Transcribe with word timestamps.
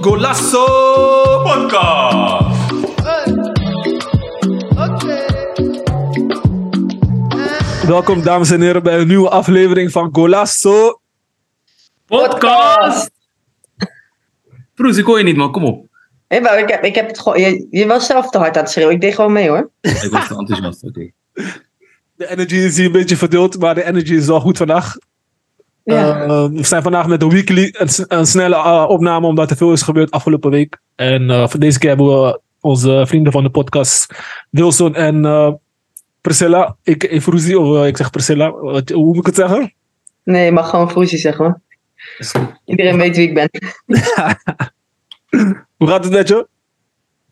Golasso 0.00 0.64
Podcast. 1.42 2.72
Welkom 7.86 8.22
dames 8.22 8.50
en 8.50 8.60
heren 8.60 8.82
bij 8.82 8.98
een 8.98 9.06
nieuwe 9.06 9.28
aflevering 9.28 9.92
van 9.92 10.08
Golasso. 10.12 11.00
Podcast! 12.06 13.10
Proes, 14.74 14.96
ik 14.96 15.04
hoor 15.04 15.18
je 15.18 15.24
niet, 15.24 15.36
man. 15.36 15.52
Kom 15.52 15.64
op. 15.64 15.86
Hey, 16.26 16.40
maar 16.40 16.58
ik, 16.58 16.68
heb, 16.68 16.84
ik 16.84 16.94
heb 16.94 17.06
het 17.06 17.18
gewoon. 17.18 17.40
Je, 17.40 17.66
je 17.70 17.86
was 17.86 18.06
zelf 18.06 18.30
te 18.30 18.38
hard 18.38 18.56
aan 18.56 18.62
het 18.62 18.72
schreeuwen. 18.72 18.94
Ik 18.94 19.00
deed 19.00 19.14
gewoon 19.14 19.32
mee 19.32 19.48
hoor. 19.48 19.70
Ik 19.80 20.08
was 20.10 20.28
te 20.28 20.36
enthousiast, 20.36 20.84
oké. 20.84 21.10
De 22.20 22.30
energy 22.30 22.54
is 22.54 22.76
hier 22.76 22.86
een 22.86 22.92
beetje 22.92 23.16
verdeeld, 23.16 23.58
maar 23.58 23.74
de 23.74 23.84
energy 23.84 24.14
is 24.14 24.26
wel 24.26 24.40
goed 24.40 24.56
vandaag. 24.56 24.96
Ja. 25.84 26.22
Eh, 26.22 26.46
we 26.46 26.64
zijn 26.64 26.82
vandaag 26.82 27.06
met 27.06 27.22
een 27.22 27.28
weekly, 27.30 27.74
een, 28.08 28.26
snelle 28.26 28.54
eh, 28.54 28.84
opname, 28.88 29.26
omdat 29.26 29.50
er 29.50 29.56
veel 29.56 29.72
is 29.72 29.82
gebeurd 29.82 30.10
afgelopen 30.10 30.50
week. 30.50 30.78
En 30.94 31.30
eh, 31.30 31.48
voor 31.48 31.60
deze 31.60 31.78
keer 31.78 31.88
hebben 31.88 32.06
we 32.06 32.40
onze 32.60 33.04
vrienden 33.06 33.32
van 33.32 33.42
de 33.42 33.50
podcast, 33.50 34.14
Wilson 34.50 34.94
en 34.94 35.24
eh, 35.24 35.52
Priscilla. 36.20 36.76
Ik, 36.82 37.04
ik 37.04 37.26
of 37.26 37.86
ik 37.86 37.96
zeg 37.96 38.10
Priscilla, 38.10 38.50
wat- 38.50 38.88
hoe 38.88 39.04
moet 39.04 39.16
ik 39.16 39.26
het 39.26 39.34
zeggen? 39.34 39.74
Nee, 40.24 40.44
je 40.44 40.52
mag 40.52 40.70
gewoon 40.70 40.90
Froesie 40.90 41.18
zeggen 41.18 41.44
hoor. 41.44 41.60
Iedereen 42.64 42.96
weet 42.96 43.16
wie 43.16 43.28
ik 43.28 43.34
ben. 43.34 43.50
Hoe 45.76 45.88
gaat 45.88 46.04
het 46.04 46.12
met 46.12 46.28
je? 46.28 46.48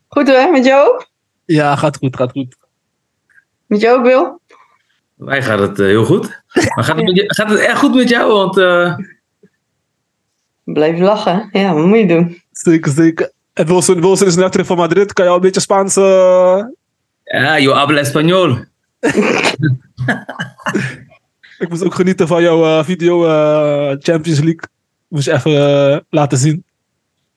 Goed 0.07 0.27
hoor, 0.27 0.51
met 0.51 0.65
jou 0.65 0.87
ook? 0.89 1.09
Ja, 1.45 1.75
gaat 1.75 1.97
goed, 1.97 2.15
gaat 2.15 2.31
goed. 2.31 2.55
Met 3.65 3.81
jou 3.81 3.97
ook, 3.97 4.05
Wil? 4.05 4.39
Wij 5.19 5.43
gaat 5.43 5.59
het 5.59 5.79
eh, 5.79 5.85
heel 5.85 6.05
goed. 6.05 6.41
Maar 6.75 6.83
gaat 6.83 6.95
het, 6.95 7.05
met 7.05 7.15
je- 7.15 7.33
gaat 7.33 7.49
het 7.49 7.59
echt 7.59 7.77
goed 7.77 7.95
met 7.95 8.09
jou? 8.09 8.33
Want 8.33 8.57
eh, 8.57 8.97
Blijf 10.63 10.99
lachen. 10.99 11.49
Ja, 11.51 11.73
wat 11.73 11.85
moet 11.85 11.99
je 11.99 12.07
doen? 12.07 12.41
Zeker, 12.51 12.91
zeker. 12.91 13.31
En 13.53 13.65
Wilson, 13.65 14.01
Wilson 14.01 14.27
is 14.27 14.35
net 14.35 14.51
terug 14.51 14.67
van 14.67 14.77
Madrid. 14.77 15.13
Kan 15.13 15.25
je 15.25 15.29
al 15.31 15.37
een 15.37 15.41
beetje 15.43 15.61
Spaans... 15.61 15.95
eh, 15.95 16.63
ja, 17.23 17.59
yo 17.59 17.73
habla 17.73 18.03
español. 18.03 18.57
Ik 21.59 21.69
moest 21.69 21.83
ook 21.83 21.93
genieten 21.95 22.27
van 22.27 22.41
jouw 22.41 22.63
eh, 22.63 22.83
video 22.85 23.25
eh, 23.27 23.95
Champions 23.99 24.39
League. 24.39 24.61
Moest 25.07 25.25
je 25.25 25.33
even 25.33 26.05
laten 26.09 26.37
zien. 26.37 26.63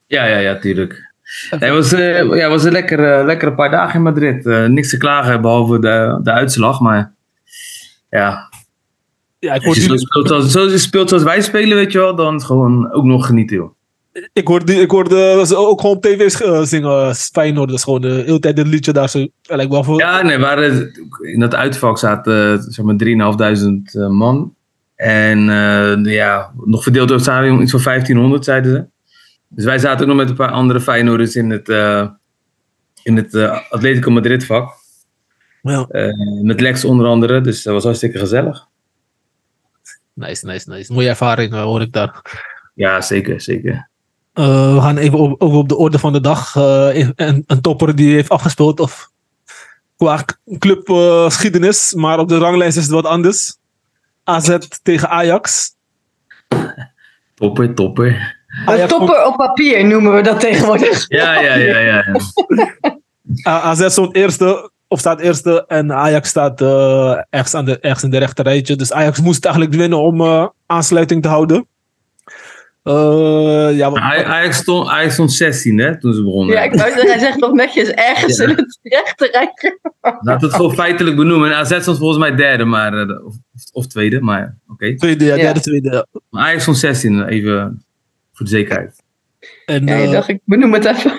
Ja, 0.07 0.25
ja, 0.25 0.37
ja, 0.37 0.59
tuurlijk. 0.59 1.11
Nee, 1.51 1.59
het 1.59 1.69
was, 1.69 1.93
eh, 1.93 2.35
ja, 2.37 2.49
was 2.49 2.63
een 2.63 2.71
lekker, 2.71 3.25
lekkere 3.25 3.53
paar 3.53 3.71
dagen 3.71 3.95
in 3.95 4.01
Madrid. 4.01 4.45
Eh, 4.45 4.65
niks 4.65 4.89
te 4.89 4.97
klagen, 4.97 5.41
behalve 5.41 5.79
de, 5.79 6.19
de 6.23 6.31
uitslag. 6.31 6.79
Maar 6.79 7.12
ja, 8.19 8.49
Ja, 9.39 9.53
ik 9.53 9.63
als 9.65 9.75
je 9.77 9.81
zo 9.81 9.95
speelt, 9.97 10.27
zoals, 10.27 10.51
zo 10.51 10.77
speelt 10.77 11.09
zoals 11.09 11.23
wij 11.23 11.41
spelen, 11.41 11.77
weet 11.77 11.91
je 11.91 11.97
wel, 11.97 12.15
dan 12.15 12.41
gewoon 12.41 12.91
ook 12.91 13.03
nog 13.03 13.25
genieten, 13.25 13.55
joh. 13.57 13.71
ik 14.33 14.47
hoorde, 14.47 14.73
ik 14.73 14.91
hoorde 14.91 15.43
ze 15.45 15.55
ook 15.55 15.81
gewoon 15.81 15.95
op 15.95 16.01
tv 16.01 16.39
eh, 16.41 16.61
zingen. 16.61 17.07
eh, 17.07 17.13
Feyenoord, 17.13 17.67
dat 17.69 17.77
is 17.77 17.83
gewoon 17.83 18.01
de 18.01 18.23
hele 18.25 18.39
tijd 18.39 18.55
dit 18.55 18.67
liedje 18.67 18.93
daar. 18.93 19.09
Zo, 19.09 19.19
Ja, 19.41 19.55
lijkt 19.55 19.71
wel 19.71 19.83
voor. 19.83 19.99
Ja, 19.99 20.21
nee, 20.21 20.37
waren, 20.37 20.91
in 21.21 21.39
dat 21.39 21.55
uitvak 21.55 21.97
zaten 21.97 22.53
eh, 22.53 22.59
zeg 22.67 22.85
maar 22.85 22.95
3.500 22.95 23.93
eh, 23.93 24.07
man. 24.07 24.55
En 24.95 25.49
eh, 25.49 26.13
ja, 26.13 26.51
nog 26.65 26.83
verdeeld 26.83 27.07
door 27.07 27.17
het 27.17 27.25
stadion 27.25 27.61
iets 27.61 27.71
van 27.71 27.83
1500, 27.83 28.43
zeiden 28.45 28.71
ze. 28.71 28.85
Dus 29.47 29.65
wij 29.65 29.77
zaten 29.79 30.01
ook 30.01 30.07
nog 30.07 30.15
met 30.17 30.29
een 30.29 30.35
paar 30.35 30.51
andere 30.51 30.81
Feyenoorders 30.81 31.35
in 31.35 31.49
het, 31.49 31.69
eh, 31.69 32.07
in 33.03 33.15
het 33.15 33.33
eh, 33.33 33.59
Atletico 33.69 34.11
Madrid 34.11 34.45
vak. 34.45 34.81
Ja. 35.63 35.85
Eh, 35.89 36.41
met 36.41 36.61
Lex 36.61 36.85
onder 36.85 37.07
andere, 37.07 37.41
dus 37.41 37.63
dat 37.63 37.73
was 37.73 37.83
hartstikke 37.83 38.19
gezellig. 38.19 38.67
Nice, 40.13 40.45
nice, 40.45 40.69
nice. 40.69 40.93
Mooie 40.93 41.09
ervaring 41.09 41.53
eh, 41.53 41.61
hoor 41.61 41.81
ik 41.81 41.91
daar. 41.91 42.21
Ja, 42.73 43.01
zeker, 43.01 43.41
zeker. 43.41 43.89
Eh, 44.33 44.73
we 44.73 44.81
gaan 44.81 44.97
even 44.97 45.19
op, 45.19 45.41
over 45.41 45.57
op 45.57 45.69
de 45.69 45.77
orde 45.77 45.99
van 45.99 46.13
de 46.13 46.21
dag. 46.21 46.55
Eh, 46.55 47.07
een, 47.15 47.43
een 47.47 47.61
topper 47.61 47.95
die 47.95 48.13
heeft 48.13 48.29
afgespeeld. 48.29 48.79
Of 48.79 49.09
qua 49.97 50.25
clubgeschiedenis. 50.59 51.93
maar 51.93 52.19
op 52.19 52.27
de 52.27 52.37
ranglijst 52.37 52.77
is 52.77 52.83
het 52.83 52.91
wat 52.91 53.05
anders. 53.05 53.57
AZ 54.23 54.57
tegen 54.83 55.09
Ajax. 55.09 55.75
Topper, 57.35 57.73
topper. 57.73 58.37
Een 58.47 58.67
Ajax 58.67 58.91
topper 58.91 59.25
op 59.25 59.35
papier 59.35 59.85
noemen 59.85 60.13
we 60.13 60.21
dat 60.21 60.39
tegenwoordig. 60.39 61.05
Ja, 61.07 61.41
ja, 61.41 61.55
ja, 61.55 61.79
ja. 61.79 62.03
ja. 62.03 62.21
AZ 63.61 63.89
stond 63.89 64.15
eerste, 64.15 64.71
of 64.93 64.99
staat 64.99 65.19
eerste, 65.19 65.65
en 65.67 65.93
Ajax 65.93 66.29
staat 66.29 66.61
eh, 66.61 67.17
ergens, 67.29 67.53
aan 67.53 67.65
de, 67.65 67.79
ergens 67.79 68.03
in 68.03 68.09
de 68.09 68.17
rechter 68.17 68.43
rijtje. 68.45 68.75
Dus 68.75 68.91
Ajax 68.93 69.21
moest 69.21 69.45
eigenlijk 69.45 69.75
winnen 69.75 69.99
om 69.99 70.21
eh, 70.21 70.47
aansluiting 70.65 71.21
te 71.21 71.27
houden. 71.27 71.67
Eh, 72.83 73.69
ja, 73.77 73.89
wat- 73.89 73.99
Ajax 73.99 74.57
stond, 74.57 74.89
Ajax 74.89 75.13
stond 75.13 75.31
16 75.31 75.77
hè, 75.77 75.99
toen 75.99 76.13
ze 76.13 76.23
begonnen. 76.23 76.55
Ja, 76.55 76.61
ik 76.61 76.73
wou 76.73 76.91
zeggen, 76.91 77.09
hij 77.09 77.19
zegt 77.19 77.39
nog 77.39 77.51
netjes 77.53 77.89
ergens 77.89 78.37
Ja. 78.37 78.43
in 78.43 78.49
het 78.49 78.79
rechte 78.81 79.29
rijtje. 79.31 79.79
Laten 80.01 80.39
we 80.39 80.45
het 80.45 80.53
gewoon 80.55 80.73
feitelijk 80.73 81.15
benoemen. 81.15 81.49
En 81.51 81.57
AZ 81.57 81.79
stond 81.81 81.97
volgens 81.97 82.19
mij 82.19 82.35
derde, 82.35 82.65
maar, 82.65 82.93
of, 83.23 83.35
of 83.71 83.87
tweede, 83.87 84.21
maar 84.21 84.57
oké. 84.67 84.95
tweede, 84.95 85.25
ja, 85.25 85.35
Ja. 85.35 85.41
derde, 85.41 85.59
tweede. 85.59 86.07
Maar 86.29 86.43
Ajax 86.45 86.61
stond 86.61 86.77
16, 86.77 87.23
even 87.27 87.85
voor 88.33 88.45
de 88.45 88.51
zekerheid. 88.51 89.01
En 89.65 89.85
Ja, 89.85 89.93
eh, 89.95 90.03
ik 90.03 90.11
dacht, 90.11 90.27
ik 90.27 90.39
benoem 90.45 90.73
het 90.73 90.85
even. 90.85 91.11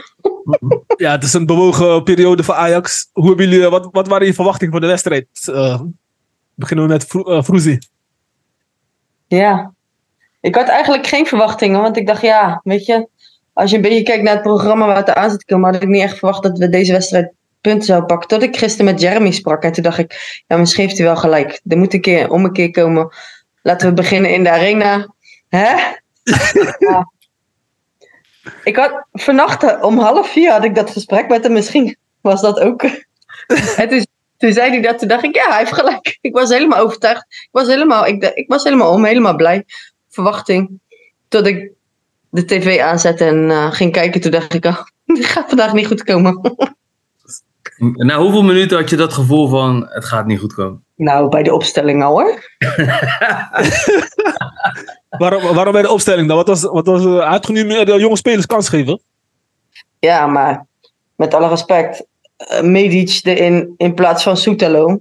Ja, 0.96 1.10
het 1.10 1.22
is 1.22 1.32
een 1.32 1.46
bewogen 1.46 2.02
periode 2.02 2.42
voor 2.42 2.54
Ajax. 2.54 3.08
Hoe 3.12 3.26
hebben 3.26 3.48
jullie, 3.48 3.68
wat, 3.68 3.88
wat 3.92 4.08
waren 4.08 4.26
je 4.26 4.34
verwachtingen 4.34 4.72
voor 4.72 4.80
de 4.80 4.86
wedstrijd? 4.86 5.26
Eh, 5.44 5.80
beginnen 6.54 6.86
we 6.86 6.92
met 6.92 7.06
Vro 7.06 7.24
eh. 7.24 7.76
Ja. 9.26 9.72
Ik 10.40 10.54
had 10.54 10.68
eigenlijk 10.68 11.06
geen 11.06 11.26
verwachtingen, 11.26 11.80
want 11.80 11.96
ik 11.96 12.06
dacht, 12.06 12.22
ja, 12.22 12.60
weet 12.64 12.86
je, 12.86 13.08
als 13.52 13.70
je 13.70 13.76
een 13.76 13.82
beetje 13.82 14.02
kijkt 14.02 14.22
naar 14.22 14.34
het 14.34 14.42
programma 14.42 14.86
waar 14.86 14.96
het 14.96 15.10
aan 15.10 15.30
zit 15.30 15.38
te 15.38 15.44
komen, 15.44 15.72
had 15.72 15.82
ik 15.82 15.88
niet 15.88 16.02
echt 16.02 16.18
verwacht 16.18 16.42
dat 16.42 16.58
we 16.58 16.68
deze 16.68 16.92
wedstrijd 16.92 17.32
punten 17.60 17.86
zouden 17.86 18.08
pakken. 18.08 18.28
Tot 18.28 18.42
ik 18.42 18.56
gisteren 18.56 18.92
met 18.92 19.00
Jeremy 19.00 19.30
sprak 19.30 19.62
en 19.62 19.72
toen 19.72 19.82
dacht 19.82 19.98
ik, 19.98 20.42
ja, 20.46 20.56
misschien 20.56 20.84
heeft 20.84 20.98
hij 20.98 21.06
wel 21.06 21.16
gelijk. 21.16 21.60
Er 21.66 21.78
moet 21.78 21.94
een 21.94 22.00
keer 22.00 22.30
om 22.30 22.44
een 22.44 22.52
keer 22.52 22.70
komen. 22.70 23.14
Laten 23.62 23.88
we 23.88 23.94
beginnen 23.94 24.30
in 24.30 24.42
de 24.42 24.50
arena. 24.50 25.14
Hè? 25.48 25.74
Ja. 26.78 27.12
Ik 28.64 28.76
had 28.76 29.04
vannacht 29.12 29.62
eh, 29.62 29.82
om 29.82 29.98
half 29.98 30.28
vier 30.28 30.50
had 30.50 30.64
ik 30.64 30.74
dat 30.74 30.90
gesprek 30.90 31.28
met 31.28 31.42
hem. 31.42 31.52
Misschien 31.52 31.96
was 32.20 32.40
dat 32.40 32.60
ook. 32.60 32.82
en 33.76 33.88
toen, 33.88 34.06
toen 34.36 34.52
zei 34.52 34.70
hij 34.70 34.80
dat. 34.80 34.98
Toen 34.98 35.08
dacht 35.08 35.24
ik, 35.24 35.34
ja, 35.34 35.48
hij 35.48 35.58
heeft 35.58 35.72
gelijk. 35.72 36.18
Ik 36.20 36.32
was 36.32 36.48
helemaal 36.48 36.78
overtuigd. 36.78 37.24
Ik 37.28 37.48
was 37.50 37.66
helemaal, 37.66 38.06
ik, 38.06 38.24
ik 38.24 38.48
was 38.48 38.64
helemaal 38.64 38.92
om, 38.92 39.04
helemaal 39.04 39.36
blij. 39.36 39.64
Verwachting. 40.08 40.80
Tot 41.28 41.46
ik 41.46 41.72
de 42.30 42.44
tv 42.44 42.80
aanzette 42.80 43.24
en 43.24 43.50
eh, 43.50 43.72
ging 43.72 43.92
kijken. 43.92 44.20
Toen 44.20 44.30
dacht 44.30 44.54
ik, 44.54 44.64
oh, 44.64 44.82
dit 45.04 45.24
gaat 45.24 45.48
vandaag 45.48 45.72
niet 45.72 45.86
goed 45.86 46.04
komen. 46.04 46.40
Na 47.78 48.18
hoeveel 48.18 48.42
minuten 48.42 48.76
had 48.78 48.90
je 48.90 48.96
dat 48.96 49.12
gevoel 49.12 49.48
van 49.48 49.86
het 49.88 50.04
gaat 50.04 50.26
niet 50.26 50.40
goed 50.40 50.54
komen? 50.54 50.82
nou, 50.96 51.28
bij 51.28 51.42
de 51.42 51.54
opstelling 51.54 52.02
al 52.04 52.20
hoor. 52.20 52.40
Waarom, 55.18 55.54
waarom 55.54 55.72
bij 55.72 55.82
de 55.82 55.90
opstelling 55.90 56.28
dan? 56.28 56.36
Wat 56.36 56.48
was, 56.48 56.62
wat 56.62 56.86
was, 56.86 57.04
hij 57.04 57.12
had 57.28 57.46
gewoon 57.46 57.62
nu 57.62 57.68
meer 57.68 57.86
de 57.86 57.98
jonge 57.98 58.16
spelers 58.16 58.46
kans 58.46 58.68
geven. 58.68 59.00
Ja, 59.98 60.26
maar 60.26 60.66
met 61.16 61.34
alle 61.34 61.48
respect. 61.48 62.06
eh, 62.36 62.60
Medic 62.62 63.20
erin 63.22 63.74
in 63.76 63.94
plaats 63.94 64.22
van 64.22 64.36
Soetelo. 64.36 64.98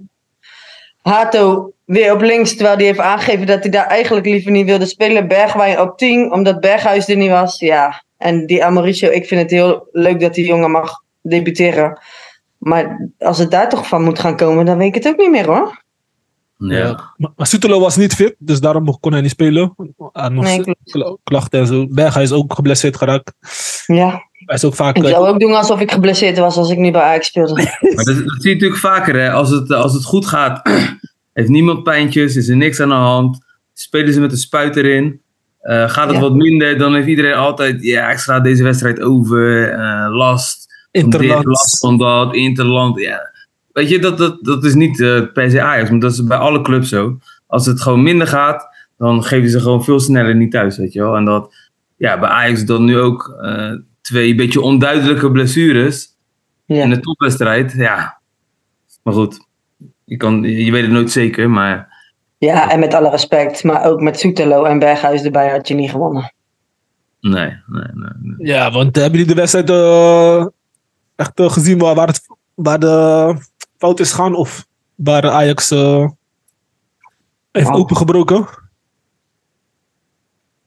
Hato 1.02 1.72
weer 1.84 2.12
op 2.12 2.20
links, 2.20 2.54
terwijl 2.56 2.76
hij 2.76 2.84
heeft 2.84 2.98
aangegeven 2.98 3.46
dat 3.46 3.62
hij 3.62 3.70
daar 3.70 3.86
eigenlijk 3.86 4.26
liever 4.26 4.50
niet 4.50 4.66
wilde 4.66 4.86
spelen. 4.86 5.28
Bergwijn 5.28 5.80
op 5.80 5.98
10, 5.98 6.32
omdat 6.32 6.60
Berghuis 6.60 7.08
er 7.08 7.16
niet 7.16 7.30
was. 7.30 7.58
Ja, 7.58 8.02
en 8.18 8.46
die 8.46 8.64
Amoricio, 8.64 9.10
ik 9.10 9.26
vind 9.26 9.40
het 9.40 9.50
heel 9.50 9.88
leuk 9.92 10.20
dat 10.20 10.34
die 10.34 10.46
jongen 10.46 10.70
mag 10.70 10.92
debuteren. 11.22 11.98
Maar 12.64 13.10
als 13.18 13.38
het 13.38 13.50
daar 13.50 13.68
toch 13.68 13.88
van 13.88 14.02
moet 14.02 14.18
gaan 14.18 14.36
komen, 14.36 14.64
dan 14.64 14.78
weet 14.78 14.88
ik 14.88 14.94
het 14.94 15.06
ook 15.06 15.18
niet 15.18 15.30
meer 15.30 15.46
hoor. 15.46 15.82
Ja. 16.58 17.12
Maar, 17.16 17.30
maar 17.36 17.46
Sutelo 17.46 17.80
was 17.80 17.96
niet 17.96 18.14
fit, 18.14 18.34
dus 18.38 18.60
daarom 18.60 19.00
kon 19.00 19.12
hij 19.12 19.20
niet 19.20 19.30
spelen. 19.30 19.74
Nog 19.96 20.44
Nee, 20.44 20.76
klachten 21.24 21.60
en 21.60 21.66
zo. 21.66 21.86
Berghuis 21.88 22.30
is 22.30 22.36
ook 22.36 22.54
geblesseerd 22.54 22.96
geraakt. 22.96 23.32
Ja, 23.86 24.28
Hij 24.32 24.54
is 24.56 24.64
ook 24.64 24.74
vaak... 24.74 24.96
ik 24.96 25.04
eh, 25.04 25.10
zou 25.10 25.26
ook 25.26 25.40
doen 25.40 25.54
alsof 25.54 25.80
ik 25.80 25.90
geblesseerd 25.92 26.38
was 26.38 26.56
als 26.56 26.70
ik 26.70 26.78
nu 26.78 26.90
bij 26.90 27.02
Ajax 27.02 27.26
speelde. 27.26 27.54
Maar 27.94 28.04
dat, 28.04 28.16
dat 28.16 28.36
zie 28.38 28.48
je 28.48 28.54
natuurlijk 28.54 28.80
vaker, 28.80 29.20
hè. 29.20 29.30
Als 29.32 29.50
het, 29.50 29.72
als 29.72 29.92
het 29.92 30.04
goed 30.04 30.26
gaat, 30.26 30.68
heeft 31.32 31.48
niemand 31.48 31.82
pijntjes, 31.82 32.36
is 32.36 32.48
er 32.48 32.56
niks 32.56 32.80
aan 32.80 32.88
de 32.88 32.94
hand. 32.94 33.38
Spelen 33.72 34.12
ze 34.12 34.20
met 34.20 34.32
een 34.32 34.38
spuit 34.38 34.76
erin. 34.76 35.20
Eh, 35.60 35.88
gaat 35.88 36.06
het 36.06 36.16
Ja. 36.16 36.20
wat 36.22 36.34
minder, 36.34 36.78
dan 36.78 36.94
heeft 36.94 37.06
iedereen 37.06 37.34
altijd, 37.34 37.82
ja, 37.82 38.10
ik 38.10 38.18
sla 38.18 38.40
deze 38.40 38.62
wedstrijd 38.62 39.00
over, 39.00 39.70
eh, 39.72 40.06
last. 40.10 40.63
Interland. 41.02 41.78
van 41.80 41.98
dat, 41.98 42.34
Interland, 42.34 43.00
ja. 43.00 43.30
Weet 43.72 43.88
je, 43.88 43.98
dat, 43.98 44.18
dat, 44.18 44.44
dat 44.44 44.64
is 44.64 44.74
niet 44.74 45.00
eh, 45.00 45.20
per 45.32 45.50
se 45.50 45.62
Ajax, 45.62 45.90
maar 45.90 45.98
dat 46.00 46.12
is 46.12 46.24
bij 46.24 46.36
alle 46.36 46.60
clubs 46.62 46.88
zo. 46.88 47.18
Als 47.46 47.66
het 47.66 47.80
gewoon 47.80 48.02
minder 48.02 48.26
gaat, 48.26 48.68
dan 48.98 49.22
geven 49.24 49.50
ze 49.50 49.60
gewoon 49.60 49.84
veel 49.84 50.00
sneller 50.00 50.34
niet 50.34 50.50
thuis, 50.50 50.76
weet 50.76 50.92
je 50.92 51.00
wel. 51.00 51.16
En 51.16 51.24
dat, 51.24 51.54
ja, 51.96 52.18
bij 52.18 52.28
Ajax 52.28 52.64
dan 52.64 52.84
nu 52.84 52.98
ook 52.98 53.36
eh, 53.42 53.72
twee 54.00 54.34
beetje 54.34 54.60
onduidelijke 54.60 55.30
blessures 55.30 56.08
in 56.66 56.76
Ja. 56.76 56.86
de 56.86 57.00
topwedstrijd, 57.00 57.72
ja. 57.72 58.18
Maar 59.02 59.14
goed, 59.14 59.46
je, 60.04 60.16
kan, 60.16 60.42
je 60.42 60.72
weet 60.72 60.82
het 60.82 60.90
nooit 60.92 61.10
zeker, 61.10 61.50
maar 61.50 61.92
Ja, 62.38 62.70
en 62.70 62.80
met 62.80 62.94
alle 62.94 63.10
respect, 63.10 63.64
maar 63.64 63.84
ook 63.86 64.00
met 64.00 64.18
Soetelo 64.20 64.64
en 64.64 64.78
Berghuis 64.78 65.22
erbij 65.22 65.50
had 65.50 65.68
je 65.68 65.74
niet 65.74 65.90
gewonnen. 65.90 66.32
Nee, 67.20 67.56
nee, 67.66 67.84
nee. 67.94 68.10
nee. 68.20 68.46
Ja, 68.46 68.70
want 68.70 68.96
hebben 68.96 69.18
jullie 69.18 69.34
de 69.34 69.40
wedstrijd 69.40 69.70
eh, 69.70 70.46
echt 71.16 71.40
eh, 71.40 71.50
gezien 71.50 71.78
waar, 71.78 71.94
waar, 71.94 72.06
het, 72.06 72.20
waar 72.54 72.78
de 72.78 73.36
fout 73.78 74.00
is 74.00 74.12
gaan? 74.12 74.34
Of 74.34 74.66
waar 74.94 75.30
Ajax 75.30 75.70
eh, 75.70 76.08
heeft 77.52 77.70
opengebroken? 77.70 78.48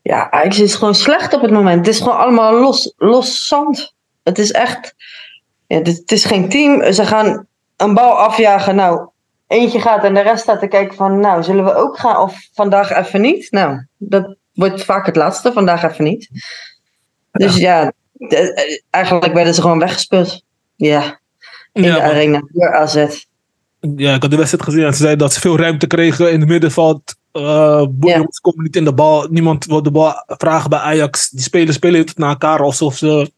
Ja, 0.02 0.32
Ajax 0.32 0.60
is 0.60 0.76
gewoon 0.76 0.96
slecht 0.96 1.34
op 1.34 1.42
het 1.42 1.52
moment. 1.52 1.86
Het 1.86 1.96
is 1.96 2.02
gewoon 2.02 2.18
allemaal 2.18 2.60
los, 2.60 2.94
los 2.98 3.48
zand. 3.48 3.96
Het 4.24 4.40
is 4.40 4.52
echt. 4.52 4.96
Ja, 5.68 5.78
het, 5.78 5.88
het 5.88 6.12
is 6.12 6.26
geen 6.26 6.50
team. 6.50 6.94
Ze 6.94 7.06
gaan 7.06 7.48
een 7.76 7.94
bal 7.94 8.18
afjagen. 8.18 8.76
Nou, 8.76 9.10
eentje 9.48 9.80
gaat 9.80 10.04
en 10.04 10.14
de 10.14 10.22
rest 10.22 10.44
staat 10.44 10.60
te 10.60 10.68
kijken 10.68 10.96
van. 10.96 11.20
Nou, 11.20 11.44
zullen 11.44 11.66
we 11.66 11.76
ook 11.76 12.00
gaan? 12.00 12.18
Of 12.18 12.50
vandaag 12.54 12.92
even 12.92 13.22
niet? 13.22 13.52
Nou, 13.52 13.86
dat 13.98 14.36
wordt 14.54 14.84
vaak 14.84 15.06
het 15.06 15.16
laatste. 15.16 15.54
Vandaag 15.54 15.84
even 15.84 16.04
niet. 16.04 16.30
Dus 17.32 17.56
ja, 17.56 17.92
de- 18.18 18.54
eh, 18.54 18.80
eigenlijk 18.90 19.34
werden 19.34 19.54
ze 19.54 19.62
gewoon 19.62 19.80
weggespeeld. 19.80 20.42
Ja, 20.76 21.20
in 21.74 21.84
Ja, 21.84 21.96
de 21.96 22.02
arena. 22.02 22.42
Door 22.52 22.76
AZ. 22.76 23.26
Ja, 23.96 24.14
ik 24.16 24.22
had 24.22 24.32
de 24.32 24.38
wedstrijd 24.38 24.64
gezien 24.64 24.84
en 24.86 24.92
ze 24.94 24.98
zeiden 24.98 25.20
dat 25.20 25.34
ze 25.34 25.40
veel 25.40 25.58
ruimte 25.58 25.88
kregen 25.88 26.32
in 26.32 26.40
het 26.40 26.50
middenveld. 26.50 27.16
Uh, 27.34 27.44
Ja. 28.00 28.16
Jongens 28.16 28.40
komen 28.40 28.64
niet 28.64 28.76
in 28.76 28.84
de 28.84 28.94
bal. 28.94 29.28
Niemand 29.30 29.66
wil 29.66 29.84
de 29.84 29.92
bal 29.92 30.24
vragen 30.28 30.70
bij 30.70 30.80
Ajax. 30.80 31.30
Die 31.30 31.42
spelers 31.42 31.76
spelen 31.76 32.00
het 32.00 32.18
naar 32.18 32.30
elkaar 32.30 32.60
alsof 32.60 32.96
ze 32.96 33.32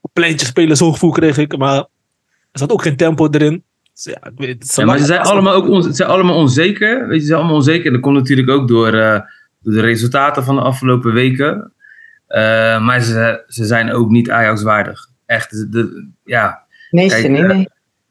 op 0.00 0.10
pleintje 0.12 0.46
spelen. 0.46 0.76
Zo'n 0.76 0.92
gevoel 0.92 1.10
kreeg 1.10 1.38
ik. 1.38 1.56
Maar 1.58 1.76
er 1.76 2.58
zat 2.58 2.72
ook 2.72 2.82
geen 2.82 2.96
tempo 2.96 3.28
erin. 3.30 3.64
Dus 3.94 4.04
ja, 4.04 4.26
ik 4.26 4.32
weet, 4.36 4.62
het 4.62 4.74
Ja, 4.76 4.84
maar 4.84 4.98
ze 4.98 5.04
zijn 5.04 5.20
allemaal 5.20 5.54
ook 5.54 5.68
on- 5.68 5.82
ze 5.82 5.92
zijn 5.92 6.08
allemaal 6.08 6.36
onzeker. 6.36 7.06
Weet 7.06 7.14
je, 7.14 7.20
ze 7.20 7.26
zijn 7.26 7.38
allemaal 7.38 7.56
onzeker. 7.56 7.86
En 7.86 7.92
dat 7.92 8.00
komt 8.00 8.16
natuurlijk 8.16 8.50
ook 8.50 8.68
door, 8.68 8.86
eh, 8.94 9.20
door 9.60 9.72
de 9.74 9.80
resultaten 9.80 10.44
van 10.44 10.54
de 10.54 10.60
afgelopen 10.62 11.12
weken. 11.12 11.72
Eh, 12.36 12.84
maar 12.84 13.00
ze, 13.00 13.42
ze 13.48 13.64
zijn 13.64 13.92
ook 13.92 14.10
niet 14.10 14.30
Ajax 14.30 14.62
waardig. 14.62 15.08
Echt, 15.26 15.50
de, 15.50 15.68
de- 15.68 16.08
ja, 16.24 16.62
Meeste 16.90 17.20
Kijk, 17.20 17.32
niet, 17.32 17.40
eh, 17.42 17.48
nee. 17.48 17.68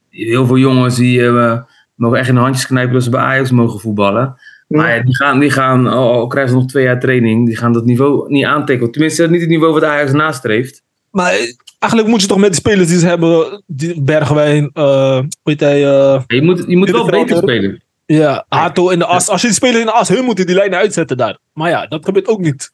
heel 0.10 0.46
veel 0.46 0.58
jongens 0.58 0.96
die 0.96 1.26
eh, 1.28 1.60
mogen 1.96 2.18
echt 2.18 2.28
in 2.30 2.36
de 2.36 2.42
handjes 2.42 2.66
knijpen 2.68 2.94
dat 2.94 3.04
ze 3.04 3.10
bij 3.10 3.20
Ajax 3.20 3.52
mogen 3.52 3.80
voetballen. 3.80 4.36
Maar 4.68 4.96
ja, 4.98 5.04
die 5.04 5.16
gaan, 5.16 5.40
die 5.40 5.50
gaan 5.50 5.88
al, 5.88 6.12
al 6.12 6.28
krijgen 6.28 6.52
ze 6.54 6.58
nog 6.60 6.68
twee 6.68 6.84
jaar 6.84 7.00
training, 7.00 7.46
die 7.46 7.58
gaan 7.58 7.74
dat 7.74 7.86
niveau 7.86 8.32
niet 8.32 8.46
aantikken. 8.46 8.92
Tenminste, 8.92 9.22
dat 9.22 9.26
is 9.32 9.34
niet 9.38 9.46
het 9.46 9.56
niveau 9.56 9.74
wat 9.74 9.84
Ajax 9.84 10.12
nastreeft. 10.12 10.82
Maar 11.12 11.32
eigenlijk 11.80 12.12
moet 12.12 12.22
je 12.22 12.28
toch 12.28 12.38
met 12.38 12.50
de 12.50 12.56
spelers 12.56 12.88
die 12.88 13.00
ze 13.00 13.08
hebben. 13.08 13.64
Die 13.68 14.02
Bergwijn, 14.02 14.70
eh 14.74 15.22
weet 15.44 15.60
hij, 15.60 15.86
eh, 15.86 16.22
Je 16.28 16.42
moet, 16.42 16.64
je 16.68 16.78
moet 16.78 16.90
wel 16.92 17.06
beter 17.10 17.38
spelen. 17.38 17.84
ja, 18.06 18.46
Hato 18.50 18.90
in 18.90 19.00
de 19.00 19.06
as. 19.06 19.30
Als 19.30 19.42
je 19.42 19.48
die 19.48 19.56
spelers 19.56 19.80
in 19.80 19.86
de 19.86 19.92
as, 19.92 20.10
hun 20.10 20.24
moeten 20.24 20.46
die 20.46 20.56
lijnen 20.56 20.80
uitzetten 20.80 21.18
daar. 21.18 21.38
Maar 21.54 21.70
ja, 21.70 21.88
dat 21.88 22.06
gebeurt 22.06 22.28
ook 22.28 22.40
niet. 22.40 22.72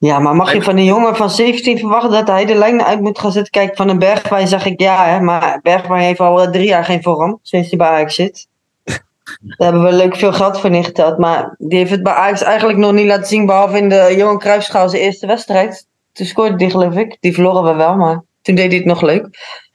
Ja, 0.00 0.18
maar 0.18 0.36
mag 0.36 0.52
je 0.52 0.62
van 0.62 0.76
een 0.76 0.84
jongen 0.84 1.16
van 1.16 1.30
17 1.30 1.78
verwachten 1.78 2.10
dat 2.10 2.28
hij 2.28 2.44
de 2.44 2.54
lijnen 2.54 2.86
uit 2.86 3.00
moet 3.00 3.18
gaan 3.18 3.32
zetten? 3.32 3.52
Kijk, 3.52 3.76
van 3.76 3.88
een 3.88 3.98
Bergwijn 3.98 4.48
zeg 4.48 4.66
ik 4.66 4.80
ja, 4.80 5.06
hè, 5.06 5.20
maar 5.20 5.60
Bergwijn 5.62 6.02
heeft 6.02 6.20
al 6.20 6.42
eh, 6.42 6.50
drie 6.50 6.66
jaar 6.66 6.84
geen 6.84 7.02
vorm 7.02 7.38
sinds 7.42 7.68
hij 7.68 7.78
bij 7.78 7.88
Ajax 7.88 8.14
zit. 8.14 8.48
Daar 8.84 9.72
hebben 9.72 9.82
we 9.82 9.92
leuk 9.92 10.16
veel 10.16 10.32
geld 10.32 10.60
voor 10.60 10.70
neergeteld, 10.70 11.18
maar 11.18 11.54
die 11.58 11.78
heeft 11.78 11.90
het 11.90 12.02
bij 12.02 12.12
Ajax 12.12 12.42
eigenlijk 12.42 12.78
nog 12.78 12.92
niet 12.92 13.06
laten 13.06 13.26
zien, 13.26 13.46
behalve 13.46 13.76
in 13.76 13.88
de 13.88 14.14
Johan 14.16 14.38
Cruijffschaal 14.38 14.88
zijn 14.88 15.02
eerste 15.02 15.26
wedstrijd. 15.26 15.86
Toen 16.12 16.26
scoorde 16.26 16.64
hij 16.64 16.70
geloof 16.70 16.94
ik, 16.94 17.16
die 17.20 17.34
verloren 17.34 17.64
we 17.64 17.74
wel, 17.74 17.96
maar 17.96 18.22
toen 18.42 18.54
deed 18.54 18.68
hij 18.68 18.76
het 18.76 18.86
nog 18.86 19.02
leuk. 19.02 19.28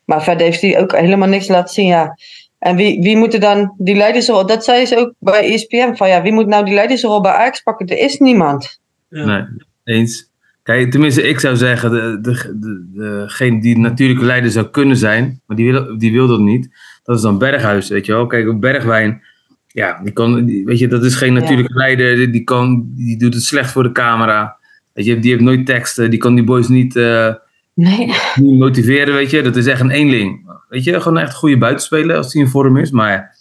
Maar 0.06 0.24
verder 0.24 0.46
heeft 0.46 0.62
hij 0.62 0.80
ook 0.82 0.96
helemaal 0.96 1.30
niks 1.30 1.48
laten 1.48 1.74
zien, 1.74 1.88
ja. 1.88 2.18
En 2.60 2.76
wie, 2.76 3.02
wie 3.02 3.18
moeten 3.18 3.40
dan 3.40 3.74
die 3.78 3.96
leidersrol, 3.96 4.46
dat 4.46 4.64
zei 4.64 4.86
ze 4.86 4.98
ook 4.98 5.14
bij 5.20 5.54
ESPN, 5.54 5.96
van 5.96 6.10
ja, 6.10 6.22
wie 6.22 6.34
moet 6.34 6.48
nou 6.48 6.66
die 6.66 6.74
leidersrol 6.74 7.22
bij 7.22 7.32
Ajax 7.32 7.62
pakken? 7.62 7.88
Er 7.88 7.98
is 7.98 8.18
niemand. 8.18 8.80
Ja. 9.10 9.26
Nee, 9.26 9.46
eens. 9.86 10.34
Kijk, 10.64 10.92
tenminste, 10.92 11.22
ik 11.28 11.40
zou 11.40 11.56
zeggen, 11.56 11.92
de, 11.92 12.18
de, 12.22 12.58
de, 12.60 12.84
degene 12.94 13.62
die 13.62 13.78
natuurlijke 13.78 14.26
leider 14.26 14.52
zou 14.52 14.68
kunnen 14.70 14.98
zijn, 14.98 15.42
maar 15.46 15.58
die 15.58 15.72
wil, 15.72 15.98
die 15.98 16.12
wil 16.12 16.28
dat 16.28 16.40
niet, 16.40 16.70
dat 17.04 17.16
is 17.16 17.22
dan 17.22 17.38
Berghuis, 17.38 17.90
weet 17.90 18.06
je 18.06 18.12
wel. 18.12 18.26
Kijk, 18.28 18.60
Bergwijn, 18.60 19.22
ja, 19.68 20.00
die 20.04 20.14
kan, 20.14 20.46
die- 20.46 20.66
weet 20.66 20.80
je, 20.80 20.88
dat 20.88 21.04
is 21.04 21.16
geen 21.16 21.34
natuurlijke 21.34 21.74
leider, 21.74 22.32
die, 22.32 22.44
kan, 22.44 22.92
die 22.96 23.18
doet 23.18 23.34
het 23.34 23.44
slecht 23.44 23.72
voor 23.72 23.84
de 23.84 23.92
camera. 23.92 24.58
Weet 24.94 25.06
je, 25.06 25.20
die 25.20 25.32
heeft 25.32 25.44
nooit 25.44 25.66
teksten, 25.66 26.10
die 26.10 26.20
kan 26.20 26.36
die 26.36 26.44
boys 26.44 26.68
niet, 26.68 26.96
eh, 26.96 27.34
Nee. 27.74 28.14
niet 28.36 28.60
motiveren, 28.60 29.14
weet 29.14 29.30
je. 29.30 29.42
Dat 29.42 29.56
is 29.56 29.66
echt 29.66 29.82
een 29.82 29.90
eenling. 29.90 30.50
Weet 30.70 30.84
je, 30.84 31.02
gewoon 31.02 31.18
echt 31.18 31.30
een 31.32 31.38
goede 31.38 31.58
buitenspeler 31.58 32.18
als 32.18 32.34
hij 32.34 32.42
in 32.42 32.48
vorm 32.48 32.78
is. 32.78 32.92
Maar 32.92 33.38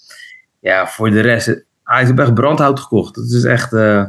ja, 0.60 0.86
voor 0.86 1.10
de 1.10 1.20
rest, 1.20 1.46
hij 1.84 1.98
heeft 2.04 2.18
echt 2.18 2.34
brandhout 2.34 2.80
gekocht. 2.80 3.14
Dat 3.14 3.30
is 3.30 3.44
echt... 3.44 3.72
eh 3.72 4.04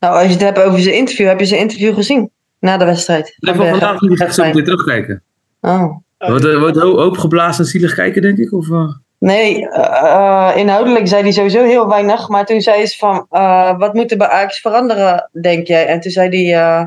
Nou, 0.00 0.14
als 0.14 0.24
je 0.24 0.30
het 0.32 0.40
hebt 0.40 0.58
over 0.62 0.80
zijn 0.80 0.94
interview, 0.94 1.26
heb 1.26 1.38
je 1.40 1.46
zijn 1.46 1.60
interview 1.60 1.94
gezien? 1.94 2.30
Na 2.58 2.76
de 2.76 2.84
wedstrijd. 2.84 3.36
van 3.40 3.56
Berghuis. 3.56 3.70
vandaag 3.78 3.98
die 4.00 4.16
ga 4.16 4.24
ik 4.24 4.32
zo 4.32 4.44
meteen 4.44 4.64
terugkijken. 4.64 5.22
Oh. 5.60 5.96
Wordt 6.18 6.54
wordt 6.58 6.76
ho- 6.78 6.96
hoop 6.98 7.18
geblazen 7.18 7.64
en 7.64 7.70
zielig 7.70 7.94
kijken, 7.94 8.22
denk 8.22 8.38
ik? 8.38 8.52
Of, 8.52 8.70
eh? 8.70 8.88
Nee, 9.18 9.68
eh, 9.68 10.50
eh, 10.50 10.56
inhoudelijk 10.56 11.08
zei 11.08 11.22
hij 11.22 11.32
sowieso 11.32 11.62
heel 11.64 11.88
weinig. 11.88 12.28
Maar 12.28 12.46
toen 12.46 12.60
zei 12.60 12.86
ze 12.86 12.98
van, 12.98 13.26
eh, 13.30 13.78
wat 13.78 13.94
moet 13.94 14.10
er 14.10 14.16
bij 14.16 14.28
Ajax 14.28 14.60
veranderen, 14.60 15.30
denk 15.40 15.66
jij? 15.66 15.86
En 15.86 16.00
toen 16.00 16.10
zei 16.10 16.28
hij, 16.28 16.60
eh, 16.60 16.86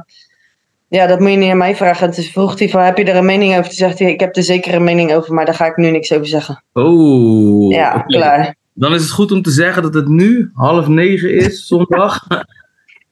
ja, 0.88 1.08
dat 1.08 1.20
moet 1.20 1.30
je 1.32 1.38
niet 1.38 1.52
aan 1.52 1.58
mij 1.58 1.76
vragen. 1.76 2.08
En 2.08 2.14
toen 2.14 2.24
vroeg 2.24 2.60
hij 2.60 2.70
van, 2.70 2.82
heb 2.82 2.98
je 2.98 3.04
er 3.04 3.16
een 3.16 3.26
mening 3.26 3.52
over? 3.52 3.64
Toen 3.64 3.74
zegt 3.74 4.00
hij, 4.00 4.12
ik 4.12 4.20
heb 4.20 4.36
er 4.36 4.44
zeker 4.44 4.74
een 4.74 4.84
mening 4.84 5.14
over, 5.14 5.34
maar 5.34 5.46
daar 5.46 5.56
ga 5.56 5.66
ik 5.66 5.78
nu 5.78 5.92
niks 5.92 6.14
over 6.14 6.28
zeggen. 6.28 6.64
Oh. 6.74 7.72
ja, 7.72 8.02
klaar. 8.08 8.56
Dan 8.74 8.94
is 8.94 9.02
het 9.02 9.12
goed 9.12 9.32
om 9.32 9.42
te 9.42 9.52
zeggen 9.52 9.82
dat 9.84 9.94
het 9.94 10.08
nu 10.08 10.52
half 10.54 10.88
negen 10.88 11.34
is, 11.34 11.68
zondag. 11.68 12.28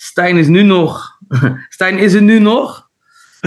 Stijn 0.04 0.38
is 0.38 0.48
nu 0.48 0.64
nog... 0.64 1.18
Stijn 1.70 1.98
is 1.98 2.14
er 2.14 2.22
nu 2.22 2.40
nog. 2.40 2.90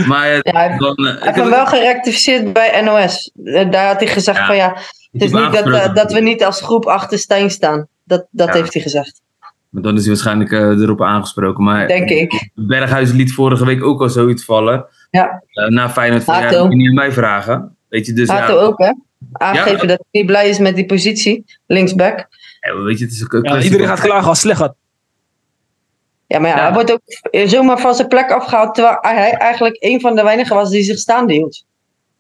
Maar 0.07 0.31
eh, 0.31 0.39
Ja, 0.43 0.53
hij 0.59 0.69
heeft- 0.69 0.81
dan... 0.81 0.97
eh, 0.97 1.05
hij 1.05 1.13
ik 1.15 1.23
heeft 1.23 1.25
heb- 1.35 1.45
hem 1.45 1.51
wel 1.51 1.67
gerectificeerd 1.67 2.53
bij 2.53 2.81
NOS. 2.81 3.31
Eh, 3.45 3.71
Daar 3.71 3.87
had 3.87 3.99
hij 4.01 4.09
gezegd 4.09 4.39
Ja, 4.39 4.47
van, 4.47 4.57
ja, 4.57 4.69
het 5.13 5.23
is 5.23 5.33
niet 5.33 5.53
dat, 5.53 5.67
eh, 5.67 5.95
dat 5.95 6.13
we 6.13 6.21
niet 6.21 6.45
als 6.45 6.61
groep 6.61 6.87
achter 6.87 7.19
Stijn 7.19 7.51
staan. 7.51 7.87
Dat, 8.05 8.27
dat 8.31 8.49
Ja. 8.49 8.55
heeft 8.55 8.73
hij 8.73 8.83
gezegd, 8.83 9.21
Maar 9.69 9.83
dan 9.83 9.95
is 9.95 10.01
hij 10.01 10.09
waarschijnlijk 10.09 10.53
eh, 10.53 10.61
erop 10.61 11.03
aangesproken. 11.03 11.65
Maar 11.65 11.89
denk 11.89 12.09
ik. 12.11 12.51
Berghuis 12.55 13.13
liet 13.13 13.33
vorige 13.33 13.65
week 13.67 13.85
ook 13.85 14.01
al 14.01 14.09
zoiets 14.09 14.45
vallen. 14.45 14.87
Ja. 15.11 15.43
Eh, 15.53 15.67
na 15.69 15.91
Feyenoord 15.91 16.25
van, 16.25 16.41
ja, 16.41 16.51
je 16.51 16.69
niet 16.69 16.89
aan 16.89 16.95
mij 16.95 17.13
vragen. 17.13 17.77
Weet 17.89 18.07
je, 18.07 18.13
dus 18.13 18.29
Hato 18.29 18.55
ja, 18.55 18.61
ook, 18.61 18.79
hè? 18.79 18.93
Aangeven 19.33 19.89
dat 19.89 19.99
hij 19.99 20.07
niet 20.11 20.27
blij 20.27 20.49
is 20.49 20.59
met 20.59 20.75
die 20.75 20.87
positie, 20.87 21.45
linksback. 21.67 22.27
ja, 22.61 22.77
weet 22.83 22.99
je, 22.99 23.05
het 23.05 23.15
is 23.15 23.25
ook 23.25 23.33
een 23.33 23.43
Ja, 23.43 23.51
kwestie 23.51 23.71
iedereen 23.71 23.97
gaat 23.97 24.01
klagen 24.05 24.29
als 24.29 24.43
het 24.43 24.47
slecht 24.47 24.59
gaat. 24.61 24.75
Ja, 26.35 26.41
maar 26.41 26.51
ja, 26.51 26.57
Ja. 26.57 26.63
hij 26.63 26.73
wordt 26.73 26.93
ook 26.93 27.01
zomaar 27.49 27.79
van 27.79 27.95
zijn 27.95 28.09
plek 28.09 28.31
afgehaald. 28.33 28.75
Terwijl 28.75 28.97
hij 29.01 29.31
eigenlijk 29.33 29.77
een 29.79 30.01
van 30.01 30.15
de 30.17 30.23
weinigen 30.23 30.57
was 30.57 30.71
die 30.71 30.83
zich 30.83 30.99
staande 30.99 31.33
hield. 31.33 31.65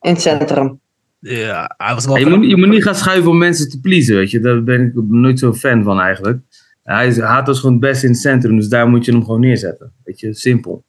In 0.01 0.13
het 0.13 0.21
centrum. 0.23 0.81
Ja, 1.19 1.75
hij 1.77 1.95
was 1.95 2.07
wel. 2.07 2.17
Je, 2.17 2.27
moet, 2.27 2.49
je 2.49 2.57
moet 2.57 2.69
niet 2.69 2.83
gaan 2.83 2.95
schuiven 2.95 3.31
om 3.31 3.39
mensen 3.39 3.69
te 3.71 3.81
pleasen, 3.81 4.15
weet 4.17 4.31
je. 4.31 4.41
Daar 4.41 4.63
ben 4.63 4.81
ik 4.87 4.93
nooit 5.09 5.39
zo'n 5.39 5.55
fan 5.55 5.83
van 5.83 6.01
eigenlijk. 6.01 6.39
Hij 6.83 7.07
is, 7.07 7.19
Hato 7.19 7.53
is 7.53 7.59
gewoon 7.59 7.73
het 7.73 7.81
beste 7.81 8.07
in 8.07 8.13
het 8.13 8.21
centrum, 8.21 8.57
dus 8.57 8.69
daar 8.69 8.89
moet 8.89 9.05
je 9.05 9.13
hem 9.13 9.25
gewoon 9.25 9.41
neerzetten. 9.41 9.93
Weet 10.05 10.21
je, 10.21 10.35
simpel. 10.35 10.83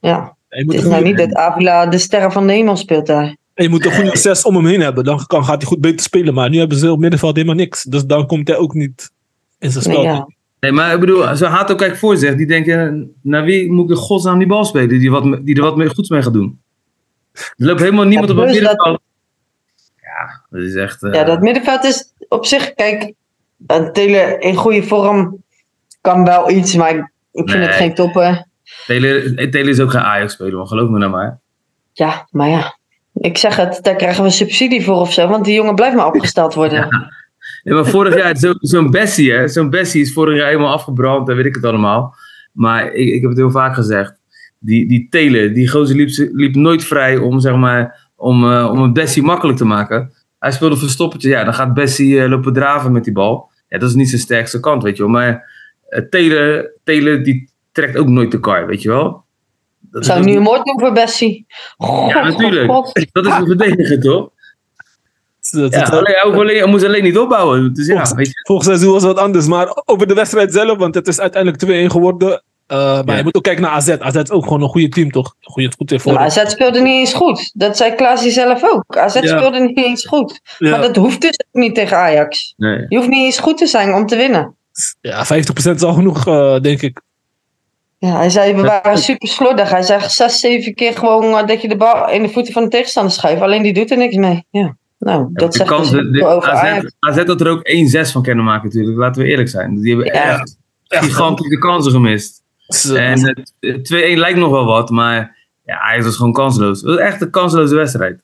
Ja, 0.00 0.36
je, 0.48 0.64
moet 0.64 0.74
het 0.74 0.84
is 0.84 0.90
nou 0.90 1.04
niet 1.04 1.16
dat 1.16 1.34
Avila 1.34 1.86
de 1.86 1.98
sterren 1.98 2.32
van 2.32 2.46
de 2.46 2.52
hemel 2.52 2.76
speelt 2.76 3.06
daar. 3.06 3.36
je 3.54 3.68
moet 3.68 3.84
een 3.84 3.92
goede 3.92 4.16
zes 4.16 4.44
om 4.44 4.54
hem 4.56 4.66
heen 4.66 4.80
hebben. 4.80 5.04
Dan 5.04 5.26
kan, 5.26 5.44
gaat 5.44 5.60
hij 5.62 5.70
goed 5.70 5.80
beter 5.80 6.00
spelen. 6.00 6.34
Maar 6.34 6.50
nu 6.50 6.58
hebben 6.58 6.78
ze 6.78 6.92
op 6.92 6.98
middenveld 6.98 7.34
helemaal 7.36 7.56
niks. 7.56 7.82
Dus 7.82 8.04
dan 8.04 8.26
komt 8.26 8.48
hij 8.48 8.56
ook 8.56 8.74
niet 8.74 9.10
in 9.58 9.70
zijn 9.70 9.84
Nee, 9.88 9.94
spel. 9.96 10.04
ja. 10.14 10.28
Nee, 10.62 10.72
maar 10.72 10.94
ik 10.94 11.00
bedoel, 11.00 11.36
zo 11.36 11.46
Hato 11.46 11.74
kijk 11.74 11.96
voor 11.96 12.16
zich. 12.16 12.34
Die 12.34 12.46
denken, 12.46 13.12
naar 13.22 13.44
wie 13.44 13.72
moet 13.72 13.84
ik 13.84 13.90
in 13.90 14.02
godsnaam 14.02 14.38
die 14.38 14.46
bal 14.46 14.64
spelen? 14.64 14.88
Die, 14.88 15.10
wat, 15.10 15.22
die 15.46 15.56
er 15.56 15.62
wat 15.62 15.76
mee, 15.76 15.88
goeds 15.88 16.08
mee 16.08 16.22
gaat 16.22 16.32
doen. 16.32 16.60
Er 17.32 17.42
loopt 17.56 17.80
helemaal 17.80 18.04
niemand 18.04 18.28
Ja, 18.28 18.34
op 18.34 18.40
het 18.40 18.46
dat- 18.54 18.62
middenveld. 18.62 19.00
Ja, 20.02 20.44
dat 20.50 20.60
is 20.62 20.74
echt... 20.74 21.02
eh, 21.02 21.12
ja, 21.12 21.24
dat 21.24 21.40
middenveld 21.40 21.84
is 21.84 22.12
op 22.28 22.46
zich, 22.46 22.74
kijk, 22.74 23.12
een 23.66 23.92
Tele 23.92 24.36
in 24.38 24.54
goede 24.54 24.82
vorm 24.82 25.42
kan 26.00 26.24
wel 26.24 26.50
iets, 26.50 26.74
maar 26.76 26.90
ik, 26.94 27.04
vind 27.32 27.46
Nee. 27.48 27.60
het 27.66 27.74
geen 27.74 27.94
toppen. 27.94 28.48
Taylor, 28.86 29.34
Taylor 29.50 29.68
is 29.68 29.80
ook 29.80 29.90
geen 29.90 30.00
Ajax-speler, 30.00 30.66
geloof 30.66 30.88
me 30.88 30.98
nou 30.98 31.10
maar. 31.10 31.38
Ja, 31.92 32.26
maar 32.30 32.48
ja. 32.48 32.78
Ik 33.14 33.38
zeg 33.38 33.56
het, 33.56 33.78
daar 33.82 33.96
krijgen 33.96 34.24
we 34.24 34.30
subsidie 34.30 34.84
voor 34.84 34.96
of 34.96 35.12
zo, 35.12 35.28
want 35.28 35.44
die 35.44 35.54
jongen 35.54 35.74
blijft 35.74 35.96
maar 35.96 36.06
opgesteld 36.06 36.54
worden. 36.54 36.78
Ja, 36.78 37.12
maar 37.64 37.86
vorig 37.86 38.16
jaar, 38.16 38.36
zo- 38.36 38.54
zo'n 38.58 38.90
Bessie, 38.90 39.32
hè. 39.32 39.48
Zo'n 39.48 39.70
Bessie 39.70 40.00
is 40.02 40.12
vorig 40.12 40.36
jaar 40.38 40.46
helemaal 40.46 40.72
afgebrand 40.72 41.28
en 41.28 41.36
weet 41.36 41.46
ik 41.46 41.54
het 41.54 41.64
allemaal. 41.64 42.14
Maar 42.52 42.92
ik, 42.92 43.08
ik 43.14 43.20
heb 43.20 43.30
het 43.30 43.38
heel 43.38 43.50
vaak 43.50 43.74
gezegd. 43.74 44.20
Die, 44.58 44.88
die 44.88 45.06
Taylor, 45.10 45.52
die 45.52 45.68
gozer 45.68 45.96
liep, 45.96 46.08
liep 46.32 46.54
nooit 46.54 46.84
vrij 46.84 47.16
om, 47.16 47.40
zeg 47.40 47.56
maar, 47.56 48.08
om, 48.16 48.52
eh, 48.52 48.68
om 48.70 48.78
een 48.78 48.92
Bessie 48.92 49.22
makkelijk 49.22 49.58
te 49.58 49.64
maken. 49.64 50.12
Hij 50.38 50.50
speelde 50.52 50.76
verstoppertje. 50.76 51.28
Ja, 51.28 51.44
dan 51.44 51.54
gaat 51.54 51.74
Bessie 51.74 52.22
eh, 52.22 52.28
lopen 52.28 52.52
draven 52.52 52.92
met 52.92 53.04
die 53.04 53.12
bal. 53.12 53.50
Ja, 53.68 53.78
dat 53.78 53.88
is 53.88 53.94
niet 53.94 54.08
zijn 54.08 54.20
sterkste 54.20 54.60
kant, 54.60 54.82
weet 54.82 54.96
je 54.96 55.02
wel. 55.02 55.12
Maar 55.12 55.50
eh, 55.88 56.02
Taylor, 56.10 56.70
Taylor, 56.84 57.22
die 57.22 57.50
trekt 57.72 57.96
ook 57.96 58.08
nooit 58.08 58.30
de 58.30 58.40
kar, 58.40 58.66
weet 58.66 58.82
je 58.82 58.88
wel. 58.88 59.24
Dat 59.80 60.04
Zou 60.04 60.18
is- 60.20 60.24
nu 60.26 60.32
een 60.34 60.42
moord 60.42 60.64
doen 60.64 60.80
voor 60.80 60.92
Bessie? 60.92 61.46
God, 61.78 62.10
Ja, 62.12 62.22
natuurlijk. 62.28 62.70
God. 62.70 63.08
Dat 63.12 63.26
is 63.26 63.32
een 63.32 63.46
verdediger, 63.46 64.00
toch? 64.00 64.30
Dat- 65.52 65.72
Ja, 65.72 65.84
dat- 65.84 65.92
alleen, 66.06 66.16
alleen, 66.40 66.70
moest 66.70 66.84
alleen 66.84 67.02
niet 67.02 67.18
opbouwen. 67.18 67.72
Dus 67.74 67.86
ja, 67.86 67.92
Volgens- 67.92 68.14
weet 68.14 68.26
je. 68.26 68.40
Volgend 68.46 68.68
seizoen 68.68 68.92
was 68.92 69.02
het 69.02 69.12
wat 69.12 69.24
anders. 69.24 69.46
Maar 69.46 69.82
over 69.84 70.06
de 70.06 70.14
wedstrijd 70.14 70.52
zelf, 70.52 70.78
want 70.78 70.94
het 70.94 71.08
is 71.08 71.20
uiteindelijk 71.20 71.62
2-1 71.62 71.90
geworden. 71.90 72.28
Uh, 72.68 72.78
maar 72.78 73.02
Ja. 73.06 73.16
je 73.16 73.22
moet 73.22 73.34
ook 73.36 73.42
kijken 73.42 73.62
naar 73.62 73.70
AZ. 73.72 73.88
AZ 73.98 74.14
is 74.16 74.30
ook 74.30 74.42
gewoon 74.42 74.62
een 74.62 74.68
goede 74.68 74.88
team, 74.88 75.10
toch? 75.10 75.34
Goeie, 75.40 75.70
goed 75.76 75.94
vorm. 76.02 76.14
Maar 76.14 76.24
AZ 76.24 76.42
speelde 76.46 76.80
niet 76.80 76.92
eens 76.98 77.12
goed. 77.12 77.50
Dat 77.54 77.76
zei 77.76 77.94
Klaasje 77.94 78.30
zelf 78.30 78.62
ook. 78.72 78.96
AZ 78.96 79.14
Ja. 79.14 79.26
speelde 79.38 79.58
niet 79.60 79.76
eens 79.78 80.06
goed. 80.06 80.40
ja, 80.58 80.70
Maar 80.70 80.80
dat 80.80 80.96
hoeft 80.96 81.20
dus 81.20 81.40
ook 81.52 81.62
niet 81.62 81.74
tegen 81.74 81.96
Ajax. 81.96 82.54
Nee. 82.56 82.84
Je 82.88 82.96
hoeft 82.96 83.08
niet 83.08 83.24
eens 83.24 83.38
goed 83.38 83.58
te 83.58 83.66
zijn 83.66 83.94
om 83.94 84.06
te 84.06 84.16
winnen. 84.16 84.56
ja, 85.00 85.24
50% 85.24 85.76
is 85.76 85.82
al 85.82 85.92
genoeg, 85.92 86.26
eh, 86.26 86.60
denk 86.60 86.82
ik. 86.82 87.00
Ja, 87.98 88.16
hij 88.16 88.30
zei, 88.30 88.54
we 88.54 88.62
waren 88.62 88.98
super 88.98 89.28
slordig. 89.28 89.70
Hij 89.70 89.82
zei 89.82 90.00
zes, 90.08 90.40
zeven 90.40 90.74
keer 90.74 90.92
gewoon 90.96 91.24
eh, 91.38 91.46
dat 91.46 91.62
je 91.62 91.68
de 91.68 91.76
bal 91.76 92.10
in 92.10 92.22
de 92.22 92.28
voeten 92.28 92.52
van 92.52 92.62
de 92.62 92.68
tegenstander 92.68 93.12
schuift. 93.12 93.42
Alleen 93.42 93.62
die 93.62 93.72
doet 93.72 93.90
er 93.90 93.96
niks 93.96 94.16
mee. 94.16 94.44
Ja. 94.50 94.76
Nou, 95.04 95.28
dat 95.32 95.54
zegt 95.54 95.68
kans, 95.68 95.90
dus 95.90 96.00
de, 96.04 96.10
de- 96.10 96.18
veel 96.18 96.30
over 96.30 96.50
Ajax. 96.50 96.92
AZ, 96.98 97.18
AZ 97.18 97.26
had 97.26 97.40
er 97.40 97.48
ook 97.48 97.68
1-6 98.08 98.12
van 98.12 98.22
kunnen 98.22 98.44
maken 98.44 98.64
natuurlijk. 98.68 98.98
Laten 98.98 99.22
we 99.22 99.28
eerlijk 99.28 99.48
zijn. 99.48 99.80
Die 99.80 99.94
hebben 99.96 100.14
Ja. 100.14 100.38
echt 100.38 100.56
gigantische 100.88 101.58
kansen 101.58 101.92
gemist. 101.92 102.42
Eh, 102.66 103.10
En 103.10 103.44
het 103.60 103.84
2-1 103.84 104.18
lijkt 104.18 104.38
nog 104.38 104.50
wel 104.50 104.64
wat, 104.64 104.90
maar 104.90 105.36
ja, 105.64 105.78
Ajax 105.80 106.04
was 106.04 106.16
gewoon 106.16 106.32
kansloos. 106.32 106.80
Het 106.80 106.88
was 106.88 106.98
echt 106.98 107.20
een 107.22 107.30
kansloze 107.30 107.74
wedstrijd. 107.74 108.20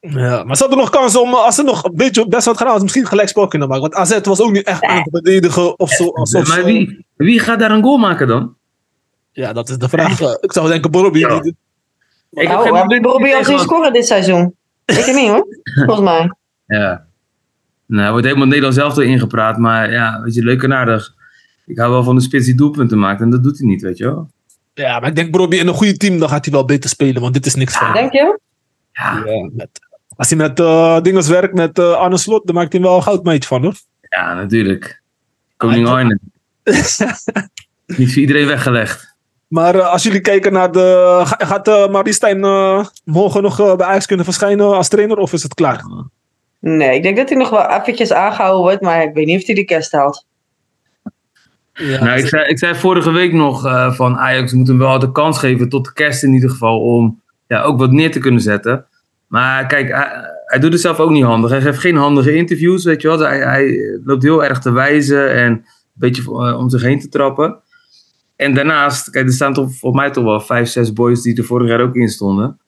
ja, 0.00 0.44
maar 0.44 0.56
ze 0.56 0.62
hadden 0.62 0.78
nog 0.78 0.90
kans 0.90 1.16
om, 1.16 1.28
eh, 1.28 1.44
als 1.44 1.54
ze 1.54 1.62
nog 1.62 1.84
een 1.84 1.94
beetje 1.96 2.28
best 2.28 2.44
wat 2.44 2.54
gedaan 2.56 2.66
hadden, 2.66 2.82
misschien 2.82 3.06
gelijkspel 3.06 3.46
kunnen 3.48 3.68
maken. 3.68 3.90
Want 3.90 3.94
AZ 3.94 4.18
was 4.22 4.40
ook 4.40 4.52
niet 4.52 4.66
echt 4.66 4.82
aan 4.82 4.96
het 4.96 5.08
verdedigen 5.10 5.78
of 5.78 5.90
zo. 5.90 6.12
Maar 6.48 6.64
wie, 6.64 7.06
wie 7.16 7.40
gaat 7.40 7.58
daar 7.58 7.70
een 7.70 7.82
goal 7.82 7.96
maken 7.98 8.26
dan? 8.26 8.54
Ja, 9.32 9.52
dat 9.52 9.68
is 9.68 9.78
de 9.78 9.88
vraag. 9.88 10.20
Eh, 10.20 10.34
Ik 10.40 10.52
zou 10.52 10.68
denken, 10.68 10.90
Bobby. 10.90 11.18
Ja. 11.18 11.40
die- 11.40 11.56
Ik 12.30 12.48
geen 12.48 13.02
Bobby 13.02 13.32
al 13.32 13.44
zien 13.44 13.58
scoren 13.58 13.92
dit 13.92 14.06
seizoen? 14.06 14.54
Ik 14.86 15.06
niet 15.06 15.28
hoor, 15.28 15.46
volgens 15.86 16.00
mij. 16.00 16.32
Ja. 16.66 17.06
Nou, 17.86 18.04
er 18.04 18.10
wordt 18.10 18.26
helemaal 18.26 18.46
Nederland 18.46 18.74
zelf 18.74 18.94
door 18.94 19.04
ingepraat, 19.04 19.58
maar 19.58 19.90
ja, 19.92 20.20
weet 20.22 20.34
je, 20.34 20.44
leuk 20.44 20.62
en 20.62 20.72
aardig. 20.74 21.14
Ik 21.66 21.78
hou 21.78 21.90
wel 21.90 22.02
van 22.02 22.14
de 22.14 22.20
spits 22.20 22.44
die 22.46 22.54
doelpunten 22.54 22.98
maakt 22.98 23.20
en 23.20 23.30
dat 23.30 23.42
doet 23.42 23.58
hij 23.58 23.66
niet, 23.66 23.82
weet 23.82 23.98
je 23.98 24.04
wel. 24.04 24.30
Ja, 24.74 25.00
maar 25.00 25.08
ik 25.08 25.16
denk 25.16 25.30
Bobby 25.30 25.56
in 25.56 25.66
een 25.66 25.74
goede 25.74 25.96
team, 25.96 26.18
dan 26.18 26.28
gaat 26.28 26.44
hij 26.44 26.54
wel 26.54 26.64
beter 26.64 26.90
spelen. 26.90 27.22
Want 27.22 27.34
dit 27.34 27.46
is 27.46 27.54
niks 27.54 27.76
van. 27.76 27.92
Denk 27.92 28.12
je? 28.12 28.38
Ja, 28.92 29.22
Ja, 29.24 29.50
met, 29.52 29.68
als 30.16 30.28
hij 30.28 30.38
met 30.38 30.60
eh 30.60 31.00
dinges 31.00 31.28
werkt, 31.28 31.54
met 31.54 31.78
eh 31.78 31.92
Arne 31.92 32.16
Slot, 32.16 32.46
dan 32.46 32.54
maakt 32.54 32.72
hij 32.72 32.82
wel 32.82 32.96
een 32.96 33.02
goudmeetje 33.02 33.48
van 33.48 33.62
hoor. 33.62 33.74
ja 34.08 34.34
natuurlijk. 34.34 35.02
Koning 35.56 35.86
Arne. 35.88 36.18
niet 37.96 38.12
voor 38.12 38.20
iedereen 38.20 38.46
weggelegd. 38.46 39.05
Maar 39.56 39.74
eh, 39.74 39.92
als 39.92 40.02
jullie 40.02 40.20
kijken 40.20 40.52
naar 40.52 40.72
de. 40.72 41.20
ga- 41.24 41.46
gaat 41.46 41.68
uh, 41.68 41.88
Maristijn 41.88 42.44
eh, 42.44 42.84
morgen 43.04 43.42
nog 43.42 43.60
eh, 43.60 43.76
bij 43.76 43.86
Ajax 43.86 44.06
kunnen 44.06 44.24
verschijnen 44.24 44.76
als 44.76 44.88
trainer 44.88 45.16
of 45.16 45.32
is 45.32 45.42
het 45.42 45.54
klaar? 45.54 45.84
Nee, 46.60 46.96
ik 46.96 47.02
denk 47.02 47.16
dat 47.16 47.28
hij 47.28 47.38
nog 47.38 47.50
wel 47.50 47.68
eventjes 47.70 48.12
aangehouden 48.12 48.62
wordt, 48.62 48.80
maar 48.80 49.02
ik 49.02 49.14
weet 49.14 49.26
niet 49.26 49.40
of 49.40 49.46
hij 49.46 49.54
de 49.54 49.64
kerst 49.64 49.92
haalt. 49.92 50.26
Ja, 51.72 52.04
Nou, 52.04 52.18
ik 52.18 52.26
zei, 52.26 52.48
ik 52.48 52.58
zei 52.58 52.74
vorige 52.74 53.10
week 53.10 53.32
nog 53.32 53.66
eh, 53.66 53.92
van 53.92 54.16
Ajax 54.16 54.52
moet 54.52 54.68
hem 54.68 54.78
wel 54.78 54.98
de 54.98 55.12
kans 55.12 55.38
geven 55.38 55.68
tot 55.68 55.84
de 55.84 55.92
kerst 55.92 56.22
in 56.22 56.32
ieder 56.32 56.50
geval 56.50 56.80
om 56.80 57.20
ja, 57.46 57.62
ook 57.62 57.78
wat 57.78 57.90
neer 57.90 58.10
te 58.10 58.18
kunnen 58.18 58.40
zetten. 58.40 58.86
Maar 59.26 59.66
kijk, 59.66 59.88
hij, 59.88 60.08
hij 60.46 60.58
doet 60.58 60.72
het 60.72 60.80
zelf 60.80 60.98
ook 60.98 61.10
niet 61.10 61.24
handig. 61.24 61.50
Hij 61.50 61.60
geeft 61.60 61.78
geen 61.78 61.96
handige 61.96 62.34
interviews, 62.34 62.84
weet 62.84 63.02
je 63.02 63.08
wel. 63.08 63.18
Hij, 63.18 63.38
hij 63.38 63.78
loopt 64.04 64.22
heel 64.22 64.44
erg 64.44 64.58
te 64.58 64.70
wijzen 64.70 65.34
en 65.34 65.52
een 65.52 65.64
beetje 65.92 66.22
eh, 66.22 66.58
om 66.58 66.70
zich 66.70 66.82
heen 66.82 67.00
te 67.00 67.08
trappen. 67.08 67.60
En 68.36 68.54
daarnaast, 68.54 69.10
kijk, 69.10 69.26
er 69.26 69.32
staan 69.32 69.52
toch 69.52 69.74
volgens 69.74 70.02
mij 70.02 70.10
toch 70.10 70.24
wel 70.24 70.40
vijf, 70.40 70.68
zes 70.68 70.92
boys 70.92 71.22
die 71.22 71.36
er 71.36 71.44
vorig 71.44 71.68
jaar 71.68 71.80
ook 71.80 71.94
in 71.94 72.08
stonden. 72.08 72.58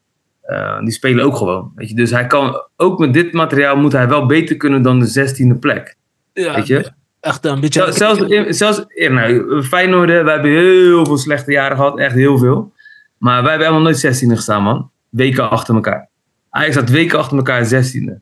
Eh, 0.43 0.79
die 0.81 0.91
spelen 0.91 1.25
ook 1.25 1.37
gewoon, 1.37 1.73
weet 1.75 1.89
je. 1.89 1.95
Dus 1.95 2.11
hij 2.11 2.27
kan, 2.27 2.63
ook 2.77 2.99
met 2.99 3.13
dit 3.15 3.33
materiaal 3.33 3.77
moet 3.77 3.93
hij 3.93 4.09
wel 4.09 4.27
beter 4.27 4.57
kunnen 4.57 4.83
dan 4.83 4.99
de 4.99 5.07
zestiende 5.07 5.55
plek, 5.55 5.97
ja, 6.33 6.55
weet 6.55 6.67
je. 6.67 6.91
echt 7.21 7.45
een 7.45 7.61
beetje. 7.61 7.93
Zel- 7.93 8.17
Zelfs, 8.17 8.57
zelfs 8.59 8.85
nou, 9.09 9.63
Feyenoord, 9.63 10.09
wij 10.09 10.33
hebben 10.33 10.51
heel 10.51 11.07
veel 11.07 11.19
slechte 11.19 11.53
jaren 11.53 11.77
gehad. 11.77 11.99
Echt 11.99 12.15
heel 12.15 12.39
veel. 12.39 12.73
Maar 13.19 13.43
wij 13.43 13.51
hebben 13.51 13.69
helemaal 13.69 13.93
nooit 13.93 14.25
16e 14.25 14.35
gestaan, 14.37 14.63
man. 14.63 14.91
Weken 15.09 15.51
achter 15.51 15.75
elkaar. 15.75 16.09
Ajax 16.51 16.75
had 16.75 16.89
weken 16.89 17.19
achter 17.19 17.37
elkaar 17.37 17.65
16e. 17.67 18.13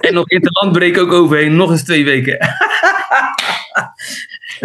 En 0.00 0.14
nog 0.14 0.28
interlandbreek 0.28 0.98
ook 0.98 1.12
overheen. 1.12 1.56
Nog 1.56 1.70
eens 1.70 1.84
twee 1.84 2.04
weken. 2.04 2.38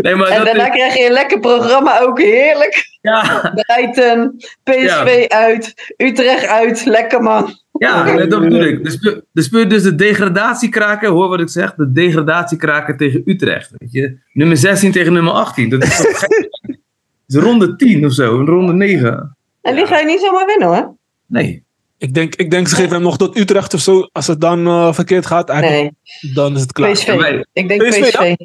nee, 0.02 0.16
maar 0.16 0.28
En 0.28 0.38
dat 0.38 0.46
daarna 0.46 0.68
is, 0.68 0.76
krijg 0.76 0.96
je 0.98 1.06
een 1.06 1.12
lekker 1.12 1.40
programma 1.40 2.00
ook, 2.00 2.20
heerlijk. 2.22 2.86
ja, 3.02 3.52
Brighton, 3.56 4.36
PSV 4.64 5.26
uit, 5.28 5.94
Utrecht 5.98 6.46
uit, 6.46 6.86
lekker 6.86 7.22
man. 7.22 7.60
ja, 7.72 8.16
dat 8.26 8.40
bedoel 8.40 8.64
ik. 8.64 8.84
De 8.84 8.90
speel, 8.92 9.22
de 9.32 9.42
speel 9.42 9.68
dus 9.68 9.84
de 9.84 9.96
degradatiekraker. 9.96 11.10
Hoor 11.10 11.30
wat 11.30 11.40
ik 11.40 11.50
zeg. 11.50 11.76
De 11.76 11.92
degradatiekraker 11.92 12.98
tegen 12.98 13.22
Utrecht. 13.26 13.72
Weet 13.78 13.92
je? 13.92 14.18
Nummer 14.34 14.58
16 14.58 14.92
tegen 14.92 15.14
nummer 15.14 15.34
18. 15.34 15.70
Dat 15.70 15.84
is 15.84 15.98
toch 15.98 16.20
gek? 16.20 16.50
Dat 17.28 17.42
is 17.42 17.50
ronde 17.50 17.76
10 17.76 18.06
of 18.06 18.14
zo. 18.14 18.40
Een 18.40 18.46
ronde 18.46 18.74
9. 18.74 19.38
En 19.62 19.76
die 19.76 19.86
ga 19.86 20.00
je 20.00 20.06
niet 20.06 20.20
zomaar 20.20 20.46
winnen 20.46 20.68
hoor. 20.68 20.96
Nee. 21.26 21.66
Ik 21.98 22.14
denk, 22.14 22.36
ik 22.36 22.52
denk 22.52 22.68
ze 22.68 22.76
geven 22.76 22.92
hem 22.92 23.02
nog 23.02 23.18
tot 23.18 23.38
Utrecht 23.38 23.74
of 23.74 23.80
zo. 23.80 24.10
Als 24.12 24.28
het 24.28 24.42
dan 24.42 24.68
eh, 24.68 24.94
verkeerd 24.94 25.26
gaat, 25.26 25.50
eigenlijk, 25.50 25.94
Nee, 26.22 26.34
dan 26.34 26.56
is 26.56 26.62
het 26.62 26.72
klaar. 26.72 26.92
PSV. 26.92 27.42
Ik 27.54 27.68
denk 27.68 27.84
PSV, 27.84 28.02
PSV. 28.02 28.36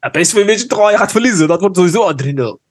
Ja, 0.00 0.08
PSV 0.08 0.44
weet 0.44 0.60
je 0.60 0.66
toch 0.66 0.78
al, 0.78 0.90
je 0.90 0.96
gaat 0.96 1.12
verliezen. 1.12 1.48
Dat 1.48 1.60
wordt 1.60 1.76
sowieso 1.76 2.02
al 2.02 2.14
3-0. 2.22 2.70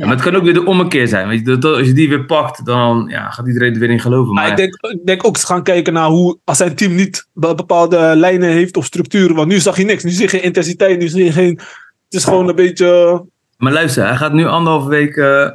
Ja, 0.00 0.06
maar 0.06 0.14
het 0.14 0.24
kan 0.24 0.36
ook 0.36 0.42
weer 0.42 0.54
de 0.54 0.64
ommekeer 0.64 1.08
zijn. 1.08 1.28
Weet 1.28 1.46
je, 1.46 1.68
als 1.68 1.86
je 1.86 1.92
die 1.92 2.08
weer 2.08 2.24
pakt, 2.24 2.64
dan 2.64 3.06
ja, 3.08 3.30
gaat 3.30 3.46
iedereen 3.46 3.72
er 3.72 3.78
weer 3.78 3.90
in 3.90 4.00
geloven. 4.00 4.34
Maar 4.34 4.42
Maar 4.42 4.50
ik 4.50 4.56
denk, 4.56 4.92
ik 4.92 5.06
denk 5.06 5.26
ook, 5.26 5.36
ze 5.36 5.46
gaan 5.46 5.62
kijken 5.62 5.92
naar 5.92 6.08
hoe, 6.08 6.38
als 6.44 6.56
zijn 6.56 6.74
team 6.74 6.94
niet 6.94 7.26
be- 7.32 7.54
bepaalde 7.54 8.12
lijnen 8.16 8.48
heeft 8.48 8.76
of 8.76 8.84
structuren. 8.84 9.36
Want 9.36 9.48
nu 9.48 9.58
zag 9.58 9.76
je 9.76 9.84
niks. 9.84 10.04
Nu 10.04 10.10
zie 10.10 10.22
je 10.22 10.28
geen 10.28 10.42
intensiteit, 10.42 10.98
nu 10.98 11.08
zie 11.08 11.24
je 11.24 11.32
geen... 11.32 11.58
Het 12.04 12.18
is 12.18 12.24
gewoon 12.24 12.48
een 12.48 12.54
beetje... 12.54 13.24
Maar 13.56 13.72
luister, 13.72 14.06
hij 14.06 14.16
gaat 14.16 14.32
nu 14.32 14.46
anderhalve 14.46 14.88
week 14.88 15.16
uh, 15.16 15.50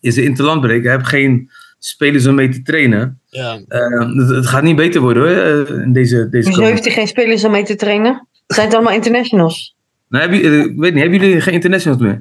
in 0.00 0.12
zijn 0.12 0.26
interlandbreek. 0.26 0.82
Hij 0.82 0.92
heeft 0.92 1.08
geen 1.08 1.50
spelers 1.78 2.26
om 2.26 2.34
mee 2.34 2.48
te 2.48 2.62
trainen. 2.62 3.20
Ja. 3.26 3.60
Uh, 3.68 4.16
het, 4.16 4.28
het, 4.28 4.46
gaat 4.46 4.62
niet 4.62 4.76
beter 4.76 5.00
worden 5.00 5.22
hoor, 5.22 5.68
uh, 5.68 5.82
in 5.82 5.92
deze, 5.92 6.28
deze 6.28 6.48
Hoezo 6.48 6.64
heeft 6.64 6.84
hij 6.84 6.94
geen 6.94 7.08
spelers 7.08 7.44
om 7.44 7.50
mee 7.50 7.64
te 7.64 7.76
trainen? 7.76 8.28
Zijn 8.54 8.66
het 8.66 8.74
allemaal 8.74 8.94
internationals? 8.94 9.76
Nou, 10.08 10.24
heb 10.24 10.32
je, 10.32 10.58
ik 10.58 10.78
weet 10.78 10.94
niet, 10.94 11.02
hebben 11.02 11.20
jullie 11.20 11.40
geen 11.40 11.54
internationals 11.54 12.00
meer? 12.00 12.18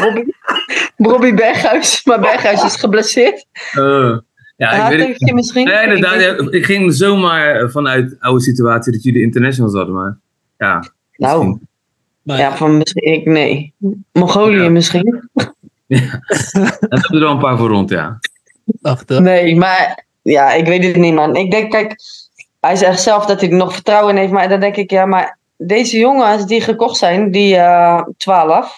Robbie, 0.00 0.34
Robbie 0.96 1.34
Berghuis, 1.34 2.04
maar 2.04 2.20
Berghuis 2.20 2.64
is 2.64 2.76
geblesseerd. 2.76 3.46
Uh, 3.76 4.18
ja, 4.56 4.88
ik 4.88 4.96
weet 4.96 5.20
het. 5.20 5.32
misschien? 5.32 5.82
Inderdaad. 5.82 6.14
Ik, 6.14 6.40
ja, 6.40 6.50
ik 6.50 6.64
ging 6.64 6.94
zomaar 6.94 7.70
vanuit 7.70 8.10
de 8.10 8.16
oude 8.18 8.42
situatie 8.42 8.92
dat 8.92 9.02
jullie 9.02 9.22
internationals 9.22 9.74
hadden, 9.74 9.94
maar 9.94 10.18
ja. 10.58 10.84
Nou, 11.16 11.58
maar, 12.22 12.38
ja, 12.38 12.56
van 12.56 12.76
misschien, 12.76 13.12
ik, 13.12 13.26
nee. 13.26 13.74
Mongolië 14.12 14.62
ja. 14.62 14.70
misschien. 14.70 15.28
Ja, 15.86 16.22
dat 16.80 17.00
hebben 17.00 17.10
er 17.10 17.20
wel 17.20 17.30
een 17.30 17.38
paar 17.38 17.58
voor 17.58 17.68
rond, 17.68 17.90
ja. 17.90 18.18
Achter. 18.82 19.22
Nee, 19.22 19.56
maar 19.56 20.04
ja, 20.22 20.52
ik 20.52 20.66
weet 20.66 20.84
het 20.84 20.96
niet, 20.96 21.14
man. 21.14 21.36
Ik 21.36 21.50
denk, 21.50 21.70
kijk, 21.70 21.96
hij 22.64 22.76
zegt 22.76 23.02
zelf 23.02 23.26
dat 23.26 23.40
hij 23.40 23.50
er 23.50 23.56
nog 23.56 23.72
vertrouwen 23.72 24.14
in 24.14 24.20
heeft, 24.20 24.32
maar 24.32 24.48
dan 24.48 24.60
denk 24.60 24.76
ik, 24.76 24.90
ja, 24.90 25.06
maar 25.06 25.38
deze 25.56 25.98
jongens 25.98 26.46
die 26.46 26.60
gekocht 26.60 26.96
zijn, 26.96 27.30
die 27.30 27.54
uh, 27.54 28.02
12, 28.16 28.76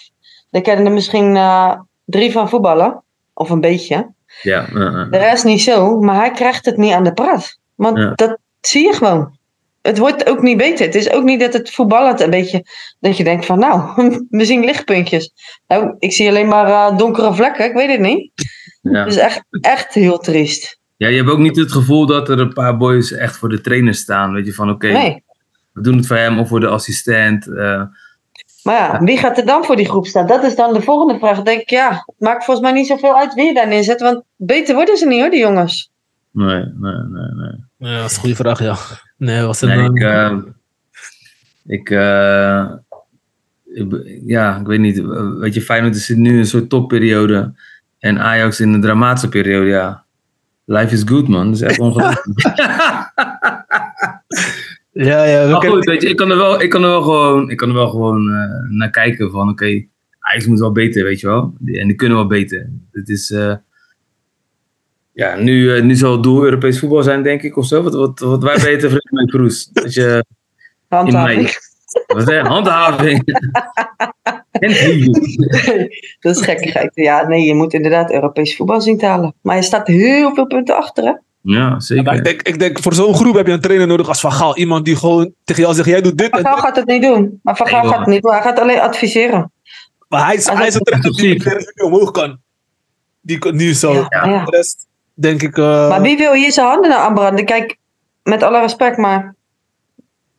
daar 0.49 0.61
kennen 0.61 0.85
er 0.85 0.91
misschien 0.91 1.35
uh, 1.35 1.73
drie 2.05 2.31
van 2.31 2.49
voetballen, 2.49 3.03
of 3.33 3.49
een 3.49 3.61
beetje. 3.61 4.15
Ja, 4.41 4.65
De 5.09 5.17
rest 5.17 5.43
niet 5.43 5.61
zo, 5.61 5.99
maar 5.99 6.15
hij 6.15 6.31
krijgt 6.31 6.65
het 6.65 6.77
niet 6.77 6.93
aan 6.93 7.03
de 7.03 7.13
praat. 7.13 7.57
Want 7.75 7.97
ja. 7.97 8.11
dat 8.15 8.37
zie 8.61 8.85
je 8.85 8.93
gewoon. 8.93 9.35
Het 9.81 9.97
wordt 9.97 10.29
ook 10.29 10.41
niet 10.41 10.57
beter. 10.57 10.85
Het 10.85 10.95
is 10.95 11.11
ook 11.11 11.23
niet 11.23 11.39
dat 11.39 11.53
het 11.53 11.71
voetballend 11.71 12.19
een 12.19 12.29
beetje. 12.29 12.65
dat 12.99 13.17
je 13.17 13.23
denkt 13.23 13.45
van, 13.45 13.59
nou, 13.59 13.99
we 14.29 14.45
zien 14.45 14.65
lichtpuntjes. 14.65 15.31
Nou, 15.67 15.95
ik 15.99 16.11
zie 16.11 16.29
alleen 16.29 16.47
maar 16.47 16.67
uh, 16.67 16.97
donkere 16.97 17.33
vlekken, 17.33 17.65
ik 17.65 17.73
weet 17.73 17.91
het 17.91 17.99
niet. 17.99 18.31
Ja. 18.81 18.99
Het 18.99 19.07
is 19.07 19.17
echt, 19.17 19.43
echt 19.61 19.93
heel 19.93 20.19
triest. 20.19 20.76
Ja, 20.97 21.07
je 21.07 21.17
hebt 21.17 21.29
ook 21.29 21.37
niet 21.37 21.55
het 21.55 21.71
gevoel 21.71 22.05
dat 22.05 22.29
er 22.29 22.39
een 22.39 22.53
paar 22.53 22.77
boys 22.77 23.11
echt 23.11 23.37
voor 23.37 23.49
de 23.49 23.61
trainer 23.61 23.93
staan. 23.93 24.33
Weet 24.33 24.45
je, 24.45 24.53
van 24.53 24.69
oké, 24.69 24.87
okay, 24.87 25.01
nee. 25.01 25.23
we 25.73 25.81
doen 25.81 25.97
het 25.97 26.07
voor 26.07 26.15
hem 26.15 26.39
of 26.39 26.47
voor 26.47 26.59
de 26.59 26.67
assistent. 26.67 27.47
Uh, 27.47 27.83
maar 28.63 28.75
ja, 28.75 29.03
wie 29.03 29.17
gaat 29.17 29.37
er 29.37 29.45
dan 29.45 29.65
voor 29.65 29.75
die 29.75 29.89
groep 29.89 30.07
staan? 30.07 30.27
Dat 30.27 30.43
is 30.43 30.55
dan 30.55 30.73
de 30.73 30.81
volgende 30.81 31.19
vraag. 31.19 31.35
Dan 31.35 31.43
denk 31.43 31.61
ik, 31.61 31.69
ja, 31.69 31.89
het 31.89 32.19
maakt 32.19 32.45
volgens 32.45 32.65
mij 32.65 32.75
niet 32.75 32.87
zoveel 32.87 33.17
uit 33.17 33.33
wie 33.33 33.45
je 33.45 33.53
daar 33.53 33.67
neerzet. 33.67 34.01
Want 34.01 34.23
beter 34.35 34.75
worden 34.75 34.97
ze 34.97 35.07
niet 35.07 35.19
hoor, 35.19 35.29
die 35.29 35.39
jongens. 35.39 35.91
Nee, 36.31 36.63
nee, 36.79 36.93
nee, 36.93 37.31
nee. 37.33 37.65
Ja, 37.77 38.01
dat 38.01 38.09
is 38.09 38.15
een 38.15 38.21
goede 38.21 38.35
vraag, 38.35 38.59
ja. 38.59 38.77
Nee, 39.17 39.41
was 39.41 39.61
een, 39.61 39.67
nee, 39.67 39.89
ik, 39.89 39.99
uh, 39.99 40.37
ik, 41.65 41.89
uh, 41.89 42.71
ik, 43.65 44.03
ja, 44.25 44.57
ik 44.57 44.67
weet 44.67 44.79
niet. 44.79 45.01
Weet 45.39 45.53
je, 45.53 45.61
Feyenoord 45.61 45.95
is 45.95 46.09
nu 46.09 46.37
een 46.37 46.45
soort 46.45 46.69
topperiode. 46.69 47.53
En 47.99 48.19
Ajax 48.19 48.59
in 48.59 48.73
een 48.73 48.81
dramatische 48.81 49.29
periode, 49.29 49.67
ja. 49.67 50.05
Life 50.69 50.93
is 50.93 51.03
good, 51.05 51.27
man. 51.27 51.45
Dat 51.45 51.55
is 51.55 51.61
echt 51.61 51.79
ongelooflijk. 51.79 52.39
ja, 54.91 55.23
ja. 55.23 55.47
Maar 55.47 55.69
goed, 55.69 55.85
weet 55.85 56.01
je, 56.01 56.09
ik 56.09 56.15
kan 56.15 56.31
er 56.31 56.37
wel, 56.37 56.61
ik 56.61 56.69
kan 56.69 56.83
er 56.83 56.89
wel 56.89 57.01
gewoon, 57.01 57.49
ik 57.49 57.57
kan 57.57 57.69
er 57.69 57.75
wel 57.75 57.89
gewoon 57.89 58.27
uh, 58.27 58.77
naar 58.77 58.89
kijken 58.89 59.31
van, 59.31 59.41
oké, 59.41 59.51
okay, 59.51 59.89
Ajax 60.19 60.45
moet 60.45 60.59
wel 60.59 60.71
beter, 60.71 61.03
weet 61.03 61.19
je 61.19 61.27
wel. 61.27 61.53
En 61.65 61.87
die 61.87 61.95
kunnen 61.95 62.17
wel 62.17 62.27
beter. 62.27 62.69
Het 62.91 63.09
is, 63.09 63.31
uh, 63.31 63.55
Ja, 65.13 65.35
nu, 65.35 65.75
eh, 65.75 65.83
nu 65.83 65.95
zal 65.95 66.11
het 66.11 66.23
doel 66.23 66.43
Europees 66.43 66.79
voetbal 66.79 67.03
zijn, 67.03 67.23
denk 67.23 67.41
ik, 67.41 67.57
of 67.57 67.65
zo. 67.65 67.83
Wat, 67.83 67.93
wat, 67.93 68.19
wat 68.19 68.43
wij 68.43 68.55
ben 68.55 68.71
je 68.71 68.77
tevreden 68.77 69.15
met 69.15 69.29
Kroes? 69.29 69.69
Als 69.73 69.93
je 69.93 70.25
in 70.89 70.97
Handhaving. 70.97 71.49
Wat 72.07 72.27
je? 72.27 72.39
Handhaving. 72.39 73.23
dat 76.19 76.35
is 76.35 76.41
gekkigheid. 76.41 76.91
Ja, 76.93 77.27
nee, 77.27 77.45
je 77.45 77.53
moet 77.53 77.73
inderdaad 77.73 78.11
Europees 78.11 78.55
voetbal 78.55 78.81
zien 78.81 78.97
te 78.97 79.05
halen. 79.05 79.33
Maar 79.41 79.55
je 79.55 79.61
staat 79.61 79.87
heel 79.87 80.33
veel 80.35 80.47
punten 80.47 80.75
achter, 80.77 81.03
hè? 81.03 81.13
Ja, 81.41 81.79
zeker. 81.79 82.13
ik, 82.13 82.23
denk, 82.23 82.41
ik 82.41 82.59
denk, 82.59 82.81
voor 82.81 82.93
zo'n 82.93 83.15
groep 83.15 83.35
heb 83.35 83.47
je 83.47 83.53
een 83.53 83.61
trainer 83.61 83.87
nodig 83.87 84.07
als 84.07 84.19
Van 84.19 84.31
Gaal. 84.31 84.57
Iemand 84.57 84.85
die 84.85 84.95
gewoon 84.95 85.33
tegen 85.43 85.61
jou 85.63 85.75
zegt, 85.75 85.87
jij 85.87 86.01
doet 86.01 86.17
dit 86.17 86.29
Van 86.29 86.39
en 86.39 86.45
Gaal 86.45 86.55
dit. 86.55 86.63
gaat 86.63 86.75
het 86.75 86.85
niet 86.87 87.01
doen. 87.01 87.39
Maar 87.43 87.55
Van 87.57 87.67
Gaal 87.67 87.83
gaat 87.85 87.99
het 87.99 88.07
niet 88.07 88.21
doen. 88.21 88.31
Hij 88.31 88.41
gaat 88.41 88.59
alleen 88.59 88.79
adviseren. 88.79 89.51
Maar 90.09 90.25
hij 90.25 90.35
is, 90.35 90.47
Als 90.47 90.57
hij 90.57 90.67
is 90.67 90.73
een 90.75 90.81
trainer 90.83 91.11
die 91.75 91.83
omhoog 91.85 92.11
kan. 92.11 92.37
Die 93.21 93.51
nu 93.51 93.73
zo. 93.73 93.93
Ja, 93.93 94.07
ja. 94.09 94.45
De 94.45 94.51
rest, 94.57 94.87
denk 95.13 95.41
ik... 95.41 95.57
eh, 95.57 95.89
Maar 95.89 96.01
wie 96.01 96.17
wil 96.17 96.33
hier 96.33 96.51
zijn 96.51 96.67
handen 96.67 96.89
naar 96.89 96.99
aanbranden? 96.99 97.45
Kijk, 97.45 97.77
met 98.23 98.43
alle 98.43 98.59
respect, 98.59 98.97
maar 98.97 99.35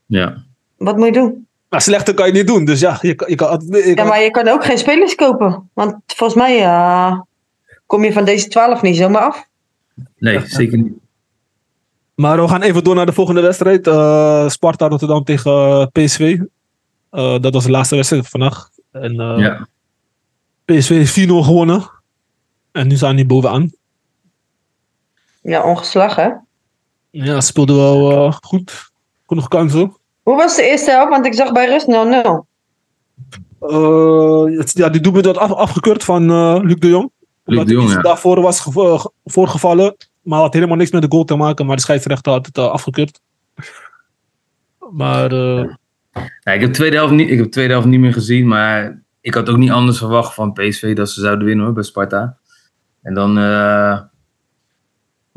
Ja. 0.07 0.45
wat 0.77 0.97
moet 0.97 1.07
je 1.07 1.13
doen? 1.13 1.48
Maar 1.69 1.81
slechter 1.83 2.15
kan 2.15 2.27
je 2.27 2.33
niet 2.33 2.47
doen. 2.47 2.65
Dus 2.65 2.81
ja, 2.81 2.99
je, 3.01 3.15
kan- 3.15 3.29
je 3.31 3.35
kan... 3.35 3.63
Ja, 3.95 4.05
maar 4.05 4.21
je 4.23 4.31
kan 4.31 4.49
ook 4.49 4.65
geen 4.65 4.79
spelers 4.79 5.15
kopen. 5.15 5.71
Want 5.73 5.95
volgens 6.07 6.39
mij 6.39 6.63
eh, 6.65 7.21
kom 7.87 8.05
je 8.05 8.13
van 8.13 8.25
deze 8.25 8.49
12 8.49 8.83
niet 8.83 8.97
zomaar 8.97 9.23
af. 9.23 9.47
Nee, 10.19 10.47
zeker 10.47 10.79
niet. 10.79 10.93
Maar 12.15 12.41
we 12.43 12.49
gaan 12.49 12.63
even 12.63 12.85
door 12.85 12.95
naar 12.95 13.07
de 13.07 13.13
volgende 13.13 13.41
wedstrijd. 13.41 13.87
Eh, 13.87 14.49
Sparta 14.49 14.89
Rotterdam 14.89 15.25
tegen 15.25 15.53
eh, 15.53 15.87
PSV. 16.05 16.41
Eh, 17.11 17.39
dat 17.41 17.53
was 17.55 17.65
de 17.65 17.71
laatste 17.71 17.95
wedstrijd 17.97 18.29
van 18.29 18.41
vannacht. 18.41 18.71
En 18.93 19.21
eh, 19.21 19.39
Ja. 19.39 19.67
PSV 20.65 20.89
heeft 20.89 21.29
4-0 21.29 21.33
gewonnen. 21.45 21.91
En 22.73 22.87
nu 22.89 22.97
staan 22.97 23.17
die 23.17 23.27
bovenaan. 23.27 23.73
Ja, 25.43 25.63
ongeslagen. 25.63 26.23
hè? 26.23 26.31
Ja, 27.11 27.41
ze 27.41 27.47
speelden 27.47 27.77
wel 27.77 28.11
eh, 28.27 28.33
goed. 28.41 28.91
Genoeg 29.27 29.49
kansen. 29.49 29.97
Hoe 30.29 30.37
was 30.37 30.57
de 30.57 30.63
eerste 30.69 30.91
helft? 30.91 31.11
Want 31.11 31.27
ik 31.27 31.35
zag 31.35 31.53
bij 31.53 31.67
rust 31.69 31.87
0-0. 31.87 32.47
Eh, 33.61 34.59
het- 34.59 34.73
ja, 34.73 34.89
die 34.89 35.01
doelpunt 35.01 35.25
werd 35.25 35.39
af, 35.39 35.53
afgekeurd 35.53 36.05
van 36.05 36.31
eh, 36.31 36.59
Luc 36.63 36.75
de 36.79 36.89
Jong. 36.89 37.11
Omdat 37.45 37.67
de 37.67 37.73
Jong, 37.73 37.91
ja. 37.91 38.01
daarvoor 38.01 38.41
was 38.41 38.61
gevo- 38.61 38.95
eh, 38.95 39.01
ge- 39.01 39.11
voorgevallen. 39.25 39.97
Maar 40.23 40.39
had 40.41 40.53
helemaal 40.55 40.77
niks 40.77 40.91
met 40.91 41.03
de 41.03 41.09
goal 41.11 41.25
te 41.25 41.37
maken. 41.37 41.67
Maar 41.67 41.77
de 41.77 41.83
scheidsrechter 41.83 42.33
had 42.33 42.47
het 42.47 42.57
eh, 42.59 42.71
afgekeurd. 42.71 43.21
Maar 44.91 45.33
eh, 45.33 45.65
Ja, 46.41 46.53
ik, 46.53 46.61
heb 46.61 46.71
de 46.71 46.71
tweede 46.71 46.97
helft 46.97 47.13
niet, 47.13 47.29
ik 47.31 47.37
heb 47.37 47.45
de 47.45 47.51
tweede 47.51 47.73
helft 47.73 47.87
niet 47.89 48.01
meer 48.01 48.13
gezien, 48.13 48.47
maar 48.49 49.03
ik 49.21 49.35
had 49.35 49.49
ook 49.49 49.57
niet 49.57 49.71
anders 49.71 49.99
verwacht 49.99 50.35
van 50.35 50.53
PSV 50.53 50.97
dat 50.97 51.11
ze 51.11 51.21
zouden 51.21 51.47
winnen 51.47 51.65
hoor, 51.65 51.75
bij 51.75 51.83
Sparta. 51.83 52.37
En 53.03 53.15
dan. 53.15 53.39
eh, 53.39 53.99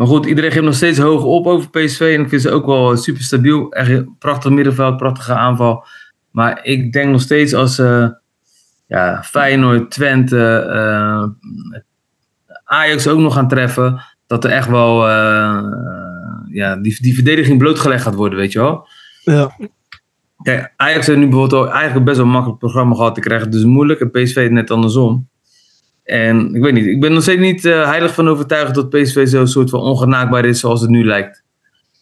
Maar 0.01 0.09
goed, 0.09 0.25
iedereen 0.25 0.51
geeft 0.51 0.63
nog 0.63 0.75
steeds 0.75 0.97
hoog 0.97 1.23
op 1.23 1.45
over 1.45 1.69
PSV. 1.69 2.13
En 2.15 2.21
ik 2.21 2.29
vind 2.29 2.41
ze 2.41 2.51
ook 2.51 2.65
wel 2.65 2.97
super 2.97 3.21
stabiel. 3.21 3.71
Echt 3.71 3.89
een 3.89 4.15
prachtig 4.19 4.51
middenveld, 4.51 4.97
prachtige 4.97 5.33
aanval. 5.33 5.85
Maar 6.31 6.59
ik 6.63 6.93
denk 6.93 7.11
nog 7.11 7.21
steeds 7.21 7.53
als 7.53 7.79
eh 7.79 8.07
ja, 8.87 9.23
Feyenoord, 9.23 9.91
Twente, 9.91 10.55
eh, 10.55 11.23
Ajax 12.63 13.07
ook 13.07 13.19
nog 13.19 13.33
gaan 13.33 13.47
treffen. 13.47 14.01
Dat 14.27 14.43
er 14.43 14.51
echt 14.51 14.67
wel 14.67 15.07
eh, 15.07 15.63
ja, 16.49 16.75
die, 16.75 16.97
die 17.01 17.13
verdediging 17.13 17.57
blootgelegd 17.57 18.03
gaat 18.03 18.15
worden, 18.15 18.39
weet 18.39 18.51
je 18.51 18.59
wel. 18.59 18.87
ja. 19.21 19.55
Kijk, 20.43 20.73
Ajax 20.75 21.07
heeft 21.07 21.19
nu 21.19 21.27
bijvoorbeeld 21.27 21.65
al 21.65 21.73
eigenlijk 21.73 22.05
best 22.05 22.17
wel 22.17 22.25
een 22.25 22.31
makkelijk 22.31 22.59
programma 22.59 22.95
gehad. 22.95 23.15
Die 23.15 23.23
krijgen 23.23 23.45
het 23.45 23.55
dus 23.55 23.65
moeilijk. 23.65 23.99
En 23.99 24.11
PSV 24.11 24.47
net 24.51 24.71
andersom. 24.71 25.29
En 26.11 26.55
ik 26.55 26.61
weet 26.61 26.73
niet, 26.73 26.85
ik 26.85 26.99
ben 26.99 27.13
nog 27.13 27.21
steeds 27.21 27.41
niet 27.41 27.65
eh, 27.65 27.89
heilig 27.89 28.13
van 28.13 28.29
overtuigd 28.29 28.75
dat 28.75 28.89
PSV 28.89 29.27
zo'n 29.27 29.47
soort 29.47 29.69
van 29.69 29.79
ongenaakbaar 29.79 30.45
is 30.45 30.59
zoals 30.59 30.81
het 30.81 30.89
nu 30.89 31.05
lijkt. 31.05 31.43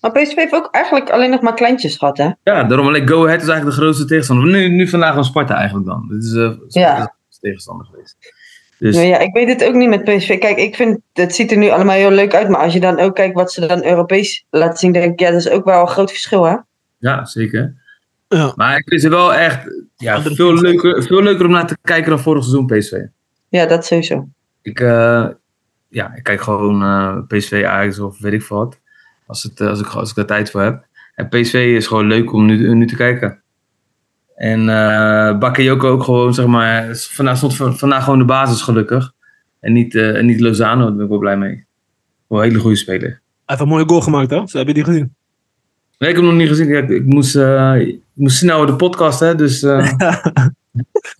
Maar 0.01 0.11
PSV 0.11 0.35
heeft 0.35 0.53
ook 0.53 0.69
eigenlijk 0.71 1.09
alleen 1.09 1.29
nog 1.29 1.41
maar 1.41 1.53
kleintjes 1.53 1.97
gehad, 1.97 2.17
hè? 2.17 2.29
Ja, 2.43 2.63
daarom 2.63 2.87
alleen 2.87 3.07
Go 3.07 3.25
Ahead 3.25 3.41
is 3.41 3.47
eigenlijk 3.47 3.77
de 3.77 3.81
grootste 3.81 4.05
tegenstander. 4.05 4.49
Nu, 4.49 4.69
nu 4.69 4.87
vandaag 4.87 5.13
van 5.13 5.25
Sparta 5.25 5.55
eigenlijk 5.55 5.85
dan. 5.87 6.07
Dit 6.09 6.23
is, 6.23 6.33
eh 6.33 6.49
Sparta 6.49 6.79
Ja. 6.79 6.93
is 6.93 7.03
de 7.03 7.11
grootste 7.11 7.41
tegenstander 7.41 7.85
geweest. 7.85 8.17
Dus 8.79 8.95
Nou 8.95 9.07
ja, 9.07 9.19
ik 9.19 9.33
weet 9.33 9.47
het 9.47 9.63
ook 9.63 9.73
niet 9.73 9.89
met 9.89 10.03
PSV. 10.03 10.37
Kijk, 10.37 10.57
ik 10.57 10.75
vind 10.75 10.99
het 11.13 11.35
ziet 11.35 11.51
er 11.51 11.57
nu 11.57 11.69
allemaal 11.69 11.95
heel 11.95 12.11
leuk 12.11 12.35
uit. 12.35 12.49
Maar 12.49 12.61
als 12.61 12.73
je 12.73 12.79
dan 12.79 12.99
ook 12.99 13.15
kijkt 13.15 13.35
wat 13.35 13.51
ze 13.51 13.67
dan 13.67 13.85
Europees 13.85 14.45
laten 14.49 14.77
zien, 14.77 14.91
denk 14.91 15.11
ik, 15.13 15.19
ja, 15.19 15.31
dat 15.31 15.39
is 15.39 15.49
ook 15.49 15.65
wel 15.65 15.81
een 15.81 15.87
groot 15.87 16.09
verschil, 16.09 16.43
hè? 16.43 16.55
ja, 16.97 17.25
zeker. 17.25 17.75
Ja. 18.27 18.53
Maar 18.55 18.77
ik 18.77 18.83
vind 18.87 19.01
ze 19.01 19.09
wel 19.09 19.33
echt 19.33 19.85
ja, 19.95 20.21
veel, 20.21 20.53
leuker, 20.53 21.03
veel 21.03 21.23
leuker 21.23 21.45
om 21.45 21.51
naar 21.51 21.67
te 21.67 21.77
kijken 21.81 22.09
dan 22.09 22.19
vorig 22.19 22.43
seizoen 22.43 22.65
PSV. 22.65 22.91
Ja, 23.49 23.65
dat 23.65 23.85
sowieso. 23.85 24.27
Ik, 24.61 24.79
eh, 24.79 25.27
ja, 25.87 26.15
ik 26.15 26.23
kijk 26.23 26.41
gewoon 26.41 26.81
eh, 26.83 27.17
PSV, 27.27 27.63
Ajax 27.67 27.99
of 27.99 28.19
weet 28.19 28.33
ik 28.33 28.41
veel 28.43 28.57
wat. 28.57 28.79
Als, 29.25 29.43
het, 29.43 29.59
eh, 29.59 29.67
als, 29.67 29.79
ik, 29.79 29.87
als 29.87 30.09
ik 30.09 30.15
daar 30.15 30.25
tijd 30.25 30.51
voor 30.51 30.61
heb. 30.61 30.85
En 31.15 31.27
PSV 31.29 31.53
is 31.53 31.87
gewoon 31.87 32.07
leuk 32.07 32.33
om 32.33 32.45
nu, 32.45 32.73
nu 32.73 32.85
te 32.87 32.95
kijken. 32.95 33.41
En 34.35 34.59
eh 34.69 35.37
Bakayoko 35.37 35.89
ook 35.89 36.03
gewoon, 36.03 36.33
zeg 36.33 36.45
maar. 36.45 36.95
Vandaag 36.95 37.37
stond 37.37 37.55
van- 37.55 37.77
vandaag 37.77 38.03
gewoon 38.03 38.19
de 38.19 38.25
basis 38.25 38.61
gelukkig. 38.61 39.11
En 39.59 39.73
niet, 39.73 39.95
eh, 39.95 40.15
en 40.17 40.25
niet 40.25 40.39
Lozano, 40.39 40.83
daar 40.85 40.93
ben 40.95 41.03
ik 41.03 41.09
wel 41.09 41.17
blij 41.19 41.37
mee. 41.37 41.65
Wel 42.27 42.39
een 42.43 42.47
hele 42.47 42.59
goede 42.59 42.75
speler. 42.75 43.09
Hij 43.09 43.19
heeft 43.45 43.61
een 43.61 43.67
mooie 43.67 43.87
goal 43.87 44.01
gemaakt, 44.01 44.29
hè? 44.29 44.47
Ze 44.47 44.57
hebben 44.57 44.75
die 44.75 44.83
gezien. 44.83 45.15
Nee, 45.97 46.09
ik 46.09 46.15
heb 46.15 46.25
hem 46.25 46.25
nog 46.25 46.33
niet 46.41 46.47
gezien. 46.47 46.67
Ja, 46.67 46.79
ik, 46.81 46.89
ik 46.89 47.05
moest, 47.05 47.35
eh, 47.35 47.75
ik 47.79 47.99
moest 48.13 48.37
snel 48.37 48.65
de 48.65 48.75
podcast, 48.75 49.19
hè. 49.19 49.35
Dus 49.35 49.63
eh, 49.63 49.91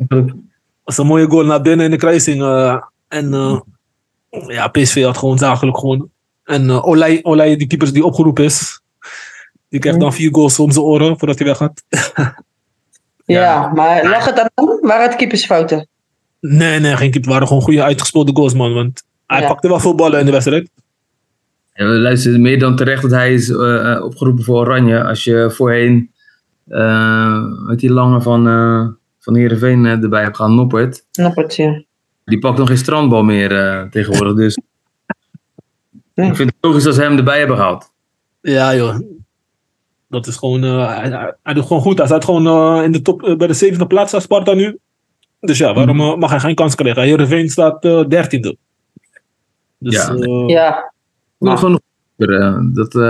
was 0.89 0.97
een 0.97 1.05
mooie 1.05 1.27
goal 1.29 1.45
naar 1.45 1.61
binnen 1.61 1.85
in 1.85 1.91
de 1.91 1.97
kruising. 1.97 2.41
eh, 2.41 2.77
en 3.07 3.33
eh, 3.33 3.59
ja, 4.47 4.67
PSV 4.67 5.03
had 5.03 5.17
gewoon 5.17 5.37
zakelijk 5.37 5.77
gewonnen. 5.77 6.11
En 6.43 6.69
eh 6.69 6.85
Olij, 6.87 7.19
Olij, 7.23 7.55
die 7.55 7.67
keeper 7.67 7.93
die 7.93 8.05
opgeroepen 8.05 8.43
is, 8.43 8.81
die 9.69 9.79
krijgt 9.79 9.99
dan 9.99 10.13
vier 10.13 10.29
goals 10.33 10.59
om 10.59 10.71
zijn 10.71 10.85
oren 10.85 11.17
voordat 11.19 11.37
hij 11.37 11.47
weggaat. 11.47 11.83
Ja, 13.25 13.41
Ja. 13.41 13.67
maar 13.73 14.03
lag 14.09 14.25
het 14.25 14.39
aan 14.39 14.49
hem? 14.55 14.79
Waren 14.81 15.07
het 15.07 15.15
keepersfouten? 15.15 15.87
Nee, 16.39 16.79
nee, 16.79 16.91
geen 16.97 16.99
keeper. 17.11 17.19
Het 17.19 17.25
waren 17.29 17.47
gewoon 17.47 17.61
goede 17.63 17.83
uitgespeelde 17.83 18.35
goals, 18.35 18.53
man. 18.53 18.73
Want 18.73 19.03
hij 19.25 19.41
Ja. 19.41 19.47
pakte 19.47 19.67
wel 19.67 19.79
veel 19.79 19.95
ballen 19.95 20.19
in 20.19 20.25
de 20.25 20.31
wedstrijd. 20.31 20.69
Ja, 21.73 21.85
we 21.85 21.91
luisteren 21.91 22.41
meer 22.41 22.59
dan 22.59 22.75
terecht 22.75 23.01
dat 23.01 23.11
hij 23.11 23.33
is 23.33 23.51
opgeroepen 24.01 24.43
voor 24.43 24.59
Oranje. 24.59 25.03
Als 25.03 25.23
je 25.23 25.51
voorheen 25.55 26.11
eh 26.67 27.43
met 27.65 27.79
die 27.79 27.91
lange 27.91 28.21
van, 28.21 28.47
eh 28.47 28.87
van 29.19 29.35
Heerenveen 29.35 29.85
eh, 29.85 29.91
erbij 30.03 30.23
hebt 30.23 30.35
gaan, 30.35 30.55
Noppert. 30.55 31.05
Het, 31.11 31.55
ja. 31.55 31.83
Die 32.25 32.39
pakt 32.39 32.57
nog 32.57 32.67
geen 32.67 32.77
strandbal 32.77 33.23
meer 33.23 33.57
eh, 33.57 33.83
tegenwoordig. 33.89 34.35
Dus 34.35 34.57
Nee. 36.13 36.29
ik 36.29 36.35
vind 36.35 36.49
het 36.49 36.57
logisch 36.61 36.83
dat 36.83 36.95
ze 36.95 37.01
hem 37.01 37.17
erbij 37.17 37.37
hebben 37.39 37.55
gehaald. 37.57 37.91
Ja, 38.41 38.75
joh. 38.75 38.99
Dat 40.07 40.27
is 40.27 40.35
gewoon. 40.35 40.63
eh, 40.63 40.87
hij, 40.97 41.09
hij- 41.09 41.33
hij 41.43 41.53
doet 41.53 41.65
gewoon 41.65 41.81
goed. 41.81 41.97
Hij 41.97 42.07
staat 42.07 42.25
gewoon 42.25 42.47
eh, 42.77 42.83
in 42.83 42.91
de 42.91 43.01
top, 43.01 43.33
bij 43.37 43.47
de 43.47 43.53
zevende 43.53 43.87
plaats 43.87 44.13
aan 44.13 44.21
Sparta 44.21 44.53
nu. 44.53 44.77
Dus 45.39 45.57
ja, 45.57 45.73
waarom 45.73 45.99
eh, 45.99 46.15
mag 46.15 46.29
hij 46.29 46.39
geen 46.39 46.55
kans 46.55 46.75
krijgen? 46.75 47.01
Heerenveen 47.03 47.49
staat 47.49 47.85
eh, 47.85 48.07
dertiende. 48.07 48.57
Dus 49.77 49.93
Ja, 49.95 50.09
eh, 50.13 50.47
Ja, 52.15 52.61
dat, 52.73 52.95
eh, 52.95 53.01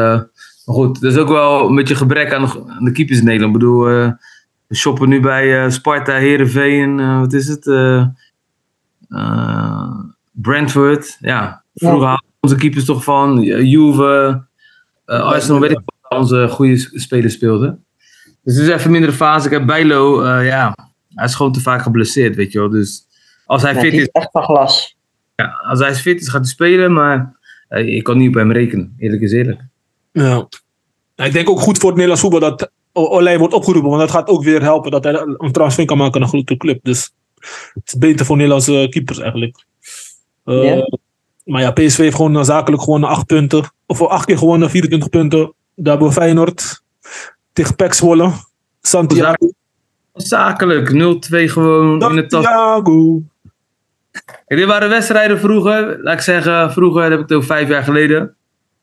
Maar 0.66 0.76
goed, 0.78 1.02
dat 1.02 1.12
is 1.12 1.18
ook 1.18 1.28
wel 1.28 1.68
een 1.70 1.76
beetje 1.76 1.96
gebrek 1.96 2.34
aan 2.34 2.42
de, 2.46 2.64
aan 2.68 2.84
de 2.84 2.92
keepers 2.92 3.20
in 3.20 3.26
Nederland. 3.26 3.54
Ik 3.56 3.60
bedoel, 3.60 3.88
eh, 3.90 4.12
we 4.70 4.76
shoppen 4.76 5.10
nu 5.10 5.20
bij 5.20 5.64
eh, 5.64 5.70
Sparta, 5.70 6.16
Heerenveen, 6.16 7.00
eh 7.00 7.20
wat 7.20 7.34
is 7.34 7.48
het? 7.48 7.68
Eh, 7.68 8.06
eh, 9.10 10.00
Brentford. 10.32 11.18
Ja, 11.20 11.64
vroeger 11.74 12.08
hadden 12.08 12.28
onze 12.40 12.56
keepers 12.56 12.86
toch 12.86 13.04
van 13.04 13.42
Juve, 13.44 14.44
eh, 15.06 15.22
Arsenal, 15.22 15.60
weet 15.60 15.72
ik 15.72 15.80
wat 15.86 16.20
onze 16.20 16.48
goede 16.50 16.78
spelers 16.94 17.34
speelden. 17.34 17.84
Dus 18.44 18.56
het 18.56 18.64
is 18.64 18.70
even 18.70 18.86
een 18.86 18.92
mindere 18.92 19.14
fase. 19.14 19.46
Ik 19.46 19.52
heb 19.54 19.66
Bijlo, 19.66 20.22
eh, 20.22 20.46
ja, 20.46 20.76
hij 21.14 21.26
is 21.26 21.36
gewoon 21.36 21.52
te 21.52 21.62
vaak 21.62 21.82
geblesseerd, 21.82 22.36
weet 22.36 22.52
je 22.52 22.60
wel. 22.60 22.70
Dus 22.70 23.06
als 23.46 23.62
hij 23.62 23.74
ja, 23.74 23.80
fit 23.80 23.94
is, 23.94 24.00
is 24.02 24.08
echt 24.08 24.32
van 24.32 24.44
glas. 24.44 24.98
ja, 25.36 25.46
als 25.70 25.80
hij 25.80 25.96
fit 25.96 26.22
is, 26.22 26.28
gaat 26.28 26.42
hij 26.42 26.50
spelen. 26.50 26.94
Maar 26.94 27.38
ik 27.70 28.04
kan 28.04 28.18
niet 28.18 28.28
op 28.28 28.34
hem 28.34 28.52
rekenen, 28.52 28.94
eerlijk 28.98 29.22
is 29.22 29.32
eerlijk. 29.32 29.62
Ja. 30.12 30.48
Ja, 31.16 31.26
Ik 31.26 31.34
denk 31.34 31.50
ook 31.50 31.60
goed 31.60 31.78
voor 31.78 31.90
het 31.90 32.00
Nederlands 32.00 32.22
voetbal 32.22 32.40
dat 32.50 32.72
Olij 32.94 33.38
wordt 33.38 33.54
opgeroepen. 33.54 33.90
Want 33.90 34.02
dat 34.02 34.12
gaat 34.12 34.28
ook 34.28 34.44
weer 34.44 34.62
helpen 34.62 34.92
dat 34.92 35.04
hij 35.04 35.14
een 35.38 35.52
transfer 35.52 35.86
kan 35.86 35.98
maken 35.98 36.20
naar 36.20 36.30
een 36.30 36.36
grote 36.36 36.58
club. 36.58 36.80
Dus 36.84 37.14
het 37.74 37.84
is 37.86 37.98
beter 37.98 38.26
voor 38.26 38.36
Nederlandse 38.36 38.88
keepers 38.90 39.20
eigenlijk. 39.20 39.66
Eh. 40.46 40.82
Maar 41.46 41.62
ja, 41.62 41.72
PSV 41.72 41.98
heeft 41.98 42.16
gewoon 42.16 42.38
eh, 42.38 42.44
zakelijk 42.44 42.82
gewonnen 42.82 43.10
8 43.10 43.26
punten. 43.26 43.74
Of 43.86 44.02
acht 44.02 44.26
keer 44.26 44.38
gewonnen, 44.38 44.70
24 44.70 45.10
punten. 45.10 45.54
Daar 45.76 45.92
hebben 45.92 46.08
we 46.08 46.14
Feyenoord. 46.14 46.84
Tegen 47.54 47.76
PEC 47.76 47.94
Zwolle. 47.94 48.32
Santiago. 48.82 49.52
Zakelijk, 50.14 50.90
0-2 50.90 50.94
gewoon 51.52 52.10
in 52.10 52.16
de 52.16 52.26
tas. 52.26 52.44
Santiago. 52.44 53.22
Dit 54.48 54.66
waren 54.66 54.90
wedstrijden 54.90 55.40
vroeger. 55.40 56.00
Laat 56.04 56.14
ik 56.14 56.22
zeggen, 56.22 56.72
vroeger 56.72 57.04
heb 57.04 57.14
ik 57.14 57.20
het 57.20 57.34
over 57.34 57.48
vijf 57.48 57.68
jaar 57.70 57.84
geleden. 57.84 58.36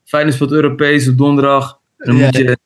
Feyenoord 0.03 0.35
speelt 0.35 0.51
Europees 0.51 1.09
op 1.09 1.17
donderdag. 1.17 1.79
En 1.97 2.05
dan 2.11 2.15
Ja, 2.17 2.25
moet 2.25 2.37
je 2.37 2.57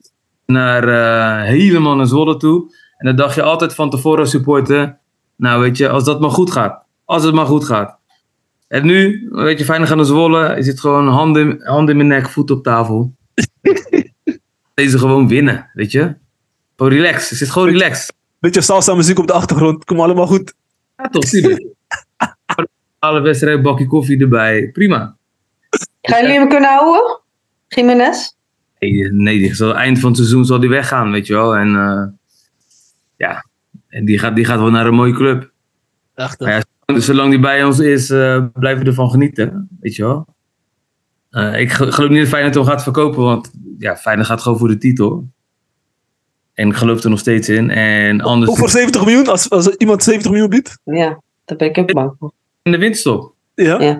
naar, 0.52 0.88
eh, 0.88 1.48
helemaal 1.48 1.96
naar 1.96 2.08
Zwolle 2.08 2.38
toe. 2.38 2.76
En 2.98 3.06
dan 3.06 3.16
dacht 3.16 3.36
je 3.36 3.42
altijd 3.42 3.76
van 3.76 3.90
tevoren 3.90 4.20
als 4.20 4.30
supporter. 4.30 4.98
Nou 5.36 5.62
weet 5.62 5.78
je, 5.78 5.90
als 5.90 6.04
dat 6.04 6.20
maar 6.20 6.30
goed 6.30 6.52
gaat. 6.52 6.84
Als 7.06 7.24
het 7.24 7.34
maar 7.34 7.46
goed 7.46 7.66
gaat. 7.66 7.98
En 8.68 8.86
nu, 8.86 9.28
weet 9.32 9.60
je, 9.60 9.66
Feyenoord 9.66 9.90
gaat 9.90 9.98
naar 9.98 10.08
Zwolle. 10.08 10.56
Je 10.56 10.64
zit 10.64 10.80
gewoon 10.80 11.08
hand 11.08 11.38
in, 11.38 11.62
hand 11.64 11.90
in 11.90 11.96
mijn 11.96 12.08
nek, 12.08 12.30
voet 12.30 12.52
op 12.52 12.64
tafel. 12.64 13.14
Deze 14.74 15.00
gewoon 15.00 15.28
winnen, 15.28 15.70
weet 15.74 15.92
je. 15.92 16.16
Gewoon 16.76 16.92
relax. 16.92 17.30
Je 17.30 17.36
zit 17.36 17.50
gewoon 17.50 17.68
relaxed. 17.68 18.14
Beetje 18.40 18.62
salsa 18.62 18.94
muziek 18.94 19.20
op 19.20 19.28
de 19.28 19.34
achtergrond. 19.34 19.86
Kom 19.86 20.00
allemaal 20.00 20.28
goed. 20.28 20.54
Ja, 20.98 21.10
toch, 21.10 21.24
tuurlijk. 21.24 21.66
Alle 23.00 23.20
wedstrijden, 23.20 23.62
bakje 23.62 23.88
koffie 23.88 24.20
erbij. 24.20 24.70
Prima. 24.72 25.16
Gaan 26.02 26.22
jullie 26.22 26.38
hem 26.38 26.50
kunnen 26.50 26.70
houden? 26.70 27.20
Jiménez? 27.68 28.36
Nee, 28.82 29.12
nee 29.12 29.38
die 29.40 29.56
zal, 29.56 29.76
eind 29.76 30.00
van 30.00 30.10
het 30.10 30.18
seizoen 30.18 30.46
zal 30.46 30.60
die 30.60 30.70
weggaan, 30.70 31.12
weet 31.12 31.28
je 31.28 31.34
wel. 31.34 31.56
En 31.56 31.76
eh, 31.76 32.04
ja, 33.18 33.46
en 33.88 34.06
die 34.06 34.20
gaat, 34.20 34.36
die 34.36 34.46
gaat 34.46 34.60
wel 34.60 34.70
naar 34.70 34.86
een 34.86 34.94
mooie 34.94 35.14
club. 35.14 35.52
Ja, 36.16 36.62
zolang- 36.86 37.04
zolang 37.04 37.30
die 37.30 37.40
bij 37.40 37.64
ons 37.64 37.80
is, 37.80 38.10
eh, 38.10 38.46
blijven 38.54 38.84
we 38.84 38.90
ervan 38.90 39.10
genieten, 39.10 39.70
weet 39.80 39.96
je 39.96 40.04
wel. 40.04 40.26
Eh, 41.30 41.60
ik 41.60 41.72
ge- 41.72 41.92
geloof 41.92 42.10
niet 42.10 42.20
dat 42.20 42.28
Feyenoord 42.28 42.56
hem 42.56 42.64
gaat 42.66 42.84
verkopen, 42.84 43.24
want 43.24 43.52
ja, 43.78 43.96
Feyenoord 43.98 44.28
gaat 44.28 44.42
gewoon 44.42 44.58
voor 44.58 44.68
de 44.68 44.78
titel. 44.78 45.28
En 46.54 46.68
ik 46.68 46.76
geloof 46.76 47.04
er 47.04 47.10
nog 47.10 47.20
steeds 47.20 47.50
in. 47.50 47.70
En 47.70 48.22
anders 48.22 48.52
Ook 48.52 48.58
voor 48.58 48.70
70 48.70 49.06
miljoen? 49.06 49.28
Als, 49.28 49.50
als 49.50 49.68
iemand 49.70 50.04
70 50.04 50.32
miljoen 50.32 50.50
biedt? 50.50 50.80
Ja, 50.84 51.22
daar 51.46 51.58
ben 51.58 51.70
ik 51.70 51.78
ook 51.78 51.94
bang 51.94 52.14
voor. 52.20 52.32
in 52.62 52.72
de 52.72 52.78
winterstop. 52.78 53.34
Ja. 53.56 53.82
Ja. 53.82 53.94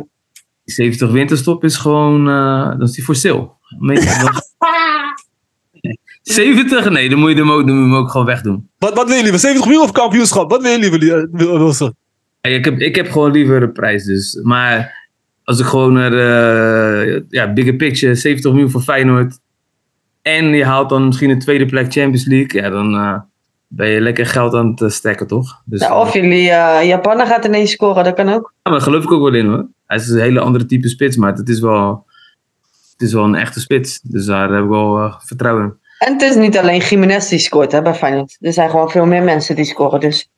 Die 0.64 0.74
70 0.76 1.12
winterstop 1.12 1.64
is 1.64 1.78
gewoon, 1.78 2.30
eh 2.30 2.70
dan 2.70 2.82
is 2.82 2.92
die 2.92 3.04
voor 3.04 3.16
sale. 3.16 3.50
Dat? 3.80 4.51
70? 6.22 6.90
Nee, 6.90 7.10
dan 7.10 7.20
moet 7.20 7.30
je 7.32 7.36
hem 7.36 7.52
ook, 7.52 7.68
dan 7.68 7.76
moet 7.76 7.86
je 7.86 7.92
hem 7.92 8.00
ook 8.04 8.10
gewoon 8.12 8.26
wegdoen. 8.26 8.70
Wat, 8.78 8.94
wat 8.94 9.08
wil 9.08 9.16
je 9.16 9.22
liever? 9.22 9.40
70 9.40 9.66
miljoen 9.68 9.84
of 9.86 9.92
kampioenschap? 9.92 10.50
Wat 10.52 10.62
wil 10.62 10.72
je 10.72 10.80
liever, 10.80 11.00
Li- 11.00 11.28
Wil- 11.32 11.58
Wilson? 11.60 11.96
Hey, 12.42 12.54
Ik 12.56 12.66
heb, 12.66 12.80
ik 12.80 12.96
heb 12.96 13.12
gewoon 13.12 13.32
liever 13.32 13.60
de 13.60 13.70
prijs 13.70 14.04
dus. 14.04 14.40
Maar 14.44 15.00
als 15.44 15.60
ik 15.60 15.66
gewoon 15.66 15.94
naar 15.94 16.10
de 16.10 17.26
ja, 17.30 17.54
bigger 17.54 17.74
picture, 17.76 18.16
70 18.16 18.52
miljoen 18.52 18.70
voor 18.72 18.82
Feyenoord. 18.82 19.40
En 20.22 20.46
je 20.46 20.66
haalt 20.66 20.90
dan 20.90 21.06
misschien 21.06 21.30
een 21.30 21.40
tweede 21.40 21.66
plek 21.66 21.92
Champions 21.92 22.26
League. 22.26 22.62
Ja, 22.62 22.70
dan 22.70 22.96
eh, 22.96 23.20
ben 23.68 23.88
je 23.90 24.02
lekker 24.02 24.26
geld 24.26 24.54
aan 24.54 24.68
het 24.70 24.82
eh, 24.82 24.90
stekken, 24.90 25.28
toch? 25.28 25.62
Dus, 25.66 25.80
Nou, 25.80 26.06
of 26.08 26.14
jullie 26.14 26.44
uh, 26.50 26.80
Japaner 26.84 27.26
gaat 27.28 27.46
ineens 27.46 27.72
scoren, 27.72 28.04
dat 28.04 28.14
kan 28.16 28.30
ook. 28.30 28.54
ja, 28.54 28.60
maar 28.72 28.74
daar 28.74 28.82
geloof 28.82 29.04
ik 29.04 29.12
ook 29.12 29.22
wel 29.24 29.34
in 29.34 29.46
hoor. 29.46 29.68
Hij 29.86 29.98
is 29.98 30.10
een 30.10 30.20
hele 30.20 30.40
andere 30.40 30.66
type 30.66 30.88
spits, 30.90 31.16
maar 31.18 31.34
het 31.34 31.50
is 31.50 31.60
wel, 31.60 32.06
het 33.02 33.10
is 33.10 33.16
wel 33.16 33.24
een 33.24 33.36
echte 33.36 33.60
spits. 33.60 34.00
Dus 34.02 34.26
daar 34.26 34.52
heb 34.52 34.64
ik 34.64 34.70
wel 34.70 34.98
eh, 34.98 35.16
vertrouwen 35.20 35.64
in. 35.64 35.74
En 36.00 36.14
het 36.14 36.22
is 36.22 36.36
niet 36.36 36.58
alleen 36.58 36.80
Jiménez 36.80 37.30
die 37.30 37.40
scoort 37.40 37.72
hè, 37.72 37.82
bij 37.82 37.94
Feyenoord. 37.94 38.38
Er 38.40 38.54
zijn 38.54 38.70
gewoon 38.70 38.90
veel 38.90 39.06
meer 39.06 39.24
mensen 39.24 39.56
die 39.56 39.66
scoren. 39.66 40.00
Dus 40.00 40.30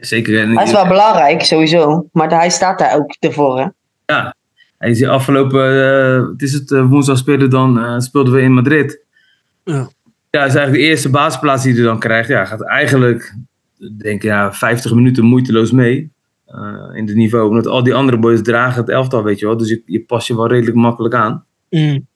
Zeker. 0.00 0.40
En, 0.40 0.54
hij 0.56 0.64
is 0.64 0.72
wel 0.72 0.86
belangrijk, 0.88 1.42
sowieso. 1.42 2.08
Maar 2.12 2.30
hij 2.30 2.50
staat 2.50 2.78
daar 2.78 2.94
ook 2.96 3.16
ervoor. 3.20 3.58
Hè? 3.58 3.66
Ja, 4.06 4.34
je 4.78 4.94
ziet 4.94 5.06
afgelopen, 5.06 5.82
eh, 5.82 6.28
het 6.32 6.42
is 6.42 6.52
het 6.52 6.70
eh, 6.72 6.86
woensdag 6.88 7.18
spelen 7.18 7.50
dan, 7.50 7.78
eh, 7.84 7.98
speelden 7.98 8.32
we 8.34 8.40
in 8.40 8.52
Madrid. 8.52 9.00
Ja. 9.64 9.88
Ja, 10.30 10.40
dat 10.40 10.48
is 10.48 10.54
eigenlijk 10.54 10.72
de 10.84 10.90
eerste 10.90 11.10
basisplaats 11.10 11.62
die 11.62 11.74
hij 11.74 11.82
dan 11.82 11.98
krijgt. 11.98 12.28
Ja, 12.28 12.44
gaat 12.44 12.62
eigenlijk, 12.62 13.34
denk 13.78 14.16
ik, 14.16 14.22
ja, 14.22 14.52
50 14.52 14.94
minuten 14.94 15.24
moeiteloos 15.24 15.70
mee. 15.70 16.12
eh, 16.46 16.96
in 16.96 17.06
het 17.06 17.16
niveau. 17.16 17.48
Omdat 17.48 17.66
al 17.66 17.82
die 17.82 17.94
andere 17.94 18.18
boys 18.18 18.42
dragen 18.42 18.80
het 18.80 18.90
elftal, 18.90 19.22
weet 19.22 19.38
je 19.38 19.46
wel. 19.46 19.56
Dus 19.56 19.68
je, 19.68 19.82
je 19.86 20.00
past 20.00 20.26
je 20.26 20.36
wel 20.36 20.48
redelijk 20.48 20.76
makkelijk 20.76 21.14
aan. 21.14 21.44
Mm. 21.74 22.06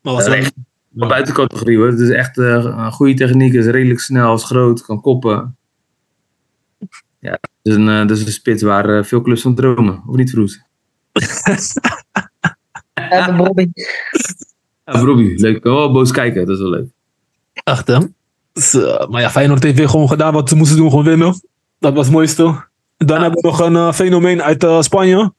Maar 0.00 0.12
was 0.12 0.12
Dat 0.12 0.20
is 0.22 0.26
wel- 0.28 0.36
echt 0.36 0.52
een 0.96 1.08
buitencategorie 1.08 1.76
hoor. 1.76 1.86
Het 1.86 2.00
is 2.00 2.08
echt 2.08 2.38
eh, 2.38 2.64
een 2.64 2.92
goede 2.92 3.14
techniek. 3.14 3.52
Is 3.52 3.66
redelijk 3.66 4.00
snel, 4.00 4.34
is 4.34 4.44
groot, 4.44 4.82
kan 4.82 5.00
koppen. 5.00 5.56
Ja, 7.18 7.30
dat 7.30 7.40
is 7.62 7.74
een, 7.74 7.88
eh, 7.88 7.98
dat 7.98 8.10
is 8.10 8.26
een 8.26 8.32
spits 8.32 8.62
waar 8.62 8.98
eh, 8.98 9.04
veel 9.04 9.20
clubs 9.22 9.42
van 9.42 9.54
dromen. 9.54 10.02
Of 10.06 10.16
niet, 10.16 10.30
Vroes? 10.30 10.62
Ja. 12.94 13.26
de 13.26 13.32
Bobby. 13.36 13.68
Ja, 14.84 14.92
Robbie, 14.98 15.38
leuk. 15.40 15.62
Wel 15.62 15.92
boos 15.92 16.10
kijken, 16.10 16.46
dat 16.46 16.56
is 16.56 16.62
wel 16.62 16.70
leuk. 16.70 16.88
Echt, 17.52 17.86
hè? 17.86 17.98
Dus, 18.52 18.72
maar 19.08 19.20
ja, 19.20 19.30
Feyenoord 19.30 19.62
heeft 19.62 19.76
weer 19.76 19.88
gewoon 19.88 20.08
gedaan 20.08 20.32
wat 20.32 20.48
ze 20.48 20.56
moesten 20.56 20.76
doen, 20.76 20.90
gewoon 20.90 21.04
winnen. 21.04 21.40
Dat 21.78 21.94
was 21.94 22.04
het 22.04 22.14
mooiste. 22.14 22.42
Dan 22.96 23.20
hebben 23.22 23.40
we 23.40 23.48
nog 23.48 23.58
een 23.60 23.94
fenomeen 23.94 24.42
uit 24.42 24.66
Spanje. 24.84 25.32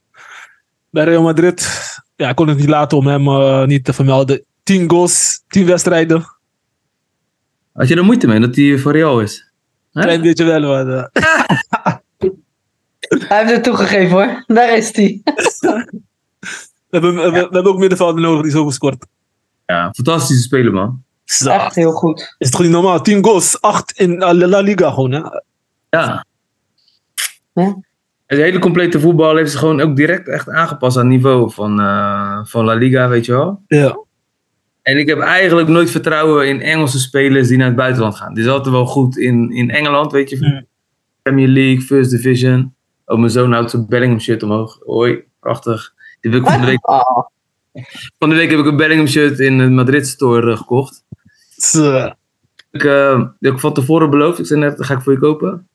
Bij 0.90 1.04
Real 1.04 1.24
Madrid. 1.24 1.70
Ja, 2.16 2.30
ik 2.30 2.36
kon 2.36 2.48
het 2.48 2.58
niet 2.58 2.70
laten 2.70 2.98
om 2.98 3.08
hem 3.08 3.28
eh, 3.28 3.66
niet 3.66 3.86
te 3.86 3.94
vermelden. 3.94 4.44
10 4.64 4.90
goals, 4.90 5.44
10 5.48 5.66
wedstrijden. 5.66 6.26
Had 7.74 7.88
je 7.88 7.96
er 7.96 8.06
moeite 8.06 8.28
mee 8.28 8.40
dat 8.40 8.56
hij 8.56 8.78
voor 8.78 8.92
Real 8.92 9.22
is? 9.22 9.52
Hè? 9.92 10.02
Klein 10.02 10.22
beetje 10.22 10.44
wel. 10.44 10.62
maar, 10.62 11.10
Hij 13.28 13.38
heeft 13.40 13.52
het 13.52 13.64
toegegeven 13.64 14.10
hoor. 14.10 14.44
Daar 14.48 14.78
is 14.78 14.96
hij. 14.96 15.22
we, 15.24 15.88
hebben, 16.90 17.16
we, 17.16 17.32
we 17.32 17.38
hebben 17.38 17.66
ook 17.66 17.78
middenvelder 17.78 18.22
nodig 18.22 18.42
die 18.42 18.52
zo 18.52 18.70
scoort. 18.70 19.06
Ja, 19.66 19.92
fantastische 19.92 20.44
speler, 20.44 20.74
man. 20.74 21.04
Zo, 21.24 21.50
Echt 21.50 21.76
heel 21.76 21.92
goed. 21.92 22.20
Is 22.20 22.48
het 22.48 22.56
gewoon 22.56 22.72
niet 22.72 22.82
normaal? 22.82 23.02
10 23.02 23.24
goals, 23.24 23.62
8 23.62 23.92
in 23.92 24.22
eh, 24.22 24.32
La 24.32 24.60
Liga 24.60 24.92
gewoon. 24.92 25.12
Hè? 25.12 25.22
Ja. 25.90 26.26
Ja. 27.54 27.78
Het 28.26 28.40
hele 28.40 28.60
complete 28.60 29.00
voetbal 29.00 29.36
heeft 29.36 29.52
zich 29.52 29.60
gewoon 29.60 29.82
ook 29.82 29.96
direct 29.96 30.28
echt 30.28 30.50
aangepast 30.50 30.98
aan 30.98 31.04
het 31.04 31.12
niveau 31.12 31.52
van, 31.52 31.80
eh, 31.80 32.40
van 32.44 32.66
La 32.66 32.74
Liga, 32.74 33.10
weet 33.10 33.26
je 33.26 33.32
wel. 33.32 33.62
Ja. 33.68 33.98
En 34.82 34.98
ik 34.98 35.08
heb 35.08 35.20
eigenlijk 35.20 35.68
nooit 35.68 35.92
vertrouwen 35.92 36.48
in 36.48 36.62
Engelse 36.62 37.00
spelers 37.00 37.48
die 37.48 37.58
naar 37.58 37.68
het 37.68 37.76
buitenland 37.76 38.16
gaan. 38.16 38.34
Die 38.34 38.44
is 38.44 38.50
altijd 38.50 38.74
wel 38.74 38.86
goed 38.86 39.18
in, 39.18 39.52
in 39.52 39.70
Engeland, 39.70 40.12
weet 40.12 40.30
je. 40.30 40.66
Premier 41.22 41.48
League, 41.48 41.82
First 41.82 42.10
Division. 42.10 42.74
Oh, 43.06 43.18
mijn 43.18 43.32
zoon 43.32 43.52
houdt 43.52 43.70
zijn 43.70 43.88
Bellingham 43.88 44.20
shirt 44.20 44.44
omhoog. 44.44 44.80
Hoi, 44.84 45.24
prachtig. 45.40 45.94
Die 46.22 46.32
heb 46.32 46.42
ik 46.42 46.48
van 46.48 46.60
de 46.60 46.66
week, 46.66 46.90
Oh, 46.90 47.28
van 48.20 48.30
de 48.30 48.36
week 48.36 48.50
heb 48.50 48.60
ik 48.60 48.66
een 48.66 48.78
Bellingham 48.78 49.08
shirt 49.08 49.40
in 49.40 49.58
de 49.58 49.70
Madrid 49.70 50.08
store 50.08 50.52
eh, 50.52 50.58
gekocht. 50.58 51.04
Ik, 52.72 52.82
die 52.82 52.90
heb 53.40 53.54
ik 53.54 53.60
van 53.60 53.74
tevoren 53.74 54.10
beloofd. 54.10 54.40
Ik 54.40 54.46
zei 54.46 54.60
net, 54.60 54.78
dat 54.78 54.86
ga 54.86 54.94
ik 54.94 55.02
voor 55.02 55.14
je 55.14 55.20
kopen. 55.20 55.68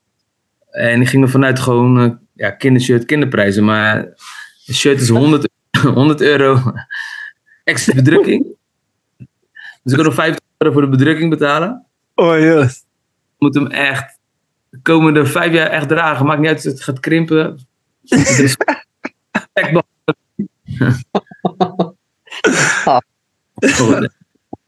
En 0.70 1.00
ik 1.00 1.08
ging 1.08 1.22
er 1.22 1.30
vanuit 1.30 1.58
gewoon 1.58 2.18
ja, 2.40 2.50
kindershirt, 2.50 3.05
kinderprijzen. 3.05 3.64
Maar 3.64 3.96
een 4.66 4.74
shirt 4.74 5.00
is 5.00 5.09
100, 5.09 5.48
100 5.83 6.20
euro 6.33 6.72
extra 7.64 7.94
bedrukking. 7.94 8.44
Dus 9.83 9.92
ik 9.92 9.94
kan 9.94 10.05
nog 10.05 10.14
50 10.14 10.44
euro 10.59 10.72
voor 10.72 10.83
de 10.83 10.88
bedrukking 10.88 11.31
betalen. 11.31 11.87
Oh. 12.14 12.37
Ik 12.37 12.85
moet 13.38 13.55
hem 13.55 13.66
echt 13.66 14.18
de 14.70 14.79
komende 14.83 15.26
vijf 15.26 15.53
jaar 15.53 15.66
echt 15.66 15.88
dragen. 15.88 16.26
Maakt 16.26 16.40
niet 16.40 16.48
uit 16.48 16.59
of 16.59 16.64
het 16.64 16.83
gaat 16.83 17.00
krimpen. 17.00 17.59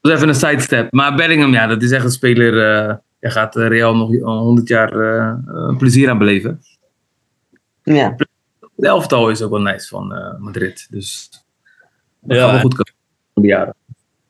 Dat 0.01 0.11
was 0.11 0.13
even 0.13 0.29
een 0.29 0.35
sidestep. 0.35 0.93
Maar 0.93 1.15
Bellingham, 1.15 1.53
ja, 1.53 1.67
dat 1.67 1.83
is 1.83 1.91
echt 1.91 2.05
een 2.05 2.11
speler. 2.11 2.79
eh 2.89 2.95
Hij 3.21 3.31
gaat 3.31 3.57
eh, 3.57 3.69
Real 3.69 3.97
nog 3.97 4.09
100 4.21 4.69
jaar 4.69 4.93
eh, 4.93 5.77
plezier 5.79 6.11
aan 6.11 6.19
beleven. 6.19 6.61
Ja. 7.83 8.15
De 8.75 8.87
elftal 8.87 9.31
is 9.31 9.43
ook 9.43 9.51
wel 9.51 9.61
nice 9.61 9.89
van 9.89 10.15
eh, 10.15 10.39
Madrid. 10.39 10.87
Dus 10.91 11.29
dat 12.21 12.37
Ja. 12.37 12.43
gaat 12.43 12.51
wel 12.53 12.61
goed 12.61 12.75
komen. 12.75 12.93
De 13.35 13.47
jaren. 13.47 13.75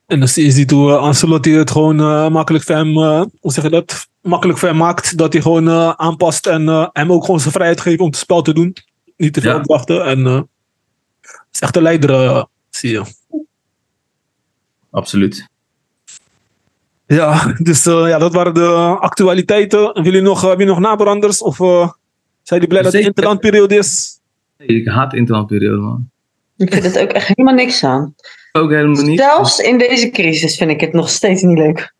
En 0.07 0.19
dan 0.19 0.27
zie 0.27 0.45
je 0.45 0.51
ziet 0.51 0.71
hoe 0.71 0.91
eh, 0.91 0.97
Ancelotti 0.97 1.51
het 1.53 1.71
gewoon 1.71 1.99
eh, 1.99 2.29
makkelijk 2.29 2.63
voor 2.63 2.75
hem, 2.75 2.97
eh, 2.97 3.23
hoe 3.39 3.51
zeg 3.51 3.63
je 3.63 3.69
dat? 3.69 4.07
Makkelijk 4.21 4.59
voor 4.59 4.67
hem 4.67 4.77
maakt. 4.77 5.17
Dat 5.17 5.33
hij 5.33 5.41
gewoon 5.41 5.67
eh, 5.69 5.89
aanpast 5.89 6.47
en 6.47 6.69
eh, 6.69 6.87
hem 6.93 7.11
ook 7.11 7.25
gewoon 7.25 7.39
zijn 7.39 7.53
vrijheid 7.53 7.81
geeft 7.81 7.99
om 7.99 8.05
het 8.05 8.15
spel 8.15 8.41
te 8.41 8.53
doen. 8.53 8.75
Niet 9.17 9.33
te 9.33 9.41
veel 9.41 9.51
Ja. 9.51 9.57
opwachten. 9.59 10.05
En 10.05 10.25
eh 10.25 10.41
is 11.51 11.59
echt 11.59 11.75
een 11.75 11.81
leider, 11.81 12.45
zie 12.69 12.91
je. 12.91 13.03
Absoluut. 14.89 15.47
Ja, 17.07 17.53
dus 17.57 17.83
ja, 17.83 18.17
dat 18.17 18.33
waren 18.33 18.53
de 18.53 18.67
actualiteiten. 18.99 19.79
En 19.79 19.85
Willen 19.93 20.03
jullie 20.03 20.21
nog, 20.21 20.41
hebben 20.41 20.59
jullie 20.65 20.73
nog 20.81 20.89
nabranders? 20.89 21.41
Of 21.41 21.59
eh, 21.59 21.89
zijn 22.43 22.59
jullie 22.59 22.67
blij 22.67 22.81
dat 22.81 22.93
het 22.93 23.05
interlandperiode 23.05 23.75
is? 23.75 24.19
Ik 24.57 24.87
haat 24.87 25.13
interlandperiode, 25.13 25.81
man. 25.81 26.09
Ik 26.57 26.73
vind 26.73 26.85
het 26.85 26.99
ook 26.99 27.09
echt 27.09 27.27
helemaal 27.27 27.53
niks 27.55 27.83
aan. 27.83 28.15
Ook 28.51 28.69
helemaal 28.69 29.03
niet. 29.03 29.19
Zelfs 29.19 29.59
in 29.59 29.77
deze 29.77 30.09
crisis 30.09 30.57
vind 30.57 30.71
ik 30.71 30.81
het 30.81 30.93
nog 30.93 31.09
steeds 31.09 31.41
niet 31.41 31.57
leuk. 31.57 31.93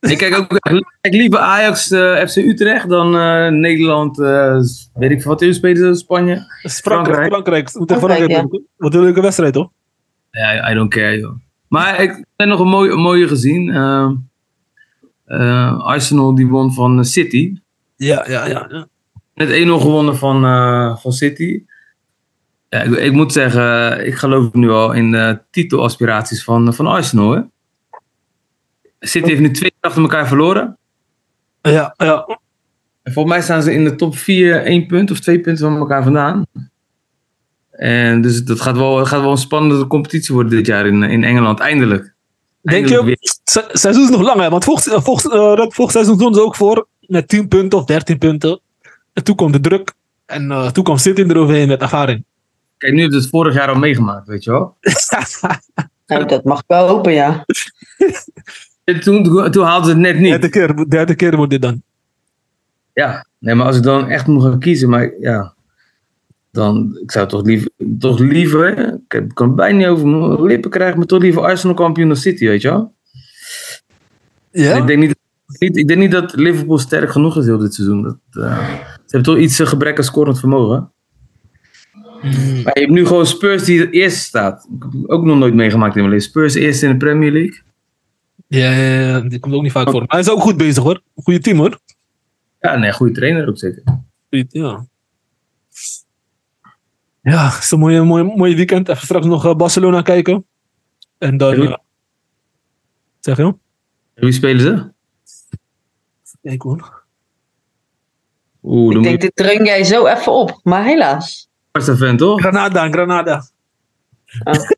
Ik 0.00 0.18
kijk 0.18 0.36
ook 0.36 0.52
ik 0.52 0.84
kijk 1.00 1.14
liever 1.14 1.38
Ajax, 1.38 1.90
eh, 1.90 2.26
FC 2.26 2.36
Utrecht 2.36 2.88
dan 2.88 3.16
eh, 3.16 3.48
Nederland. 3.48 4.20
eh, 4.20 4.60
weet 4.94 5.10
ik 5.10 5.22
veel 5.22 5.30
wat 5.30 5.42
in 5.42 5.54
spelen, 5.54 5.96
Spanje. 5.96 6.36
Frankrijk. 6.62 7.26
Frankrijk. 7.32 7.70
Frankrijk. 7.70 7.98
Frankrijk. 7.98 8.62
Wat 8.76 8.94
een 8.94 9.00
leuke 9.00 9.20
wedstrijd, 9.20 9.52
toch? 9.52 9.70
Ja, 10.30 10.70
I 10.70 10.74
don't 10.74 10.90
care, 10.90 11.18
joh. 11.18 11.36
Maar 11.68 12.02
ik 12.02 12.24
heb 12.36 12.48
nog 12.48 12.60
een 12.60 12.68
mooie, 12.68 12.90
een 12.90 13.00
mooie 13.00 13.28
gezien. 13.28 13.70
Arsenal 15.78 16.34
die 16.34 16.46
won 16.46 16.72
van 16.72 17.04
City. 17.04 17.56
Ja, 17.96 18.24
ja, 18.28 18.46
ja. 18.46 18.66
ja. 18.70 18.86
Met 19.40 19.48
1-0 19.48 19.52
gewonnen 19.80 20.16
van, 20.16 20.44
eh, 20.44 20.96
van 20.96 21.12
City. 21.12 21.62
Ja, 22.68 22.80
ik, 22.82 22.96
ik 22.96 23.12
moet 23.12 23.32
zeggen, 23.32 24.06
ik 24.06 24.14
geloof 24.14 24.52
nu 24.52 24.70
al 24.70 24.92
in 24.92 25.10
de 25.10 25.40
titelaspiraties 25.50 26.44
van, 26.44 26.74
van 26.74 26.86
Arsenal. 26.86 27.30
Hè? 27.30 27.40
City 28.98 29.28
heeft 29.28 29.40
nu 29.40 29.50
twee 29.50 29.70
keer 29.70 29.80
achter 29.80 30.02
elkaar 30.02 30.28
verloren. 30.28 30.78
Ja, 31.62 31.94
ja. 31.96 32.38
En 33.02 33.12
volgens 33.12 33.34
mij 33.34 33.44
staan 33.44 33.62
ze 33.62 33.72
in 33.72 33.84
de 33.84 33.94
top 33.94 34.16
4 34.16 34.62
één 34.64 34.86
punt 34.86 35.10
of 35.10 35.20
twee 35.20 35.40
punten 35.40 35.64
van 35.70 35.76
elkaar 35.76 36.02
vandaan. 36.02 36.46
En 37.70 38.20
dus 38.22 38.44
dat 38.44 38.60
gaat 38.60 38.76
wel, 38.76 39.04
gaat 39.06 39.20
wel 39.20 39.30
een 39.30 39.36
spannende 39.36 39.86
competitie 39.86 40.34
worden 40.34 40.52
dit 40.52 40.66
jaar 40.66 40.86
in, 40.86 41.02
in 41.02 41.24
Engeland, 41.24 41.60
eindelijk. 41.60 42.14
Denk 42.62 42.88
je, 42.88 43.16
se- 43.42 43.68
seizoen 43.72 44.02
is 44.04 44.10
nog 44.10 44.22
lang, 44.22 44.40
hè? 44.40 44.50
Want 44.50 44.64
volgens, 44.64 44.86
eh, 44.88 44.94
eh, 45.52 45.56
volgend 45.56 45.90
seizoen 45.90 46.14
stonden 46.14 46.40
ze 46.40 46.46
ook 46.46 46.56
voor 46.56 46.86
met 47.00 47.28
10 47.28 47.48
punten 47.48 47.78
of 47.78 47.84
13 47.84 48.18
punten. 48.18 48.60
En 49.12 49.24
toen 49.24 49.36
kwam 49.36 49.52
de 49.52 49.60
druk. 49.60 49.92
En 50.26 50.50
eh, 50.50 50.70
toen 50.70 50.84
kwam 50.84 50.96
City 50.96 51.20
eroverheen 51.22 51.68
met 51.68 51.80
ervaring. 51.80 52.24
Kijk, 52.78 52.92
nu 52.92 53.02
heb 53.02 53.10
je 53.10 53.16
het 53.16 53.28
vorig 53.28 53.54
jaar 53.54 53.68
al 53.68 53.74
meegemaakt, 53.78 54.26
weet 54.26 54.44
je 54.44 54.50
wel. 54.50 54.76
Nou, 56.06 56.24
dat 56.26 56.44
mag 56.44 56.58
ik 56.58 56.64
wel 56.66 56.88
hopen, 56.88 57.12
ja. 57.12 57.44
En 58.84 59.00
Toen, 59.00 59.22
toen, 59.50 59.64
haalden 59.64 59.84
ze 59.84 59.90
het 59.90 59.98
net 60.00 60.18
niet. 60.18 60.30
derde, 60.30 60.48
keer, 60.48 60.88
derde 60.88 61.14
keer 61.14 61.36
wordt 61.36 61.50
dit 61.50 61.62
dan. 61.62 61.82
Ja, 62.92 63.26
nee, 63.38 63.54
maar 63.54 63.66
als 63.66 63.76
ik 63.76 63.82
dan 63.82 64.08
echt 64.08 64.26
moet 64.26 64.42
gaan 64.42 64.58
kiezen, 64.58 64.88
maar 64.88 65.12
ja, 65.20 65.54
dan, 66.52 66.98
ik 67.02 67.10
zou 67.10 67.28
toch 67.28 67.42
liever, 67.42 67.70
toch 67.98 68.18
liever, 68.18 68.78
ik 68.78 69.12
heb- 69.12 69.34
kan 69.34 69.46
het 69.46 69.56
bijna 69.56 69.78
niet 69.78 69.86
over 69.86 70.06
mijn 70.06 70.42
lippen 70.42 70.70
krijgen, 70.70 70.98
maar 70.98 71.06
toch 71.06 71.20
liever 71.22 71.42
Arsenal 71.42 71.74
kampioen 71.74 72.08
dan 72.08 72.16
City, 72.16 72.46
weet 72.46 72.62
je 72.62 72.68
wel. 72.68 72.94
Ja? 74.50 74.74
Ik, 74.76 74.86
denk 74.86 74.98
niet, 75.00 75.16
niet, 75.58 75.76
ik 75.76 75.88
denk 75.88 76.00
niet 76.00 76.10
dat 76.10 76.34
Liverpool 76.34 76.78
sterk 76.78 77.10
genoeg 77.10 77.36
is 77.36 77.44
heel 77.44 77.58
dit 77.58 77.74
seizoen. 77.74 78.02
Dat, 78.02 78.16
eh, 78.30 78.58
ze 78.84 79.16
hebben 79.16 79.22
toch 79.34 79.38
iets 79.42 79.58
een 79.58 79.66
gebrek 79.66 79.98
aan 79.98 80.04
scorend 80.04 80.38
vermogen. 80.38 80.92
Maar 82.64 82.72
je 82.74 82.80
hebt 82.80 82.90
nu 82.90 83.06
gewoon 83.06 83.26
Spurs 83.26 83.64
die 83.64 83.80
het 83.80 83.92
eerste 83.92 84.20
staat. 84.20 84.68
Ik 84.76 84.82
heb 84.82 85.10
ook 85.10 85.24
nog 85.24 85.38
nooit 85.38 85.54
meegemaakt 85.54 85.94
in 85.94 86.00
mijn 86.00 86.12
leven. 86.14 86.28
Spurs 86.30 86.54
eerste 86.54 86.86
in 86.86 86.92
de 86.92 86.98
Premier 86.98 87.32
League. 87.32 87.60
Ja, 88.46 88.70
ja, 88.72 89.00
ja, 89.00 89.20
die 89.20 89.38
komt 89.38 89.54
ook 89.54 89.62
niet 89.62 89.72
vaak 89.72 89.90
voor. 89.90 89.98
Maar 90.00 90.08
hij 90.08 90.20
is 90.20 90.30
ook 90.30 90.40
goed 90.40 90.56
bezig 90.56 90.82
hoor. 90.82 91.00
Goeie 91.14 91.40
team 91.40 91.58
hoor. 91.58 91.78
Ja, 92.60 92.76
nee, 92.76 92.92
goede 92.92 93.12
trainer 93.12 93.48
ook 93.48 93.58
zeker. 93.58 93.82
Goeie- 94.28 94.46
Ja. 94.48 94.86
Ja, 97.22 97.48
het 97.50 97.62
is 97.62 97.70
een 97.70 97.78
mooie, 97.78 98.02
mooie, 98.02 98.24
mooie 98.24 98.54
weekend. 98.54 98.88
Even 98.88 99.02
straks 99.04 99.26
nog 99.26 99.44
eh, 99.44 99.54
Barcelona 99.54 100.02
kijken. 100.02 100.46
En 101.18 101.36
dan. 101.36 101.54
Eh, 101.62 101.74
zeg 103.20 103.36
je? 103.36 103.54
Wie 104.14 104.32
spelen 104.32 104.60
ze? 104.60 104.92
Kijk 106.42 106.62
hoor. 106.62 107.02
Oeh, 108.62 108.96
Ik 108.96 109.02
denk, 109.02 109.20
dit 109.20 109.36
drang 109.36 109.66
jij 109.66 109.84
zo 109.84 110.06
even 110.06 110.32
op. 110.32 110.60
Maar 110.62 110.84
helaas. 110.84 111.48
Barca 111.70 111.96
fan, 111.96 112.16
toch? 112.16 112.40
Granada, 112.40 112.88
Granada. 112.90 113.42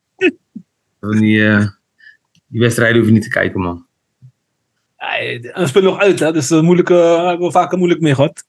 Van 1.01 1.17
die, 1.19 1.49
eh, 1.49 1.67
die 2.47 2.61
wedstrijden 2.61 2.97
hoef 2.99 3.07
je 3.07 3.13
niet 3.13 3.23
te 3.23 3.29
kijken, 3.29 3.61
man. 3.61 3.87
Ja, 4.99 5.17
en 5.19 5.41
we 5.63 5.67
spelen 5.67 5.91
nog 5.91 6.01
uit, 6.01 6.19
hè? 6.19 6.33
Dus 6.33 6.51
uh, 6.51 6.61
moeilijk, 6.61 6.91
eh, 6.91 7.27
hebben 7.27 7.47
we 7.47 7.53
vaker 7.53 7.79
moeilijk 7.79 8.01
mee 8.01 8.15
gehad. 8.15 8.45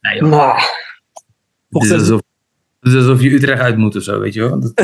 Nee, 0.00 0.18
joh. 0.20 0.30
Nou, 0.30 0.60
Het 1.68 1.82
is, 1.84 1.92
alsof, 1.92 2.20
het 2.80 2.92
is 2.92 2.98
alsof 2.98 3.20
je 3.22 3.30
Utrecht 3.30 3.60
uit 3.60 3.76
moet 3.76 3.96
of 3.96 4.02
zo, 4.02 4.20
weet 4.20 4.34
je 4.34 4.40
wel. 4.40 4.60
Dat, 4.60 4.72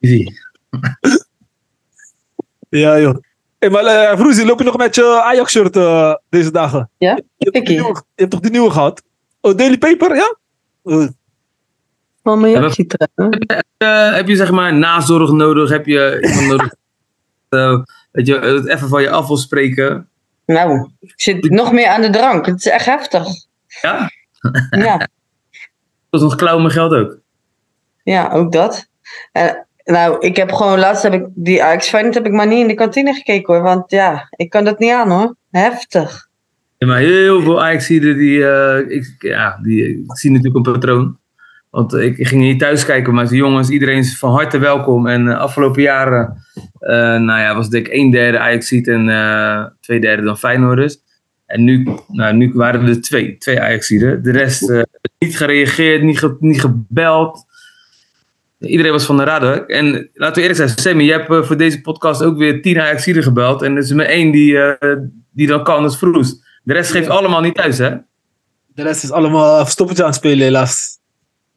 easy. 0.00 0.26
ja, 2.68 3.00
joh. 3.00 3.16
Hey, 3.62 3.70
maar 3.70 3.84
uh, 3.84 4.18
Vroezie, 4.18 4.46
loop 4.46 4.58
je 4.58 4.64
nog 4.64 4.76
met 4.76 4.94
je 4.94 5.22
Ajax-shirt 5.22 5.76
eh, 5.76 6.14
deze 6.28 6.50
dagen? 6.50 6.90
Ja, 6.98 7.18
Je 7.36 7.48
hebt, 7.50 7.68
nieuwe, 7.68 7.88
je 7.88 8.02
hebt 8.14 8.30
toch 8.30 8.40
die 8.40 8.50
nieuwe 8.50 8.70
gehad? 8.70 9.02
Oh, 9.40 9.56
Daily 9.56 9.78
Paper, 9.78 10.16
ja? 10.16 10.36
Oh, 10.82 11.08
van 12.22 12.40
mijn 12.40 12.52
Ja, 12.52 12.58
reactie 12.58 12.86
trekken. 12.86 13.46
Eh, 13.76 14.14
heb 14.14 14.28
je 14.28 14.36
zeg 14.36 14.50
maar 14.50 14.74
nazorg 14.74 15.30
nodig? 15.30 15.70
Heb 15.70 15.86
je 15.86 16.18
iemand 16.22 16.46
nodig 16.46 16.74
eh, 17.48 17.82
dat 18.12 18.26
je 18.26 18.38
het 18.38 18.66
even 18.66 18.88
van 18.88 19.02
je 19.02 19.10
af 19.10 19.26
wil 19.26 19.36
spreken? 19.36 20.08
Nou, 20.46 20.90
ik 21.00 21.12
zit 21.16 21.50
nog 21.50 21.72
meer 21.72 21.88
aan 21.88 22.00
de 22.02 22.10
drank. 22.10 22.46
Het 22.46 22.58
is 22.58 22.66
echt 22.66 22.86
heftig. 22.86 23.26
Ja? 23.82 24.10
Ja, 24.70 24.96
Dat 26.10 26.20
is 26.20 26.20
nog 26.20 26.34
klauwen 26.34 26.62
mijn 26.62 26.74
geld 26.74 26.92
ook. 26.92 27.18
ja 28.02 28.30
ook 28.30 28.52
dat. 28.52 28.88
En, 29.32 29.66
nou, 29.84 30.26
ik 30.26 30.36
heb 30.36 30.52
gewoon, 30.52 30.78
laatst 30.78 31.02
heb 31.02 31.12
ik 31.12 31.26
die 31.34 31.62
Ajax 31.62 31.88
Feyenoord 31.88 32.14
heb 32.14 32.26
ik 32.26 32.32
maar 32.32 32.46
niet 32.46 32.60
in 32.60 32.68
de 32.68 32.74
kantine 32.74 33.12
gekeken 33.12 33.54
hoor. 33.54 33.62
Want 33.62 33.90
ja, 33.90 34.26
ik 34.30 34.50
kan 34.50 34.64
dat 34.64 34.78
niet 34.78 34.92
aan 34.92 35.10
hoor. 35.10 35.36
Heftig. 35.50 36.28
Ja, 36.78 36.86
maar 36.86 36.98
heel 36.98 37.42
veel 37.42 37.62
Ajaxiden 37.62 38.16
die, 38.16 38.48
eh, 38.48 38.96
ik, 38.96 39.14
ja, 39.18 39.58
die, 39.62 39.88
ik 39.88 40.18
zie 40.18 40.30
natuurlijk 40.30 40.66
een 40.66 40.72
patroon. 40.72 41.20
Want 41.72 41.94
ik, 41.94 42.26
ging 42.26 42.42
hier 42.42 42.58
thuis 42.58 42.84
kijken, 42.84 43.14
maar 43.14 43.34
jongens, 43.34 43.68
iedereen 43.68 43.98
is 43.98 44.18
van 44.18 44.32
harte 44.32 44.58
welkom. 44.58 45.06
En 45.06 45.24
de 45.24 45.36
afgelopen 45.36 45.82
jaren, 45.82 46.36
eh, 46.78 46.96
nou 46.96 47.40
ja, 47.40 47.54
was 47.54 47.68
denk 47.68 47.86
ik 47.86 47.92
een 47.92 48.10
derde 48.10 48.38
Ajaxiet 48.38 48.88
en 48.88 49.08
eh, 49.08 49.64
twee 49.80 50.00
derde 50.00 50.22
dan 50.22 50.38
Feyenoorders. 50.38 50.98
En 51.46 51.64
nu, 51.64 51.88
nou, 52.08 52.34
nu 52.34 52.50
waren 52.54 52.88
er 52.88 53.00
twee, 53.00 53.38
twee 53.38 53.60
Ajaxiden. 53.60 54.22
De 54.22 54.30
rest 54.30 54.70
eh, 54.70 54.82
niet 55.18 55.36
gereageerd, 55.36 56.02
niet, 56.02 56.40
niet 56.40 56.60
gebeld. 56.60 57.44
Iedereen 58.62 58.92
was 58.92 59.04
van 59.04 59.16
de 59.16 59.24
radar. 59.24 59.66
En 59.66 60.10
laten 60.14 60.34
we 60.34 60.48
eerlijk 60.48 60.56
zijn, 60.56 60.68
Sammy, 60.68 61.04
je 61.04 61.12
hebt 61.12 61.30
eh, 61.30 61.42
voor 61.42 61.56
deze 61.56 61.80
podcast 61.80 62.22
ook 62.22 62.36
weer 62.36 62.62
tien 62.62 62.80
Ajaxiden 62.80 63.22
gebeld. 63.22 63.62
En 63.62 63.72
er 63.72 63.82
is 63.82 63.90
er 63.90 63.96
maar 63.96 64.06
één 64.06 64.30
die, 64.30 64.58
eh, 64.58 64.96
die 65.30 65.46
dan 65.46 65.64
kan, 65.64 65.82
dat 65.82 65.90
is 65.92 65.98
Vroes. 65.98 66.40
De 66.62 66.72
rest 66.72 66.90
geeft 66.90 67.08
allemaal 67.08 67.40
niet 67.40 67.54
thuis, 67.54 67.78
hè? 67.78 67.90
de 68.74 68.82
rest 68.82 69.02
is 69.02 69.10
allemaal 69.10 69.62
verstoppertje 69.62 70.04
aan 70.04 70.10
het 70.10 70.18
spelen, 70.18 70.44
helaas. 70.44 70.98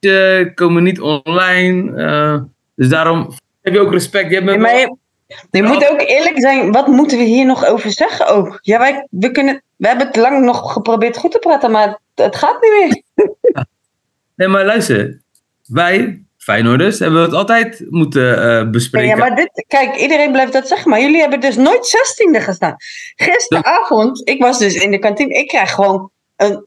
Ze 0.00 0.52
komen 0.54 0.82
niet 0.82 1.00
online. 1.00 2.02
eh, 2.02 2.42
dus 2.74 2.88
daarom 2.88 3.32
heb 3.62 3.74
je 3.74 3.80
ook 3.80 3.92
respect. 3.92 4.30
Je 4.30 4.34
hebt 4.40 4.58
maar 4.58 4.78
je, 4.78 4.96
je 5.50 5.62
moet 5.62 5.88
ook 5.90 6.00
eerlijk 6.00 6.40
zijn, 6.40 6.72
wat 6.72 6.86
moeten 6.86 7.18
we 7.18 7.24
hier 7.24 7.46
nog 7.46 7.66
over 7.66 7.92
zeggen 7.92 8.26
ook? 8.26 8.58
Ja, 8.62 8.78
wij, 8.78 9.06
we, 9.10 9.30
kunnen, 9.30 9.62
we 9.76 9.88
hebben 9.88 10.06
het 10.06 10.16
lang 10.16 10.44
nog 10.44 10.72
geprobeerd 10.72 11.16
goed 11.16 11.30
te 11.32 11.38
praten, 11.38 11.70
maar 11.70 11.88
het, 11.88 11.98
het 12.14 12.36
gaat 12.36 12.60
niet 12.60 12.72
meer. 12.72 13.02
Nee, 14.36 14.48
maar 14.48 14.64
luister. 14.64 15.20
Wij, 15.66 16.22
Feyenoorders, 16.46 16.98
hebben 16.98 17.22
het 17.22 17.32
altijd 17.32 17.84
moeten 17.88 18.42
eh, 18.42 18.70
bespreken. 18.70 19.08
Ja, 19.08 19.16
maar 19.16 19.36
dit, 19.36 19.64
kijk, 19.68 19.96
iedereen 19.96 20.32
blijft 20.32 20.52
dat 20.52 20.68
zeggen, 20.68 20.90
maar 20.90 21.00
jullie 21.00 21.20
hebben 21.20 21.40
dus 21.40 21.56
nooit 21.56 21.86
zestiende 21.86 22.40
gestaan. 22.40 22.76
Gisteravond, 23.14 24.28
ik 24.28 24.40
was 24.40 24.58
dus 24.58 24.74
in 24.74 24.90
de 24.90 24.98
kantine, 24.98 25.34
ik 25.34 25.48
krijg 25.48 25.72
gewoon 25.72 26.10
een 26.36 26.66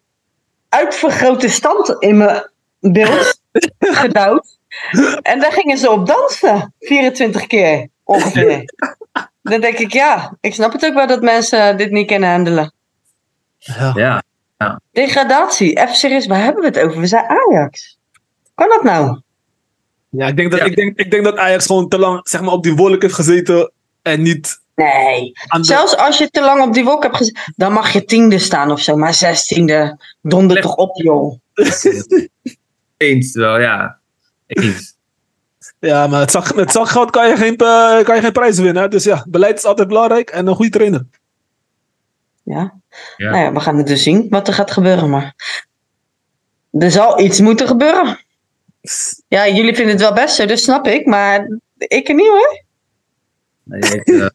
uitvergrote 0.70 1.50
stand 1.50 1.96
in 2.00 2.18
mijn 2.18 2.50
beeld 2.80 3.42
gedouwd. 4.02 4.58
En 5.22 5.40
daar 5.40 5.52
gingen 5.52 5.78
ze 5.78 5.92
op 5.92 6.08
dansen, 6.08 6.74
24 6.80 7.48
keer 7.48 7.88
ongeveer. 8.04 8.74
Dan 9.42 9.62
denk 9.62 9.78
ik, 9.78 9.94
ja, 9.94 10.38
ik 10.42 10.54
snap 10.54 10.72
het 10.72 10.86
ook 10.86 10.94
wel 10.94 11.08
dat 11.08 11.22
mensen 11.22 11.78
dit 11.78 11.92
niet 11.92 12.08
kunnen 12.08 12.30
handelen. 12.30 12.74
Ja. 13.58 14.24
Ja, 14.58 14.82
Degradatie, 14.92 15.78
even 15.78 15.96
serieus, 15.96 16.28
waar 16.28 16.44
hebben 16.44 16.62
we 16.62 16.68
het 16.68 16.80
over? 16.80 17.00
We 17.00 17.08
zijn 17.08 17.26
Ajax. 17.28 17.98
Kan 18.56 18.70
dat 18.70 18.84
nou? 18.84 19.22
Ja, 20.10 20.28
ik 20.28 20.36
denk, 20.38 20.52
dat, 20.52 20.60
Ja. 20.60 20.66
Ik, 20.66 20.76
denk, 20.76 20.98
ik 21.00 21.12
denk 21.12 21.24
dat 21.24 21.38
Ajax 21.38 21.66
gewoon 21.66 21.88
te 21.90 22.00
lang 22.00 22.20
zeg 22.24 22.42
maar, 22.42 22.52
op 22.54 22.64
die 22.64 22.76
wolk 22.76 23.02
heeft 23.02 23.14
gezeten 23.14 23.72
en 24.02 24.22
niet 24.22 24.60
Nee. 24.76 25.32
de... 25.48 25.58
Zelfs 25.62 25.98
als 25.98 26.18
je 26.18 26.30
te 26.30 26.42
lang 26.42 26.62
op 26.62 26.74
die 26.74 26.84
wolk 26.84 27.04
hebt 27.04 27.18
gezeten, 27.18 27.54
dan 27.56 27.74
mag 27.74 27.94
je 27.94 28.06
tiende 28.06 28.40
staan 28.40 28.72
of 28.72 28.82
zo. 28.82 28.96
Maar 28.96 29.14
zestiende, 29.14 29.98
donder 30.22 30.54
Leg- 30.54 30.64
toch 30.64 30.76
op, 30.76 31.02
joh. 31.02 31.40
eens 32.98 33.34
wel, 33.34 33.60
ja. 33.60 34.00
Eens. 34.48 34.98
Ja, 35.80 36.08
maar 36.08 36.20
met, 36.20 36.32
zak, 36.32 36.56
met 36.56 36.72
zakgeld 36.72 37.10
kan 37.12 37.28
je, 37.30 37.36
geen, 37.38 37.58
eh, 37.58 38.04
kan 38.04 38.16
je 38.16 38.22
geen 38.22 38.32
prijzen 38.32 38.64
winnen. 38.64 38.82
hè. 38.84 38.88
Dus 38.90 39.04
ja, 39.04 39.26
beleid 39.28 39.58
is 39.58 39.66
altijd 39.66 39.88
belangrijk 39.88 40.30
en 40.30 40.48
een 40.48 40.56
goede 40.56 40.72
trainer. 40.72 41.06
Ja. 42.44 42.80
Ja. 43.18 43.30
Nou 43.32 43.44
ja, 43.44 43.54
we 43.54 43.60
gaan 43.60 43.78
het 43.78 43.88
dus 43.88 44.04
zien 44.04 44.28
wat 44.30 44.48
er 44.48 44.54
gaat 44.54 44.72
gebeuren. 44.72 45.10
Maar 45.10 45.36
er 46.72 46.92
zal 46.92 47.20
iets 47.20 47.40
moeten 47.40 47.68
gebeuren. 47.68 48.20
Ja, 49.28 49.48
jullie 49.48 49.76
vinden 49.76 49.94
het 49.94 50.02
wel 50.02 50.14
best 50.14 50.36
zo, 50.36 50.46
dus 50.46 50.64
snap 50.64 50.88
ik. 50.88 51.06
Maar 51.06 51.60
ik 51.78 52.08
er 52.08 52.16
niet 52.16 52.28
hoor. 52.28 52.64
Nee, 53.64 53.80
ik, 53.80 54.08
eh, 54.08 54.28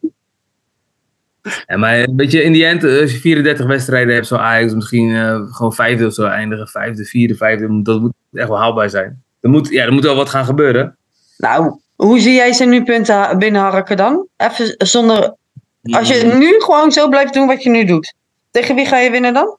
ja, 1.67 1.77
maar 1.77 2.07
weet 2.15 2.31
je, 2.31 2.43
in 2.43 2.51
die 2.51 2.65
end, 2.65 2.83
als 2.83 3.11
je 3.11 3.17
34 3.17 3.65
wedstrijden 3.65 4.13
hebt, 4.13 4.27
zo 4.27 4.35
Ajax 4.35 4.73
misschien 4.73 5.15
eh, 5.15 5.41
gewoon 5.49 5.73
vijfde 5.73 6.05
of 6.05 6.13
zo 6.13 6.25
eindigen. 6.25 6.67
Vijfde, 6.67 7.05
vierde, 7.05 7.35
vijfde. 7.35 7.81
Dat 7.81 8.01
moet 8.01 8.13
echt 8.33 8.47
wel 8.47 8.59
haalbaar 8.59 8.89
zijn. 8.89 9.23
Er 9.41 9.49
moet, 9.49 9.69
ja, 9.69 9.83
er 9.83 9.93
moet 9.93 10.03
wel 10.03 10.15
wat 10.15 10.29
gaan 10.29 10.45
gebeuren. 10.45 10.97
Nou, 11.37 11.79
hoe 11.95 12.19
zie 12.19 12.33
jij 12.33 12.53
ze 12.53 12.65
nu 12.65 12.83
punten 12.83 13.37
binnenharken 13.37 13.97
dan? 13.97 14.27
Even 14.37 14.75
zonder... 14.77 15.35
Als 15.81 16.07
je 16.07 16.23
nu 16.23 16.61
gewoon 16.61 16.91
zo 16.91 17.09
blijft 17.09 17.33
doen 17.33 17.47
wat 17.47 17.63
je 17.63 17.69
nu 17.69 17.85
doet. 17.85 18.13
Tegen 18.51 18.75
wie 18.75 18.85
ga 18.85 18.97
je 18.97 19.11
winnen 19.11 19.33
dan? 19.33 19.57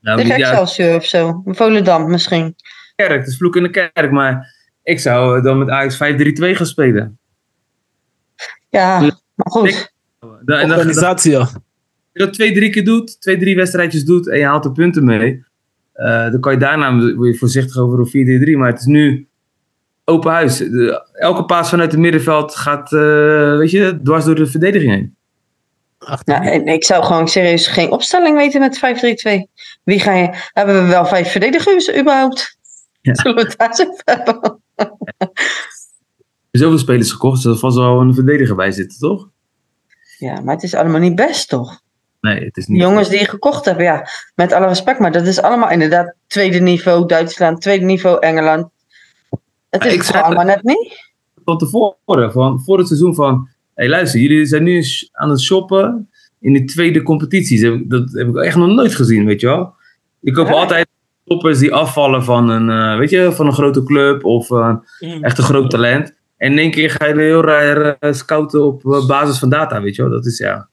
nou, 0.00 0.20
Tegen 0.20 0.38
ja, 0.38 0.60
of 0.60 1.04
zo. 1.04 1.42
Volendam 1.44 2.10
misschien. 2.10 2.56
Kerk, 2.94 3.18
het 3.20 3.26
is 3.28 3.36
vloek 3.36 3.56
in 3.56 3.62
de 3.62 3.70
kerk. 3.70 4.10
Maar 4.10 4.54
ik 4.82 5.00
zou 5.00 5.42
dan 5.42 5.58
met 5.58 5.68
Ajax 5.68 5.96
5-3-2 5.96 5.98
gaan 6.56 6.66
spelen. 6.66 7.18
Ja, 8.68 9.00
maar 9.34 9.50
goed. 9.50 9.68
ik- 9.68 9.92
Dan, 10.44 10.62
Organisatie, 10.70 11.32
ja. 11.32 11.38
Als 11.38 11.52
je 12.12 12.18
dat 12.18 12.32
twee, 12.32 12.52
drie 12.52 12.70
keer 12.70 12.84
doet, 12.84 13.20
twee, 13.20 13.36
drie 13.38 13.56
wedstrijdjes 13.56 14.04
doet 14.04 14.28
en 14.28 14.38
je 14.38 14.44
haalt 14.44 14.62
de 14.62 14.72
punten 14.72 15.04
mee, 15.04 15.44
eh, 15.92 16.30
dan 16.30 16.40
kan 16.40 16.52
je 16.52 16.58
daarna 16.58 16.96
weer 17.18 17.36
voorzichtig 17.36 17.76
over 17.76 17.98
een 17.98 18.06
4-3-3. 18.06 18.56
Maar 18.58 18.68
het 18.70 18.78
is 18.78 18.84
nu 18.86 19.26
open 20.04 20.32
huis. 20.32 20.56
De- 20.56 21.06
elke 21.12 21.44
paas 21.44 21.68
vanuit 21.68 21.90
het 21.92 22.00
middenveld 22.00 22.54
gaat, 22.56 22.92
eh, 22.92 23.56
weet 23.56 23.70
je, 23.70 24.00
dwars 24.02 24.24
door 24.24 24.34
de 24.34 24.46
verdediging 24.46 24.92
heen. 24.92 25.14
En 26.42 26.66
ik 26.66 26.84
zou 26.84 27.04
gewoon 27.04 27.28
serieus 27.28 27.66
geen 27.66 27.90
opstelling 27.90 28.36
weten 28.36 28.60
met 28.60 28.78
5-3-2. 28.78 29.48
Wie 29.84 30.00
ga 30.00 30.12
je... 30.14 30.28
Hebben 30.52 30.82
we 30.82 30.88
wel 30.88 31.06
vijf 31.06 31.30
verdedigers 31.30 31.96
überhaupt? 31.98 32.58
Ja. 33.04 33.14
Zullen 33.22 33.36
we 33.36 33.42
het 33.42 33.58
daar 33.58 33.68
eens 33.68 33.86
hebben? 34.04 34.60
Zoveel 36.50 36.78
spelers 36.78 37.12
gekocht, 37.12 37.42
dus 37.42 37.52
er 37.52 37.58
vast 37.58 37.76
wel 37.76 38.00
een 38.00 38.14
verdediger 38.14 38.56
bij 38.56 38.72
zitten, 38.72 38.98
toch? 38.98 39.28
Ja, 40.18 40.40
maar 40.40 40.54
het 40.54 40.62
is 40.64 40.74
allemaal 40.74 41.00
niet 41.00 41.14
best, 41.14 41.48
toch? 41.48 41.80
Nee, 42.20 42.44
het 42.44 42.56
is 42.56 42.66
niet. 42.66 42.80
jongens 42.80 43.08
die 43.08 43.18
je 43.18 43.28
gekocht 43.28 43.64
hebt, 43.64 43.80
ja, 43.80 44.08
met 44.34 44.52
alle 44.52 44.66
respect, 44.66 44.98
maar 44.98 45.12
dat 45.12 45.26
is 45.26 45.40
allemaal 45.42 45.70
inderdaad 45.70 46.14
tweede 46.26 46.58
niveau 46.58 47.06
Duitsland, 47.06 47.60
tweede 47.60 47.84
niveau 47.84 48.18
Engeland. 48.20 48.68
Het 49.70 49.82
Ja, 49.82 49.88
is 49.88 49.94
ik 49.94 50.02
zei- 50.02 50.22
allemaal 50.22 50.44
net 50.44 50.62
niet. 50.62 51.12
van 51.44 51.58
tevoren, 51.58 52.32
van 52.32 52.60
voor 52.60 52.78
het 52.78 52.86
seizoen 52.86 53.14
van... 53.14 53.48
Hé, 53.74 53.86
luister, 53.88 54.20
jullie 54.20 54.46
zijn 54.46 54.62
nu 54.62 54.84
aan 55.12 55.30
het 55.30 55.40
shoppen 55.40 56.10
in 56.40 56.52
de 56.52 56.64
tweede 56.64 57.02
competities. 57.02 57.60
Dat 57.88 58.12
heb 58.12 58.28
ik- 58.28 58.36
echt 58.36 58.56
nog 58.56 58.68
nooit 58.68 58.94
gezien, 58.94 59.24
weet 59.24 59.40
je 59.40 59.46
wel. 59.46 59.74
Ik 60.20 60.32
koop 60.32 60.46
Ja. 60.46 60.52
altijd 60.52 60.86
shoppers 61.28 61.58
die 61.58 61.74
afvallen 61.74 62.24
van 62.24 62.48
een, 62.48 62.70
eh, 62.70 62.98
weet 62.98 63.10
je, 63.10 63.32
van 63.32 63.46
een 63.46 63.52
grote 63.52 63.82
club 63.82 64.24
of 64.24 64.50
eh, 64.50 64.76
echt 65.20 65.38
een 65.38 65.44
groot 65.44 65.70
talent. 65.70 66.14
En 66.36 66.52
in 66.52 66.58
één 66.58 66.70
keer 66.70 66.90
ga 66.90 67.06
je 67.06 67.14
heel 67.14 67.44
raar 67.44 67.96
eh, 67.98 68.12
scouten 68.12 68.64
op 68.64 68.82
basis 69.06 69.38
van 69.38 69.48
data, 69.48 69.82
weet 69.82 69.96
je 69.96 70.02
wel. 70.02 70.10
Dat 70.10 70.26
is 70.26 70.38
ja... 70.38 70.68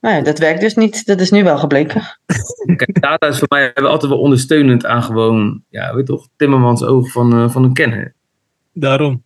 Nou 0.00 0.14
ja, 0.14 0.22
dat 0.22 0.38
werkt 0.38 0.60
dus 0.60 0.74
niet. 0.74 1.06
Dat 1.06 1.20
is 1.20 1.30
nu 1.30 1.44
wel 1.44 1.58
gebleken. 1.58 2.02
Kijk, 2.76 3.00
data 3.00 3.26
is 3.26 3.38
voor 3.38 3.48
mij 3.50 3.62
hebben 3.62 3.82
we 3.82 3.88
altijd 3.88 4.12
wel 4.12 4.20
ondersteunend 4.20 4.86
aan 4.86 5.02
gewoon, 5.02 5.62
ja, 5.68 5.94
weet 5.94 6.06
toch, 6.06 6.28
Timmermans 6.36 6.82
oog 6.82 7.10
van, 7.10 7.32
eh, 7.32 7.50
van 7.50 7.64
een 7.64 7.72
kenner. 7.72 8.14
Daarom. 8.72 9.22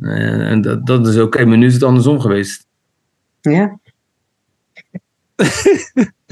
En 0.00 0.60
dat, 0.60 0.86
dat 0.86 1.06
is 1.06 1.18
oké, 1.18 1.44
maar 1.44 1.58
nu 1.58 1.66
is 1.66 1.74
het 1.74 1.82
andersom 1.82 2.20
geweest. 2.20 2.66
Ja. 3.40 3.78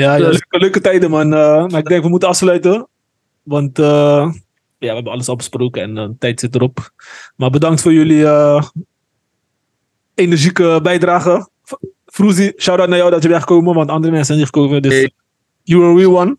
Ja, 0.00 0.14
ja 0.14 0.16
Dus- 0.16 0.26
leuke, 0.26 0.58
leuke 0.58 0.80
tijden, 0.80 1.10
man. 1.10 1.32
Eh, 1.34 1.66
maar 1.66 1.78
ik 1.80 1.86
denk, 1.86 2.02
we 2.02 2.08
moeten 2.08 2.28
afsluiten. 2.28 2.88
Want 3.42 3.78
eh, 3.78 3.84
ja, 4.78 4.88
we 4.88 4.94
hebben 4.94 5.12
alles 5.12 5.28
afgesproken 5.28 5.82
en 5.82 5.94
de 5.94 6.14
tijd 6.18 6.40
zit 6.40 6.54
erop. 6.54 6.90
Maar 7.36 7.50
bedankt 7.50 7.80
voor 7.80 7.92
jullie 7.92 8.26
eh, 8.26 8.62
energieke 10.14 10.80
bijdrage. 10.82 11.48
Vroezie, 12.06 12.52
shout-out 12.56 12.88
naar 12.88 12.98
jou 12.98 13.10
dat 13.10 13.22
je 13.22 13.28
bent 13.28 13.40
gekomen, 13.40 13.74
want 13.74 13.90
andere 13.90 14.08
mensen 14.12 14.26
zijn 14.26 14.38
niet 14.38 14.46
gekomen. 14.54 14.82
Dus 14.82 14.92
Hey. 14.94 15.10
you 15.62 15.82
are 15.82 15.92
a 15.92 15.96
real 15.96 16.18
one. 16.20 16.36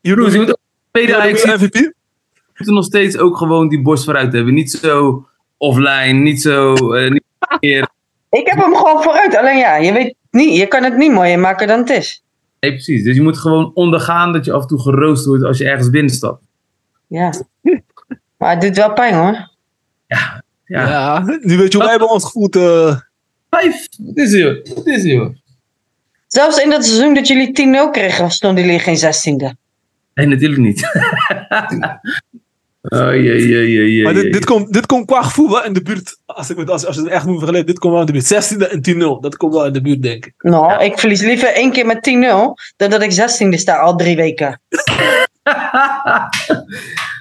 Je 0.00 0.16
moet 0.16 0.50
ook 0.50 0.56
tweede 0.90 1.16
Ajax 1.16 1.44
MVP. 1.44 1.74
moeten 2.56 2.74
nog 2.74 2.84
steeds 2.84 3.16
ook 3.18 3.36
gewoon 3.36 3.68
die 3.68 3.82
borst 3.82 4.04
vooruit 4.04 4.32
hebben. 4.32 4.54
Niet 4.54 4.70
zo 4.70 5.26
offline, 5.56 6.12
niet 6.12 6.42
zo. 6.42 6.74
eh, 6.92 7.10
niet 7.10 7.22
meer. 7.60 7.88
Ik 8.30 8.46
heb 8.48 8.58
hem 8.64 8.74
gewoon 8.76 9.02
vooruit. 9.02 9.36
Alleen 9.36 9.58
ja, 9.58 9.76
je 9.76 9.92
weet 9.92 10.14
niet, 10.30 10.56
je 10.56 10.66
kan 10.66 10.82
het 10.82 10.96
niet 10.96 11.12
mooier 11.12 11.38
maken 11.38 11.66
dan 11.66 11.78
het 11.78 11.90
is. 11.90 12.23
Nee, 12.64 12.72
precies. 12.72 13.04
Dus 13.04 13.16
je 13.16 13.22
moet 13.22 13.38
gewoon 13.38 13.70
ondergaan 13.74 14.32
dat 14.32 14.44
je 14.44 14.52
af 14.52 14.62
en 14.62 14.68
toe 14.68 14.80
geroost 14.80 15.26
wordt 15.26 15.44
als 15.44 15.58
je 15.58 15.68
ergens 15.68 15.90
binnenstapt. 15.90 16.44
Ja. 17.06 17.32
Maar 18.38 18.50
het 18.50 18.60
doet 18.60 18.76
wel 18.76 18.92
pijn 18.92 19.14
hoor. 19.14 19.50
Ja. 20.06 20.42
Ja. 20.64 21.22
nu 21.40 21.56
weet 21.56 21.72
je 21.72 21.76
hoe 21.76 21.82
wij 21.82 21.90
hebben 21.90 22.10
ons 22.10 22.24
gevoeld. 22.24 22.56
eh. 22.56 22.96
Vijf. 23.50 23.86
Dit 23.98 24.16
is 24.18 24.32
joh. 24.32 24.64
Dit 24.64 24.86
is 24.86 25.02
joh. 25.02 25.34
Zelfs 26.26 26.58
in 26.62 26.70
dat 26.70 26.84
seizoen 26.84 27.14
dat 27.14 27.26
jullie 27.28 27.86
10-0 27.88 27.90
kregen, 27.90 28.30
stonden 28.30 28.64
jullie 28.64 28.78
geen 28.78 28.96
16e. 28.96 29.56
Nee, 30.14 30.26
natuurlijk 30.26 30.60
niet. 30.62 30.82
oh 32.88 32.98
jee, 33.14 33.22
jee, 33.48 33.70
jee, 33.70 33.94
jee. 33.94 34.02
maar 34.04 34.14
dit, 34.14 34.44
komt, 34.44 34.72
dit 34.72 34.86
komt 34.86 35.06
qua 35.06 35.22
gevoel 35.22 35.50
wel 35.50 35.64
in 35.64 35.72
de 35.72 35.82
buurt. 35.82 36.18
Als, 36.26 36.50
ik, 36.50 36.56
het- 36.56 36.70
als, 36.70 36.86
als 36.86 36.96
je 36.96 37.02
het 37.02 37.10
echt 37.10 37.26
moet 37.26 37.36
vergelijken, 37.38 37.66
dit 37.70 37.78
komt 37.78 37.92
wel 37.92 38.00
in 38.00 38.06
de 38.06 38.12
buurt. 38.12 38.54
16e 38.54 38.70
en 38.70 39.18
10-0. 39.18 39.20
Dat 39.20 39.36
komt 39.36 39.54
wel 39.54 39.66
in 39.66 39.72
de 39.72 39.80
buurt, 39.80 40.02
denk 40.02 40.26
ik. 40.26 40.34
Nou, 40.38 40.84
ik 40.84 40.98
verlies 40.98 41.22
liever 41.22 41.48
één 41.54 41.72
keer 41.72 41.86
met 41.86 41.96
10-0 41.96 42.74
dan 42.76 42.90
dat 42.90 43.02
ik 43.02 43.10
16e 43.12 43.48
sta 43.58 43.76
al 43.76 43.96
drie 43.96 44.16
weken. 44.16 44.60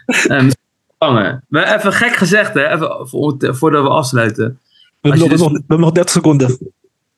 Eh, 0.06 0.28
misschien 0.28 0.58
vangen. 0.98 1.44
Maar 1.48 1.76
even 1.78 1.94
gek 1.94 2.16
gezegd, 2.16 2.54
hè, 2.54 2.68
even 2.70 3.08
voor- 3.08 3.38
voordat 3.56 3.84
we 3.84 3.90
afsluiten. 3.90 4.60
We 5.02 5.10
hebben, 5.10 5.20
nog, 5.20 5.30
dus- 5.30 5.40
nog, 5.40 5.52
we 5.52 5.58
hebben 5.58 5.80
nog 5.80 5.92
30 5.92 6.14
seconden. 6.14 6.58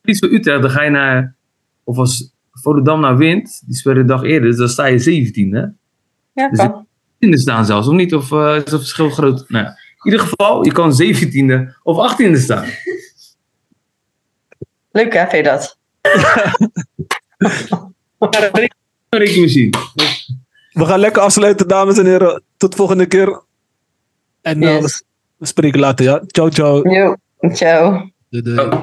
Iets 0.04 0.20
voor 0.20 0.30
Utrecht, 0.30 0.62
dan 0.62 0.72
ga 0.72 0.84
je 0.84 0.90
naar. 0.90 1.36
Of 1.84 1.98
als 1.98 2.34
Volendam 2.52 3.00
nou 3.02 3.18
wint, 3.18 3.62
die 3.66 3.76
spelen 3.76 3.98
de 4.08 4.14
dag 4.14 4.24
eerder, 4.24 4.50
dus 4.50 4.58
dan 4.58 4.70
sta 4.70 4.86
je 4.86 5.00
17, 5.00 5.54
hè? 5.54 5.66
Ja, 6.34 6.50
Dus 6.50 6.60
kan. 6.60 6.85
Staan 7.34 7.66
zelfs, 7.66 7.88
of 7.88 7.94
niet? 7.94 8.16
Of 8.16 8.32
eh, 8.32 8.56
is 8.66 8.72
het 8.72 8.80
verschil 8.82 9.10
groot? 9.10 9.50
Nou, 9.50 9.64
ja. 9.66 9.70
in 10.04 10.12
ieder 10.12 10.20
geval, 10.28 10.66
je 10.66 10.72
kan 10.72 10.94
17e 11.02 11.74
of 11.84 12.14
18e 12.14 12.38
staan. 12.40 12.66
Leuk 14.92 15.14
hè, 15.14 15.28
vind 15.28 15.46
je 15.46 15.52
dat? 15.52 15.78
Een 19.10 19.20
rekenmachine. 19.20 19.70
We 20.72 20.86
gaan 20.86 21.00
lekker 21.00 21.22
afsluiten, 21.22 21.68
dames 21.68 21.98
en 21.98 22.06
heren. 22.06 22.44
Tot 22.58 22.72
de 22.72 22.78
volgende 22.78 23.06
keer. 23.06 23.42
En 24.42 24.64
eh, 24.64 24.74
Yes. 24.74 24.82
we, 24.98 25.04
we 25.38 25.46
spreken 25.46 25.80
later, 25.80 26.06
ja. 26.06 26.24
Ciao, 26.28 26.50
ciao. 26.50 26.90
Yo, 26.90 27.16
ciao. 27.54 28.10
Doei, 28.30 28.44
doei. 28.44 28.60
Oh. 28.60 28.82